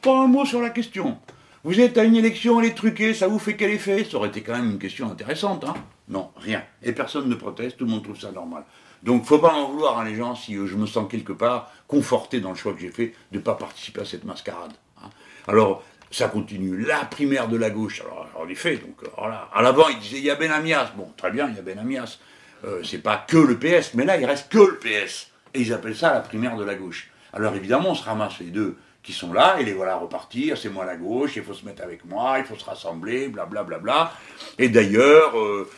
pas 0.00 0.20
un 0.20 0.26
mot 0.28 0.44
sur 0.44 0.60
la 0.60 0.70
question. 0.70 1.18
Vous 1.64 1.80
êtes 1.80 1.98
à 1.98 2.04
une 2.04 2.14
élection, 2.14 2.60
elle 2.60 2.68
est 2.68 2.74
truquée, 2.74 3.12
ça 3.12 3.26
vous 3.26 3.40
fait 3.40 3.56
quel 3.56 3.72
effet? 3.72 4.04
Ça 4.04 4.18
aurait 4.18 4.28
été 4.28 4.42
quand 4.42 4.56
même 4.56 4.70
une 4.70 4.78
question 4.78 5.10
intéressante, 5.10 5.64
hein 5.64 5.74
Non, 6.08 6.30
rien. 6.36 6.62
Et 6.82 6.92
personne 6.92 7.28
ne 7.28 7.34
proteste, 7.34 7.76
tout 7.76 7.84
le 7.84 7.90
monde 7.90 8.04
trouve 8.04 8.20
ça 8.20 8.30
normal. 8.30 8.64
Donc, 9.02 9.24
faut 9.24 9.40
pas 9.40 9.52
en 9.52 9.68
vouloir, 9.68 9.98
à 9.98 10.04
les 10.04 10.14
gens, 10.14 10.36
si 10.36 10.54
euh, 10.56 10.66
je 10.66 10.76
me 10.76 10.86
sens 10.86 11.10
quelque 11.10 11.32
part 11.32 11.70
conforté 11.88 12.40
dans 12.40 12.50
le 12.50 12.54
choix 12.56 12.72
que 12.72 12.80
j'ai 12.80 12.90
fait 12.90 13.14
de 13.32 13.38
ne 13.38 13.42
pas 13.42 13.54
participer 13.54 14.02
à 14.02 14.04
cette 14.04 14.24
mascarade. 14.24 14.72
Hein. 15.02 15.08
Alors, 15.48 15.82
ça 16.10 16.28
continue. 16.28 16.78
La 16.84 17.04
primaire 17.04 17.48
de 17.48 17.56
la 17.56 17.70
gauche, 17.70 18.00
alors, 18.00 18.28
en 18.36 18.48
effet, 18.48 18.76
donc, 18.76 18.96
voilà. 19.16 19.48
À 19.54 19.62
l'avant, 19.62 19.88
il 19.88 19.98
disait, 19.98 20.18
il 20.18 20.24
y 20.24 20.30
a 20.30 20.34
Benamias. 20.34 20.92
Bon, 20.96 21.12
très 21.16 21.30
bien, 21.30 21.48
il 21.48 21.56
y 21.56 21.58
a 21.58 21.62
Benamias. 21.62 22.18
Euh, 22.64 22.82
c'est 22.82 23.02
pas 23.02 23.24
que 23.28 23.36
le 23.36 23.58
PS, 23.58 23.94
mais 23.94 24.04
là, 24.04 24.16
il 24.16 24.24
reste 24.24 24.50
que 24.50 24.58
le 24.58 24.78
PS. 24.78 25.30
Et 25.54 25.60
ils 25.60 25.72
appellent 25.72 25.96
ça 25.96 26.12
la 26.12 26.20
primaire 26.20 26.56
de 26.56 26.64
la 26.64 26.74
gauche. 26.74 27.10
Alors, 27.32 27.54
évidemment, 27.54 27.90
on 27.90 27.94
se 27.94 28.04
ramasse 28.04 28.38
les 28.40 28.46
deux 28.46 28.76
qui 29.02 29.12
sont 29.12 29.32
là, 29.32 29.60
et 29.60 29.64
les 29.64 29.72
voilà 29.72 29.96
repartir, 29.96 30.58
c'est 30.58 30.68
moi 30.68 30.84
la 30.84 30.96
gauche, 30.96 31.36
il 31.36 31.44
faut 31.44 31.54
se 31.54 31.64
mettre 31.64 31.82
avec 31.82 32.04
moi, 32.04 32.40
il 32.40 32.44
faut 32.44 32.56
se 32.56 32.64
rassembler, 32.64 33.28
blablabla. 33.28 33.62
Bla, 33.62 33.78
bla, 33.78 33.92
bla. 33.92 34.12
Et 34.58 34.68
d'ailleurs, 34.68 35.38
euh, 35.38 35.68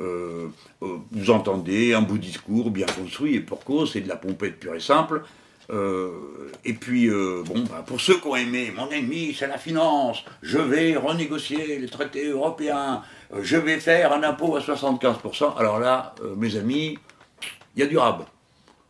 euh, 0.00 0.48
vous 0.78 1.30
entendez 1.30 1.92
un 1.92 2.00
beau 2.00 2.16
discours 2.16 2.70
bien 2.70 2.86
construit 2.86 3.34
et 3.34 3.40
pour 3.40 3.62
cause, 3.62 3.92
c'est 3.92 4.00
de 4.00 4.08
la 4.08 4.16
pompette 4.16 4.58
pure 4.58 4.74
et 4.74 4.80
simple. 4.80 5.22
Et 5.70 6.72
puis, 6.74 7.08
bon, 7.08 7.64
bah, 7.70 7.84
pour 7.86 8.00
ceux 8.00 8.18
qui 8.18 8.26
ont 8.26 8.36
aimé, 8.36 8.72
mon 8.76 8.90
ennemi, 8.90 9.34
c'est 9.38 9.46
la 9.46 9.58
finance, 9.58 10.24
je 10.42 10.58
vais 10.58 10.96
renégocier 10.96 11.78
les 11.78 11.88
traités 11.88 12.28
européens, 12.28 13.02
je 13.40 13.56
vais 13.56 13.80
faire 13.80 14.12
un 14.12 14.22
impôt 14.22 14.56
à 14.56 14.60
75%. 14.60 15.56
Alors 15.56 15.78
là, 15.78 16.14
mes 16.36 16.56
amis, 16.56 16.98
il 17.76 17.80
y 17.80 17.82
a 17.82 17.86
du 17.86 17.98
rab. 17.98 18.24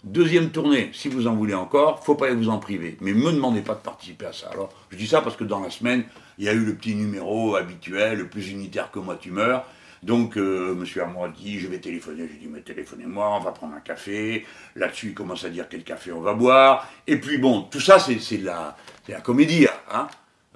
Deuxième 0.02 0.50
tournée, 0.50 0.90
si 0.92 1.08
vous 1.08 1.26
en 1.26 1.34
voulez 1.34 1.54
encore, 1.54 2.04
faut 2.04 2.14
pas 2.14 2.30
vous 2.34 2.50
en 2.50 2.58
priver. 2.58 2.98
Mais 3.00 3.14
me 3.14 3.32
demandez 3.32 3.62
pas 3.62 3.72
de 3.72 3.80
participer 3.80 4.26
à 4.26 4.32
ça. 4.34 4.50
Alors, 4.52 4.68
je 4.90 4.98
dis 4.98 5.06
ça 5.06 5.22
parce 5.22 5.34
que 5.34 5.44
dans 5.44 5.60
la 5.60 5.70
semaine, 5.70 6.04
il 6.36 6.44
y 6.44 6.48
a 6.50 6.52
eu 6.52 6.62
le 6.64 6.74
petit 6.74 6.94
numéro 6.94 7.56
habituel, 7.56 8.18
le 8.18 8.28
plus 8.28 8.50
unitaire 8.50 8.90
que 8.90 8.98
moi 8.98 9.16
tu 9.18 9.30
meurs. 9.30 9.64
Donc, 10.04 10.36
euh, 10.36 10.74
monsieur 10.74 11.02
a 11.02 11.28
dit, 11.34 11.58
je 11.58 11.66
vais 11.66 11.78
téléphoner. 11.78 12.28
J'ai 12.30 12.38
dit, 12.38 12.46
mais 12.46 12.60
téléphonez-moi, 12.60 13.36
on 13.36 13.40
va 13.40 13.52
prendre 13.52 13.74
un 13.74 13.80
café. 13.80 14.44
Là-dessus, 14.76 15.08
il 15.08 15.14
commence 15.14 15.44
à 15.44 15.48
dire 15.48 15.66
quel 15.70 15.82
café 15.82 16.12
on 16.12 16.20
va 16.20 16.34
boire. 16.34 16.86
Et 17.06 17.16
puis, 17.16 17.38
bon, 17.38 17.62
tout 17.62 17.80
ça, 17.80 17.98
c'est 17.98 18.36
la, 18.36 18.76
la 19.08 19.22
comédie. 19.22 19.66
Hein 19.90 20.08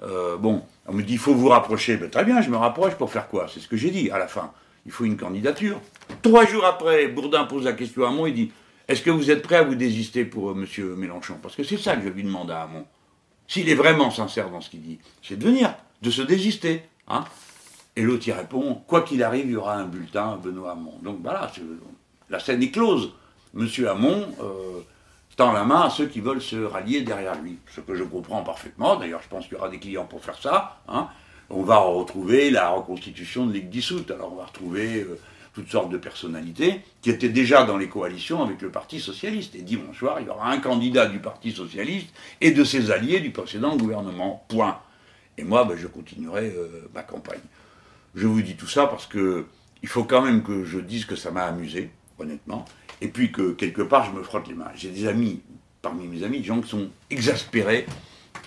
euh, 0.03 0.37
bon, 0.37 0.63
on 0.85 0.93
me 0.93 1.01
dit, 1.01 1.13
il 1.13 1.19
faut 1.19 1.33
vous 1.33 1.47
rapprocher. 1.47 1.97
Ben, 1.97 2.11
très 2.11 2.25
bien, 2.25 2.41
je 2.41 2.51
me 2.51 2.57
rapproche 2.57 2.93
pour 2.93 3.11
faire 3.11 3.27
quoi? 3.27 3.47
C'est 3.51 3.59
ce 3.59 3.67
que 3.67 3.75
j'ai 3.75 3.89
dit 3.89 4.11
à 4.11 4.19
la 4.19 4.27
fin. 4.27 4.51
Il 4.85 4.91
faut 4.91 5.05
une 5.05 5.17
candidature. 5.17 5.81
Trois 6.21 6.45
jours 6.45 6.65
après, 6.65 7.07
Bourdin 7.07 7.45
pose 7.45 7.65
la 7.65 7.73
question 7.73 8.05
à 8.05 8.09
Hamon, 8.09 8.27
il 8.27 8.35
dit, 8.35 8.51
est-ce 8.87 9.01
que 9.01 9.09
vous 9.09 9.31
êtes 9.31 9.41
prêt 9.41 9.55
à 9.55 9.63
vous 9.63 9.75
désister 9.75 10.25
pour 10.25 10.51
euh, 10.51 10.53
monsieur 10.53 10.95
Mélenchon? 10.95 11.39
Parce 11.41 11.55
que 11.55 11.63
c'est 11.63 11.77
ça 11.77 11.95
que 11.95 12.03
je 12.03 12.09
lui 12.09 12.23
demande 12.23 12.51
à 12.51 12.61
Hamon. 12.61 12.85
S'il 13.47 13.67
est 13.67 13.75
vraiment 13.75 14.11
sincère 14.11 14.51
dans 14.51 14.61
ce 14.61 14.69
qu'il 14.69 14.83
dit, 14.83 14.99
c'est 15.23 15.39
de 15.39 15.43
venir, 15.43 15.73
de 16.03 16.11
se 16.11 16.21
désister. 16.21 16.83
Hein 17.07 17.25
et 17.95 18.03
l'autre 18.03 18.27
y 18.27 18.31
répond 18.31 18.81
Quoi 18.87 19.01
qu'il 19.01 19.23
arrive, 19.23 19.45
il 19.45 19.51
y 19.51 19.55
aura 19.55 19.75
un 19.75 19.85
bulletin 19.85 20.37
Benoît 20.37 20.71
Hamon. 20.71 20.93
Donc 21.03 21.19
voilà, 21.21 21.51
la 22.29 22.39
scène 22.39 22.61
est 22.63 22.71
close. 22.71 23.11
Monsieur 23.53 23.89
Hamon 23.89 24.27
euh, 24.41 24.81
tend 25.35 25.53
la 25.53 25.63
main 25.63 25.83
à 25.83 25.89
ceux 25.89 26.05
qui 26.07 26.19
veulent 26.19 26.41
se 26.41 26.57
rallier 26.57 27.01
derrière 27.01 27.41
lui. 27.41 27.57
Ce 27.73 27.81
que 27.81 27.95
je 27.95 28.03
comprends 28.03 28.43
parfaitement. 28.43 28.97
D'ailleurs, 28.97 29.21
je 29.23 29.29
pense 29.29 29.45
qu'il 29.45 29.53
y 29.53 29.57
aura 29.57 29.69
des 29.69 29.79
clients 29.79 30.05
pour 30.05 30.23
faire 30.23 30.37
ça. 30.37 30.81
Hein. 30.87 31.07
On 31.49 31.63
va 31.63 31.77
retrouver 31.77 32.51
la 32.51 32.69
reconstitution 32.69 33.47
de 33.47 33.53
Ligue 33.53 33.69
dissoute. 33.69 34.11
Alors 34.11 34.33
on 34.33 34.35
va 34.35 34.45
retrouver 34.45 35.01
euh, 35.01 35.17
toutes 35.53 35.69
sortes 35.69 35.89
de 35.89 35.97
personnalités 35.97 36.81
qui 37.01 37.09
étaient 37.09 37.29
déjà 37.29 37.63
dans 37.63 37.77
les 37.77 37.87
coalitions 37.87 38.43
avec 38.43 38.61
le 38.61 38.69
Parti 38.69 38.99
socialiste. 38.99 39.55
Et 39.55 39.61
dimanche 39.61 39.97
soir, 39.97 40.19
il 40.19 40.27
y 40.27 40.29
aura 40.29 40.51
un 40.51 40.59
candidat 40.59 41.07
du 41.07 41.19
Parti 41.19 41.51
socialiste 41.51 42.09
et 42.41 42.51
de 42.51 42.63
ses 42.63 42.91
alliés 42.91 43.19
du 43.19 43.31
précédent 43.31 43.75
gouvernement. 43.77 44.45
Point. 44.49 44.77
Et 45.37 45.43
moi, 45.43 45.63
ben, 45.63 45.77
je 45.77 45.87
continuerai 45.87 46.53
euh, 46.55 46.89
ma 46.93 47.01
campagne. 47.01 47.39
Je 48.19 48.27
vous 48.27 48.41
dis 48.41 48.57
tout 48.57 48.67
ça 48.67 48.85
parce 48.85 49.07
que 49.07 49.45
il 49.81 49.87
faut 49.87 50.03
quand 50.03 50.21
même 50.21 50.43
que 50.43 50.65
je 50.65 50.77
dise 50.77 51.05
que 51.05 51.15
ça 51.15 51.31
m'a 51.31 51.43
amusé, 51.43 51.89
honnêtement, 52.19 52.65
et 52.99 53.07
puis 53.07 53.31
que 53.31 53.51
quelque 53.53 53.81
part 53.81 54.03
je 54.03 54.11
me 54.11 54.23
frotte 54.23 54.49
les 54.49 54.55
mains. 54.55 54.71
J'ai 54.75 54.89
des 54.89 55.07
amis, 55.07 55.39
parmi 55.81 56.05
mes 56.05 56.23
amis, 56.23 56.39
des 56.39 56.43
gens 56.43 56.59
qui 56.59 56.67
sont 56.67 56.89
exaspérés 57.09 57.85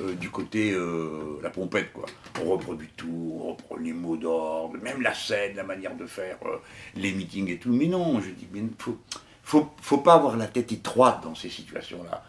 euh, 0.03 0.13
du 0.13 0.29
côté 0.29 0.73
euh, 0.73 1.39
la 1.43 1.49
pompette, 1.49 1.91
quoi. 1.95 2.05
On 2.45 2.51
reproduit 2.51 2.91
tout, 2.99 3.41
on 3.41 3.53
reprend 3.53 3.77
les 3.77 3.95
mots 3.95 4.19
d'ordre, 4.19 4.77
même 4.83 5.01
la 5.01 5.15
scène, 5.15 5.57
la 5.57 5.65
manière 5.65 5.97
de 5.97 6.05
faire 6.05 6.37
euh, 6.45 6.59
les 6.95 7.13
meetings 7.13 7.49
et 7.49 7.57
tout. 7.57 7.73
Mais 7.73 7.87
non, 7.87 8.21
je 8.21 8.29
dis, 8.29 8.47
il 8.55 8.69
faut, 8.77 8.99
faut, 9.43 9.71
faut 9.81 9.99
pas 9.99 10.17
avoir 10.17 10.37
la 10.37 10.49
tête 10.49 10.71
étroite 10.71 11.25
dans 11.25 11.35
ces 11.35 11.49
situations-là. 11.49 12.23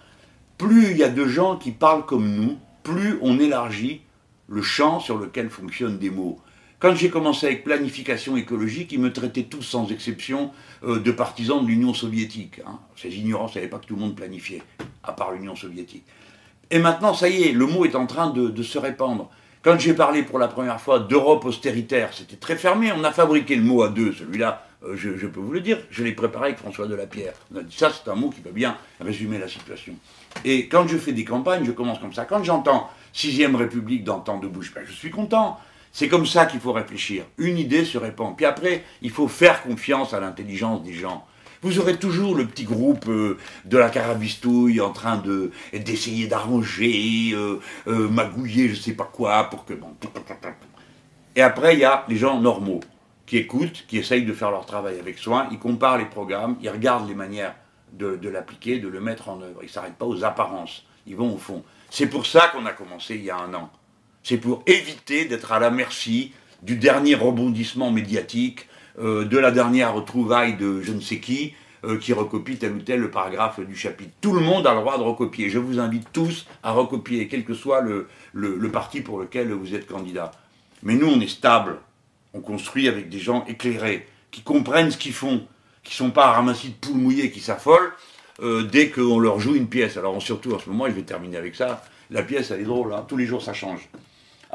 Plus 0.58 0.92
il 0.92 0.98
y 0.98 1.04
a 1.04 1.10
de 1.10 1.26
gens 1.26 1.58
qui 1.58 1.72
parlent 1.72 2.06
comme 2.06 2.34
nous, 2.34 2.58
plus 2.84 3.18
on 3.22 3.38
élargit 3.38 4.02
le 4.48 4.62
champ 4.62 5.02
sur 5.02 5.18
lequel 5.18 5.50
fonctionnent 5.50 6.00
des 6.00 6.10
mots. 6.10 6.40
Quand 6.84 6.94
j'ai 6.98 7.10
commencé 7.10 7.46
avec 7.46 7.64
planification 7.64 8.36
écologique, 8.36 8.92
ils 8.92 9.00
me 9.00 9.14
traitaient 9.14 9.44
tous 9.44 9.62
sans 9.62 9.90
exception 9.90 10.52
euh, 10.84 11.00
de 11.00 11.12
partisans 11.14 11.64
de 11.64 11.68
l'Union 11.70 11.94
soviétique. 11.94 12.60
Hein. 12.68 12.78
Ces 12.98 13.16
ignorants 13.16 13.48
ne 13.48 13.52
savaient 13.54 13.70
pas 13.70 13.80
que 13.80 13.86
tout 13.86 13.96
le 13.96 14.02
monde 14.02 14.18
planifiait, 14.18 14.62
à 15.02 15.14
part 15.14 15.32
l'Union 15.32 15.56
soviétique. 15.56 16.04
Et 16.72 16.80
maintenant, 16.80 17.14
ça 17.14 17.30
y 17.30 17.44
est, 17.44 17.52
le 17.54 17.68
mot 17.68 17.86
est 17.86 17.96
en 17.96 18.06
train 18.06 18.32
de, 18.32 18.62
se 18.62 18.78
répandre. 18.78 19.30
Quand 19.62 19.80
j'ai 19.80 19.94
parlé 19.94 20.24
pour 20.24 20.40
la 20.40 20.50
première 20.50 20.82
fois 20.82 21.00
d'Europe 21.00 21.46
austéritaire, 21.46 22.10
c'était 22.12 22.36
très 22.36 22.58
fermé. 22.58 22.92
On 22.92 23.06
a 23.06 23.14
fabriqué 23.14 23.56
le 23.56 23.64
mot 23.64 23.84
à 23.84 23.88
deux. 23.88 24.12
Celui-là, 24.12 24.68
euh, 24.84 24.98
je, 24.98 25.28
peux 25.28 25.40
vous 25.40 25.54
le 25.54 25.62
dire, 25.62 25.78
je 25.90 26.04
l'ai 26.04 26.12
préparé 26.12 26.48
avec 26.48 26.58
François 26.58 26.86
Delapierre. 26.86 27.32
On 27.54 27.60
a 27.60 27.64
dit 27.64 27.78
ça, 27.78 27.94
c'est 27.94 28.12
un 28.12 28.16
mot 28.16 28.30
qui 28.30 28.42
peut 28.42 28.52
bien 28.52 28.76
résumer 29.00 29.40
la 29.40 29.48
situation. 29.48 29.94
Et 30.44 30.68
quand 30.68 30.86
je 30.90 30.98
fais 30.98 31.14
des 31.14 31.24
campagnes, 31.24 31.64
je 31.64 31.72
commence 31.72 32.00
comme 32.00 32.12
ça. 32.12 32.26
Quand 32.26 32.44
j'entends 32.44 32.90
Sixième 33.14 33.56
République 33.56 34.04
dans 34.04 34.20
temps 34.20 34.40
de 34.40 34.48
bouche, 34.48 34.74
ben, 34.74 34.84
je 34.86 34.92
suis 34.92 35.12
content. 35.12 35.62
C'est 35.96 36.08
comme 36.08 36.26
ça 36.26 36.48
qu'il 36.48 36.60
faut 36.60 36.74
réfléchir. 36.74 37.26
Une 37.38 37.60
idée 37.60 37.86
se 37.86 38.00
répand. 38.00 38.36
Puis 38.36 38.48
après, 38.48 38.84
il 39.04 39.12
faut 39.12 39.28
faire 39.28 39.62
confiance 39.62 40.16
à 40.16 40.20
l'intelligence 40.20 40.82
des 40.82 40.94
gens. 40.94 41.24
Vous 41.62 41.80
aurez 41.80 41.98
toujours 41.98 42.36
le 42.36 42.48
petit 42.48 42.64
groupe 42.64 43.08
euh, 43.08 43.38
de 43.66 43.78
la 43.78 43.92
carabistouille 43.92 44.82
en 44.82 44.90
train 44.90 45.18
de 45.18 45.52
d'essayer 45.72 46.28
d'arranger, 46.28 47.32
euh, 47.34 47.60
euh, 47.88 48.10
magouiller, 48.10 48.70
je 48.70 48.76
sais 48.76 48.94
pas 48.94 49.10
quoi, 49.14 49.44
pour 49.52 49.66
que. 49.66 49.74
Et 51.36 51.42
après, 51.44 51.76
il 51.76 51.82
y 51.82 51.86
a 51.86 52.06
les 52.10 52.18
gens 52.18 52.42
normaux 52.42 52.80
qui 53.28 53.38
écoutent, 53.38 53.86
qui 53.88 54.00
essayent 54.00 54.26
de 54.26 54.34
faire 54.34 54.50
leur 54.50 54.66
travail 54.66 55.00
avec 55.00 55.20
soin. 55.20 55.48
Ils 55.52 55.60
comparent 55.60 56.00
les 56.00 56.06
programmes, 56.06 56.58
ils 56.62 56.70
regardent 56.70 57.08
les 57.08 57.16
manières 57.16 57.56
de, 57.94 58.16
de 58.16 58.30
l'appliquer, 58.30 58.80
de 58.80 58.88
le 58.88 59.00
mettre 59.00 59.30
en 59.30 59.40
œuvre. 59.42 59.60
Ils 59.62 59.68
ne 59.68 59.72
s'arrêtent 59.72 59.94
pas 59.94 60.08
aux 60.08 60.24
apparences. 60.24 60.86
Ils 61.06 61.16
vont 61.16 61.36
au 61.36 61.38
fond. 61.38 61.64
C'est 61.92 62.08
pour 62.08 62.26
ça 62.26 62.48
qu'on 62.48 62.66
a 62.66 62.72
commencé 62.72 63.16
il 63.16 63.24
y 63.24 63.30
a 63.30 63.38
un 63.38 63.54
an 63.54 63.72
c'est 64.24 64.38
pour 64.38 64.64
éviter 64.68 65.26
d'être 65.26 65.52
à 65.52 65.60
la 65.60 65.70
merci 65.70 66.32
du 66.62 66.78
dernier 66.78 67.16
rebondissement 67.16 67.92
médiatique, 67.92 68.68
euh, 69.00 69.26
de 69.26 69.38
la 69.38 69.52
dernière 69.52 69.94
retrouvaille 69.94 70.56
de 70.56 70.82
je 70.82 70.94
ne 70.94 71.02
sais 71.02 71.20
qui, 71.20 71.54
euh, 71.84 71.98
qui 71.98 72.14
recopie 72.14 72.58
tel 72.58 72.74
ou 72.74 72.80
tel 72.80 73.12
paragraphe 73.12 73.60
du 73.60 73.76
chapitre. 73.76 74.12
Tout 74.22 74.34
le 74.34 74.40
monde 74.40 74.66
a 74.66 74.74
le 74.74 74.80
droit 74.80 74.98
de 74.98 75.04
recopier. 75.04 75.50
Je 75.50 75.60
vous 75.60 75.80
invite 75.80 76.08
tous 76.14 76.46
à 76.64 76.72
recopier, 76.72 77.28
quel 77.28 77.44
que 77.44 77.54
soit 77.54 77.82
le, 77.82 78.08
le 78.34 78.72
parti 78.72 79.02
pour 79.02 79.20
lequel 79.20 79.52
vous 79.52 79.76
êtes 79.76 79.88
candidat. 79.88 80.32
Mais 80.84 80.96
nous, 80.96 81.08
on 81.08 81.20
est 81.20 81.28
stable. 81.28 81.78
On 82.34 82.40
construit 82.40 82.88
avec 82.88 83.10
des 83.10 83.20
gens 83.20 83.46
éclairés, 83.48 84.08
qui 84.32 84.42
comprennent 84.42 84.92
ce 84.92 84.98
qu'ils 84.98 85.14
font, 85.14 85.46
qui 85.84 85.92
ne 85.94 86.08
sont 86.08 86.12
pas 86.12 86.32
ramassis 86.32 86.70
de 86.70 86.74
poules 86.76 86.98
mouillées, 86.98 87.32
qui 87.32 87.42
s'affolent 87.42 87.92
euh, 88.42 88.64
dès 88.64 88.90
qu'on 88.90 89.20
leur 89.20 89.40
joue 89.40 89.56
une 89.56 89.68
pièce. 89.68 89.98
Alors 89.98 90.20
surtout 90.22 90.54
en 90.54 90.60
ce 90.60 90.70
moment, 90.70 90.86
je 90.88 90.92
vais 90.94 91.04
terminer 91.04 91.38
avec 91.38 91.56
ça, 91.56 91.84
la 92.10 92.24
pièce, 92.24 92.52
elle 92.52 92.62
est 92.62 92.66
drôle, 92.66 92.94
hein. 92.94 93.06
tous 93.08 93.18
les 93.18 93.26
jours 93.26 93.42
ça 93.42 93.54
change. 93.54 93.90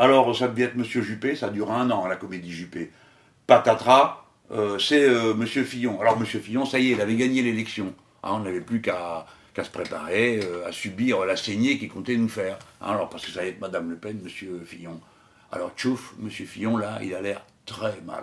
Alors, 0.00 0.34
ça 0.36 0.46
devait 0.46 0.62
être 0.62 0.76
Monsieur 0.76 1.02
Juppé, 1.02 1.34
ça 1.34 1.50
dure 1.50 1.72
un 1.72 1.90
an, 1.90 2.06
la 2.06 2.14
comédie 2.14 2.52
Juppé. 2.52 2.92
Patatras, 3.48 4.22
euh, 4.52 4.78
c'est 4.78 5.02
euh, 5.02 5.34
Monsieur 5.34 5.64
Fillon. 5.64 6.00
Alors, 6.00 6.16
Monsieur 6.20 6.38
Fillon, 6.38 6.64
ça 6.64 6.78
y 6.78 6.90
est, 6.90 6.92
il 6.92 7.00
avait 7.00 7.16
gagné 7.16 7.42
l'élection. 7.42 7.92
Ah, 8.22 8.34
on 8.34 8.38
n'avait 8.38 8.60
plus 8.60 8.80
qu'à 8.80 9.26
se 9.56 9.70
préparer, 9.70 10.38
euh, 10.40 10.68
à 10.68 10.70
subir 10.70 11.26
la 11.26 11.34
saignée 11.34 11.80
qu'il 11.80 11.88
comptait 11.88 12.16
nous 12.16 12.28
faire. 12.28 12.60
Hein, 12.80 12.92
alors, 12.92 13.08
parce 13.08 13.26
que 13.26 13.32
ça 13.32 13.40
allait 13.40 13.48
être 13.48 13.60
Madame 13.60 13.90
Le 13.90 13.96
Pen, 13.96 14.20
Monsieur 14.22 14.62
Fillon. 14.64 15.00
Alors, 15.50 15.72
tchouf, 15.76 16.14
Monsieur 16.20 16.46
Fillon, 16.46 16.76
là, 16.76 17.00
il 17.02 17.12
a 17.12 17.20
l'air 17.20 17.44
très 17.66 18.00
mal. 18.06 18.22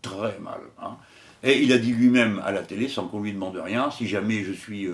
Très 0.00 0.38
mal. 0.38 0.60
Hein. 0.80 0.96
Et 1.42 1.60
il 1.60 1.74
a 1.74 1.78
dit 1.78 1.92
lui-même 1.92 2.40
à 2.42 2.52
la 2.52 2.62
télé, 2.62 2.88
sans 2.88 3.06
qu'on 3.06 3.20
lui 3.20 3.34
demande 3.34 3.60
rien, 3.62 3.90
si 3.90 4.08
jamais 4.08 4.44
je 4.44 4.52
suis 4.52 4.88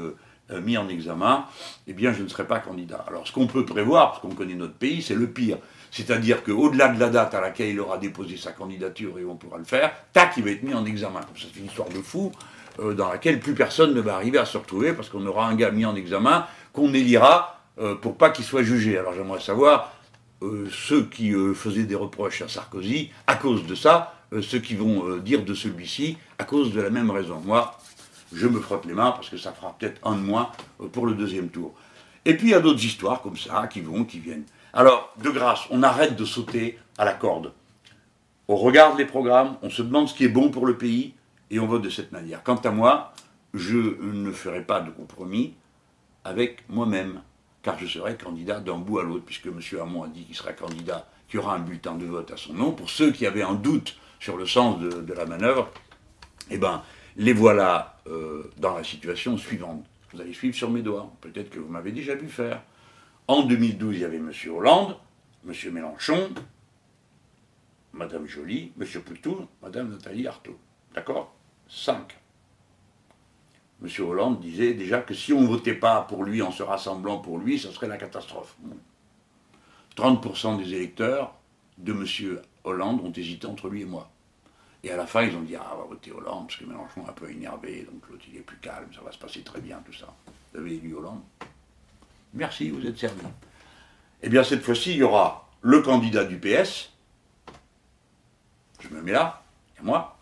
mis 0.51 0.77
en 0.77 0.89
examen, 0.89 1.47
eh 1.87 1.93
bien, 1.93 2.13
je 2.13 2.25
ne 2.25 2.29
serai 2.29 2.45
pas 2.45 2.59
candidat. 2.59 3.05
Alors, 3.07 3.27
ce 3.27 3.33
qu'on 3.33 3.47
peut 3.47 3.65
prévoir, 3.65 4.11
parce 4.11 4.23
qu'on 4.23 4.35
connaît 4.35 4.57
notre 4.57 4.75
pays, 4.75 5.01
c'est 5.01 5.15
le 5.15 5.29
pire. 5.29 5.59
C'est-à-dire 5.93 6.43
qu'au-delà 6.43 6.89
de 6.89 6.99
la 6.99 7.11
date 7.11 7.35
à 7.35 7.41
laquelle 7.43 7.69
il 7.69 7.79
aura 7.79 7.99
déposé 7.99 8.39
sa 8.39 8.53
candidature 8.53 9.19
et 9.19 9.27
on 9.27 9.37
pourra 9.37 9.59
le 9.59 9.65
faire, 9.65 9.93
tac, 10.15 10.33
il 10.39 10.43
va 10.43 10.51
être 10.51 10.63
mis 10.63 10.73
en 10.73 10.87
examen. 10.87 11.21
C'est 11.37 11.55
une 11.61 11.67
histoire 11.67 11.91
de 11.91 12.01
fou 12.01 12.33
euh, 12.81 12.95
dans 12.95 13.11
laquelle 13.11 13.39
plus 13.39 13.53
personne 13.53 13.93
ne 13.93 14.01
va 14.01 14.15
arriver 14.15 14.39
à 14.39 14.47
se 14.47 14.57
retrouver 14.57 14.95
parce 14.95 15.11
qu'on 15.11 15.25
aura 15.27 15.47
un 15.47 15.55
gars 15.55 15.71
mis 15.71 15.85
en 15.85 15.95
examen 15.95 16.47
qu'on 16.73 16.95
élira 16.95 17.61
euh, 17.79 17.95
pour 17.95 18.17
pas 18.17 18.31
qu'il 18.31 18.47
soit 18.47 18.63
jugé. 18.63 18.97
Alors 18.97 19.13
j'aimerais 19.13 19.41
savoir, 19.41 19.93
euh, 20.41 20.67
ceux 20.73 21.05
qui 21.05 21.35
faisaient 21.55 21.85
des 21.85 21.95
reproches 21.95 22.41
à 22.41 22.49
Sarkozy, 22.49 23.11
à 23.27 23.35
cause 23.35 23.67
de 23.67 23.75
ça, 23.75 24.15
ceux 24.41 24.61
qui 24.61 24.75
vont 24.75 25.19
dire 25.19 25.45
de 25.45 25.53
celui-ci 25.53 26.17
à 26.39 26.45
cause 26.45 26.73
de 26.73 26.81
la 26.81 26.89
même 26.89 27.11
raison. 27.11 27.43
Moi, 27.45 27.77
je 28.33 28.47
me 28.49 28.61
frotte 28.61 28.87
les 28.87 28.95
mains 28.95 29.11
parce 29.11 29.29
que 29.29 29.37
ça 29.37 29.53
fera 29.53 29.77
peut-être 29.79 30.01
un 30.09 30.15
de 30.15 30.23
moins 30.23 30.51
pour 30.93 31.05
le 31.05 31.13
deuxième 31.13 31.51
tour. 31.51 31.75
Et 32.25 32.35
puis 32.35 32.49
il 32.49 32.51
y 32.53 32.55
a 32.55 32.61
d'autres 32.61 32.83
histoires 32.83 33.21
comme 33.21 33.37
ça 33.37 33.67
qui 33.67 33.83
vont, 33.83 34.05
qui 34.05 34.21
viennent. 34.21 34.47
Alors, 34.75 35.13
de 35.23 35.29
grâce, 35.29 35.61
on 35.71 35.83
arrête 35.83 36.17
de 36.17 36.25
sauter 36.25 36.79
à 36.97 37.05
la 37.05 37.13
corde. 37.13 37.53
On 38.49 38.57
regarde 38.57 38.99
les 38.99 39.05
programmes, 39.05 39.57
on 39.63 39.69
se 39.69 39.83
demande 39.83 40.09
ce 40.09 40.15
qui 40.15 40.25
est 40.25 40.29
bon 40.29 40.51
pour 40.51 40.67
le 40.67 40.79
pays 40.79 41.15
et 41.51 41.59
on 41.59 41.67
vote 41.67 41.83
de 41.83 41.91
cette 41.91 42.11
manière. 42.11 42.43
Quant 42.43 42.57
à 42.57 42.71
moi, 42.71 43.13
je 43.53 43.77
ne 43.77 44.33
ferai 44.33 44.63
pas 44.63 44.81
de 44.81 44.91
compromis 44.91 45.55
avec 46.25 46.65
moi-même, 46.71 47.21
car 47.63 47.79
je 47.79 47.87
serai 47.87 48.17
candidat 48.17 48.61
d'un 48.61 48.79
bout 48.79 48.99
à 48.99 49.03
l'autre, 49.03 49.25
puisque 49.27 49.47
M. 49.47 49.61
Hamon 49.79 50.05
a 50.05 50.09
dit 50.09 50.25
qu'il 50.25 50.35
sera 50.35 50.55
candidat, 50.55 51.07
qu'il 51.29 51.39
y 51.39 51.43
aura 51.43 51.55
un 51.57 51.61
bulletin 51.61 51.95
de 51.95 52.07
vote 52.07 52.31
à 52.31 52.37
son 52.39 52.55
nom. 52.55 52.73
Pour 52.73 52.89
ceux 52.89 53.13
qui 53.13 53.27
avaient 53.27 53.43
un 53.43 53.55
doute 53.55 53.99
sur 54.21 54.39
le 54.39 54.47
sens 54.47 54.81
de, 54.81 55.13
la 55.13 55.27
manœuvre, 55.27 55.71
eh 56.51 56.57
ben, 56.57 56.83
les 57.17 57.35
voilà 57.35 57.99
euh, 58.07 58.51
dans 58.57 58.75
la 58.75 58.85
situation 58.85 59.37
suivante. 59.37 59.85
Vous 60.13 60.21
allez 60.21 60.33
suivre 60.33 60.57
sur 60.57 60.71
mes 60.71 60.83
doigts, 60.83 61.11
peut-être 61.21 61.51
que 61.51 61.59
vous 61.59 61.71
m'avez 61.71 61.93
déjà 61.93 62.15
vu 62.15 62.29
faire. 62.29 62.63
En 63.29 63.43
2012, 63.43 63.95
il 63.95 64.01
y 64.01 64.05
avait 64.05 64.17
M. 64.17 64.33
Hollande, 64.51 64.97
M. 65.47 65.55
Mélenchon, 65.73 66.31
Mme 67.93 68.27
Joly, 68.27 68.73
M. 68.81 68.87
Poutou, 69.03 69.47
Mme 69.63 69.91
Nathalie 69.91 70.27
Arthaud. 70.27 70.59
D'accord? 70.95 71.35
Cinq. 71.69 72.19
M. 73.83 73.89
Hollande 74.01 74.41
disait 74.41 74.75
déjà 74.75 75.01
que 75.01 75.15
si 75.15 75.33
on 75.33 75.41
ne 75.41 75.47
votait 75.47 75.75
pas 75.75 76.03
pour 76.03 76.25
lui 76.25 76.43
en 76.43 76.51
se 76.51 76.63
rassemblant 76.63 77.19
pour 77.19 77.39
lui, 77.39 77.59
ça 77.59 77.71
serait 77.71 77.89
la 77.89 77.97
catastrophe. 77.97 78.57
30% 79.97 80.59
des 80.59 80.75
électeurs 80.75 81.35
de 81.79 81.93
M. 81.93 82.41
Hollande 82.65 83.01
ont 83.03 83.13
hésité 83.13 83.47
entre 83.47 83.69
lui 83.69 83.83
et 83.83 83.87
moi. 83.87 84.11
Et 84.85 84.91
à 84.91 84.97
la 84.97 85.07
fin, 85.07 85.23
ils 85.23 85.37
ont 85.37 85.43
dit 85.43 85.55
Ah, 85.55 85.73
on 85.75 85.79
va 85.79 85.85
voter 85.85 86.11
Hollande, 86.11 86.49
parce 86.49 86.59
que 86.59 86.65
Mélenchon 86.65 87.05
est 87.05 87.11
un 87.11 87.13
peu 87.13 87.31
énervé, 87.31 87.87
donc 87.91 88.03
l'autre 88.11 88.25
il 88.29 88.39
est 88.39 88.43
plus 88.43 88.59
calme, 88.59 88.89
ça 88.93 89.01
va 89.01 89.13
se 89.13 89.19
passer 89.19 89.43
très 89.43 89.61
bien, 89.61 89.81
tout 89.85 89.93
ça. 89.93 90.13
Vous 90.53 90.61
avez 90.61 90.75
élu 90.75 90.95
Hollande 90.95 91.21
Merci, 92.35 92.71
vous 92.71 92.87
êtes 92.87 92.99
servi. 92.99 93.21
Eh 94.23 94.29
bien, 94.29 94.43
cette 94.43 94.63
fois-ci, 94.63 94.93
il 94.93 94.99
y 94.99 95.03
aura 95.03 95.51
le 95.61 95.83
candidat 95.83 96.25
du 96.25 96.39
PS. 96.39 96.91
Je 98.81 98.89
me 98.89 99.03
mets 99.03 99.13
là, 99.13 99.43
et 99.79 99.83
moi. 99.83 100.17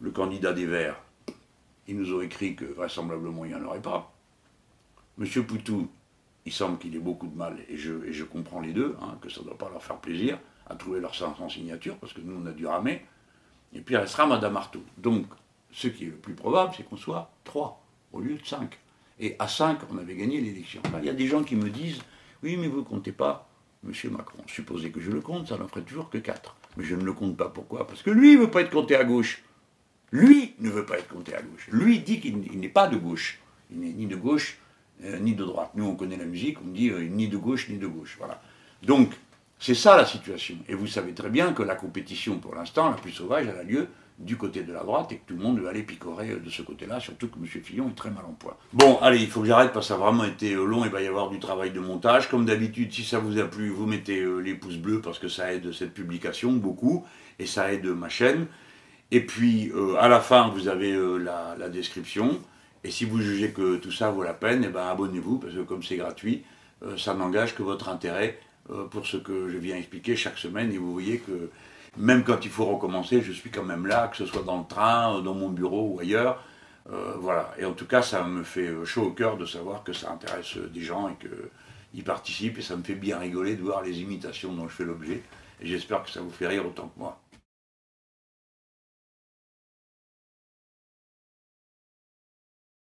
Le 0.00 0.10
candidat 0.12 0.52
des 0.52 0.66
Verts, 0.66 1.00
il 1.88 1.98
nous 1.98 2.14
ont 2.14 2.20
écrit 2.20 2.54
que 2.54 2.64
vraisemblablement 2.64 3.44
il 3.44 3.52
n'y 3.52 3.56
en 3.56 3.64
aurait 3.64 3.82
pas. 3.82 4.12
Monsieur 5.16 5.42
Poutou, 5.42 5.90
il 6.46 6.52
semble 6.52 6.78
qu'il 6.78 6.94
ait 6.94 7.00
beaucoup 7.00 7.26
de 7.26 7.36
mal, 7.36 7.56
et 7.68 7.76
je, 7.76 8.24
comprends 8.24 8.60
les 8.60 8.72
deux, 8.72 8.96
hein, 9.02 9.18
que 9.20 9.28
ça 9.28 9.40
ne 9.40 9.46
doit 9.46 9.58
pas 9.58 9.68
leur 9.70 9.82
faire 9.82 9.98
plaisir 9.98 10.38
à 10.68 10.76
trouver 10.76 11.00
leurs 11.00 11.14
500 11.14 11.48
signatures, 11.48 11.96
parce 11.96 12.12
que 12.12 12.20
nous, 12.20 12.40
on 12.40 12.46
a 12.46 12.52
dû 12.52 12.66
ramer. 12.66 13.04
Et 13.72 13.80
puis, 13.80 13.96
il 13.96 13.98
restera 13.98 14.26
Madame 14.26 14.56
Artaud. 14.56 14.84
Donc, 14.98 15.26
ce 15.72 15.88
qui 15.88 16.04
est 16.04 16.08
le 16.08 16.16
plus 16.16 16.34
probable, 16.34 16.72
c'est 16.76 16.84
qu'on 16.84 16.96
soit 16.96 17.30
trois 17.42 17.82
au 18.12 18.20
lieu 18.20 18.36
de 18.36 18.46
cinq. 18.46 18.78
Et 19.20 19.36
à 19.38 19.48
5, 19.48 19.78
on 19.90 19.98
avait 19.98 20.14
gagné 20.14 20.40
l'élection. 20.40 20.80
Il 21.00 21.04
y 21.06 21.10
a 21.10 21.14
des 21.14 21.26
gens 21.26 21.42
qui 21.42 21.56
me 21.56 21.70
disent 21.70 22.00
Oui, 22.42 22.56
mais 22.56 22.68
vous 22.68 22.78
ne 22.78 22.84
comptez 22.84 23.12
pas 23.12 23.48
M. 23.86 23.92
Macron. 24.12 24.42
Supposez 24.46 24.90
que 24.90 25.00
je 25.00 25.10
le 25.10 25.20
compte, 25.20 25.48
ça 25.48 25.56
n'en 25.56 25.68
ferait 25.68 25.82
toujours 25.82 26.10
que 26.10 26.18
4. 26.18 26.56
Mais 26.76 26.84
je 26.84 26.94
ne 26.94 27.02
le 27.02 27.12
compte 27.12 27.36
pas. 27.36 27.48
Pourquoi? 27.48 27.86
Parce 27.86 28.02
que 28.02 28.10
lui, 28.10 28.36
ne 28.36 28.40
veut 28.40 28.50
pas 28.50 28.60
être 28.60 28.70
compté 28.70 28.96
à 28.96 29.04
gauche. 29.04 29.42
Lui 30.10 30.54
ne 30.60 30.70
veut 30.70 30.86
pas 30.86 30.98
être 30.98 31.08
compté 31.08 31.34
à 31.34 31.42
gauche. 31.42 31.68
Lui 31.70 32.00
dit 32.00 32.20
qu'il 32.20 32.38
n'est 32.38 32.68
pas 32.68 32.88
de 32.88 32.96
gauche. 32.96 33.40
Il 33.70 33.80
n'est 33.80 33.92
ni 33.92 34.06
de 34.06 34.16
gauche 34.16 34.58
euh, 35.04 35.18
ni 35.18 35.34
de 35.34 35.44
droite. 35.44 35.70
Nous, 35.74 35.84
on 35.84 35.94
connaît 35.94 36.16
la 36.16 36.24
musique, 36.24 36.58
on 36.64 36.68
dit 36.68 36.90
euh, 36.90 37.06
ni 37.08 37.28
de 37.28 37.36
gauche 37.36 37.68
ni 37.68 37.76
de 37.76 37.86
gauche. 37.86 38.16
Voilà. 38.18 38.40
Donc, 38.82 39.12
c'est 39.58 39.74
ça 39.74 39.96
la 39.96 40.04
situation. 40.04 40.56
Et 40.68 40.74
vous 40.74 40.86
savez 40.86 41.12
très 41.12 41.30
bien 41.30 41.52
que 41.52 41.62
la 41.62 41.76
compétition, 41.76 42.38
pour 42.38 42.54
l'instant, 42.54 42.90
la 42.90 42.96
plus 42.96 43.12
sauvage, 43.12 43.46
elle 43.46 43.58
a 43.58 43.62
lieu 43.62 43.88
du 44.18 44.36
côté 44.36 44.64
de 44.64 44.72
la 44.72 44.80
droite 44.80 45.12
et 45.12 45.16
que 45.16 45.28
tout 45.28 45.36
le 45.36 45.42
monde 45.42 45.60
veut 45.60 45.68
aller 45.68 45.84
picorer 45.84 46.34
de 46.34 46.50
ce 46.50 46.62
côté-là, 46.62 46.98
surtout 46.98 47.28
que 47.28 47.38
M. 47.38 47.46
Fillon 47.46 47.88
est 47.88 47.94
très 47.94 48.10
mal 48.10 48.24
en 48.24 48.32
point. 48.32 48.56
Bon, 48.72 48.98
allez, 49.00 49.20
il 49.20 49.28
faut 49.28 49.42
que 49.42 49.46
j'arrête 49.46 49.72
parce 49.72 49.86
que 49.86 49.94
ça 49.94 50.00
a 50.00 50.04
vraiment 50.04 50.24
été 50.24 50.54
euh, 50.54 50.64
long, 50.64 50.84
il 50.84 50.90
va 50.90 51.00
y 51.00 51.06
avoir 51.06 51.30
du 51.30 51.38
travail 51.38 51.70
de 51.70 51.78
montage. 51.78 52.28
Comme 52.28 52.44
d'habitude, 52.44 52.92
si 52.92 53.04
ça 53.04 53.20
vous 53.20 53.38
a 53.38 53.44
plu, 53.44 53.70
vous 53.70 53.86
mettez 53.86 54.20
euh, 54.20 54.38
les 54.38 54.54
pouces 54.54 54.76
bleus 54.76 55.00
parce 55.00 55.20
que 55.20 55.28
ça 55.28 55.52
aide 55.52 55.72
cette 55.72 55.94
publication 55.94 56.52
beaucoup 56.52 57.06
et 57.38 57.46
ça 57.46 57.72
aide 57.72 57.86
ma 57.86 58.08
chaîne. 58.08 58.46
Et 59.12 59.24
puis, 59.24 59.70
euh, 59.70 59.94
à 60.00 60.08
la 60.08 60.18
fin, 60.18 60.48
vous 60.48 60.66
avez 60.66 60.98
la, 61.20 61.68
description. 61.68 62.40
Et 62.82 62.90
si 62.90 63.04
vous 63.04 63.20
jugez 63.20 63.52
que 63.52 63.76
tout 63.76 63.92
ça 63.92 64.10
vaut 64.10 64.22
la 64.24 64.34
peine, 64.34 64.64
eh 64.64 64.68
ben, 64.68 64.88
abonnez-vous 64.88 65.38
parce 65.38 65.54
que 65.54 65.60
comme 65.60 65.82
c'est 65.82 65.96
gratuit, 65.96 66.42
ça 66.96 67.14
n'engage 67.14 67.54
que 67.54 67.62
votre 67.62 67.88
intérêt 67.88 68.38
pour 68.90 69.06
ce 69.06 69.16
que 69.16 69.48
je 69.48 69.58
viens 69.58 69.76
expliquer 69.76 70.14
chaque 70.14 70.38
semaine. 70.38 70.72
Et 70.72 70.78
vous 70.78 70.92
voyez 70.92 71.18
que 71.18 71.50
même 71.98 72.24
quand 72.24 72.44
il 72.44 72.50
faut 72.50 72.64
recommencer, 72.64 73.20
je 73.22 73.32
suis 73.32 73.50
quand 73.50 73.64
même 73.64 73.86
là, 73.86 74.08
que 74.08 74.16
ce 74.16 74.26
soit 74.26 74.42
dans 74.42 74.58
le 74.58 74.66
train, 74.66 75.20
dans 75.20 75.34
mon 75.34 75.48
bureau 75.48 75.94
ou 75.94 76.00
ailleurs. 76.00 76.42
Euh, 76.90 77.14
voilà. 77.18 77.52
Et 77.58 77.64
en 77.64 77.72
tout 77.72 77.86
cas, 77.86 78.02
ça 78.02 78.22
me 78.24 78.42
fait 78.42 78.72
chaud 78.84 79.02
au 79.02 79.10
cœur 79.10 79.36
de 79.36 79.44
savoir 79.44 79.84
que 79.84 79.92
ça 79.92 80.10
intéresse 80.10 80.56
des 80.56 80.80
gens 80.80 81.08
et 81.08 81.16
qu'ils 81.16 82.04
participent. 82.04 82.58
Et 82.58 82.62
ça 82.62 82.76
me 82.76 82.82
fait 82.82 82.94
bien 82.94 83.18
rigoler 83.18 83.56
de 83.56 83.62
voir 83.62 83.82
les 83.82 84.00
imitations 84.00 84.52
dont 84.52 84.68
je 84.68 84.74
fais 84.74 84.84
l'objet. 84.84 85.22
Et 85.60 85.66
j'espère 85.66 86.02
que 86.02 86.10
ça 86.10 86.20
vous 86.20 86.30
fait 86.30 86.46
rire 86.46 86.64
autant 86.66 86.88
que 86.88 86.98
moi. 86.98 87.20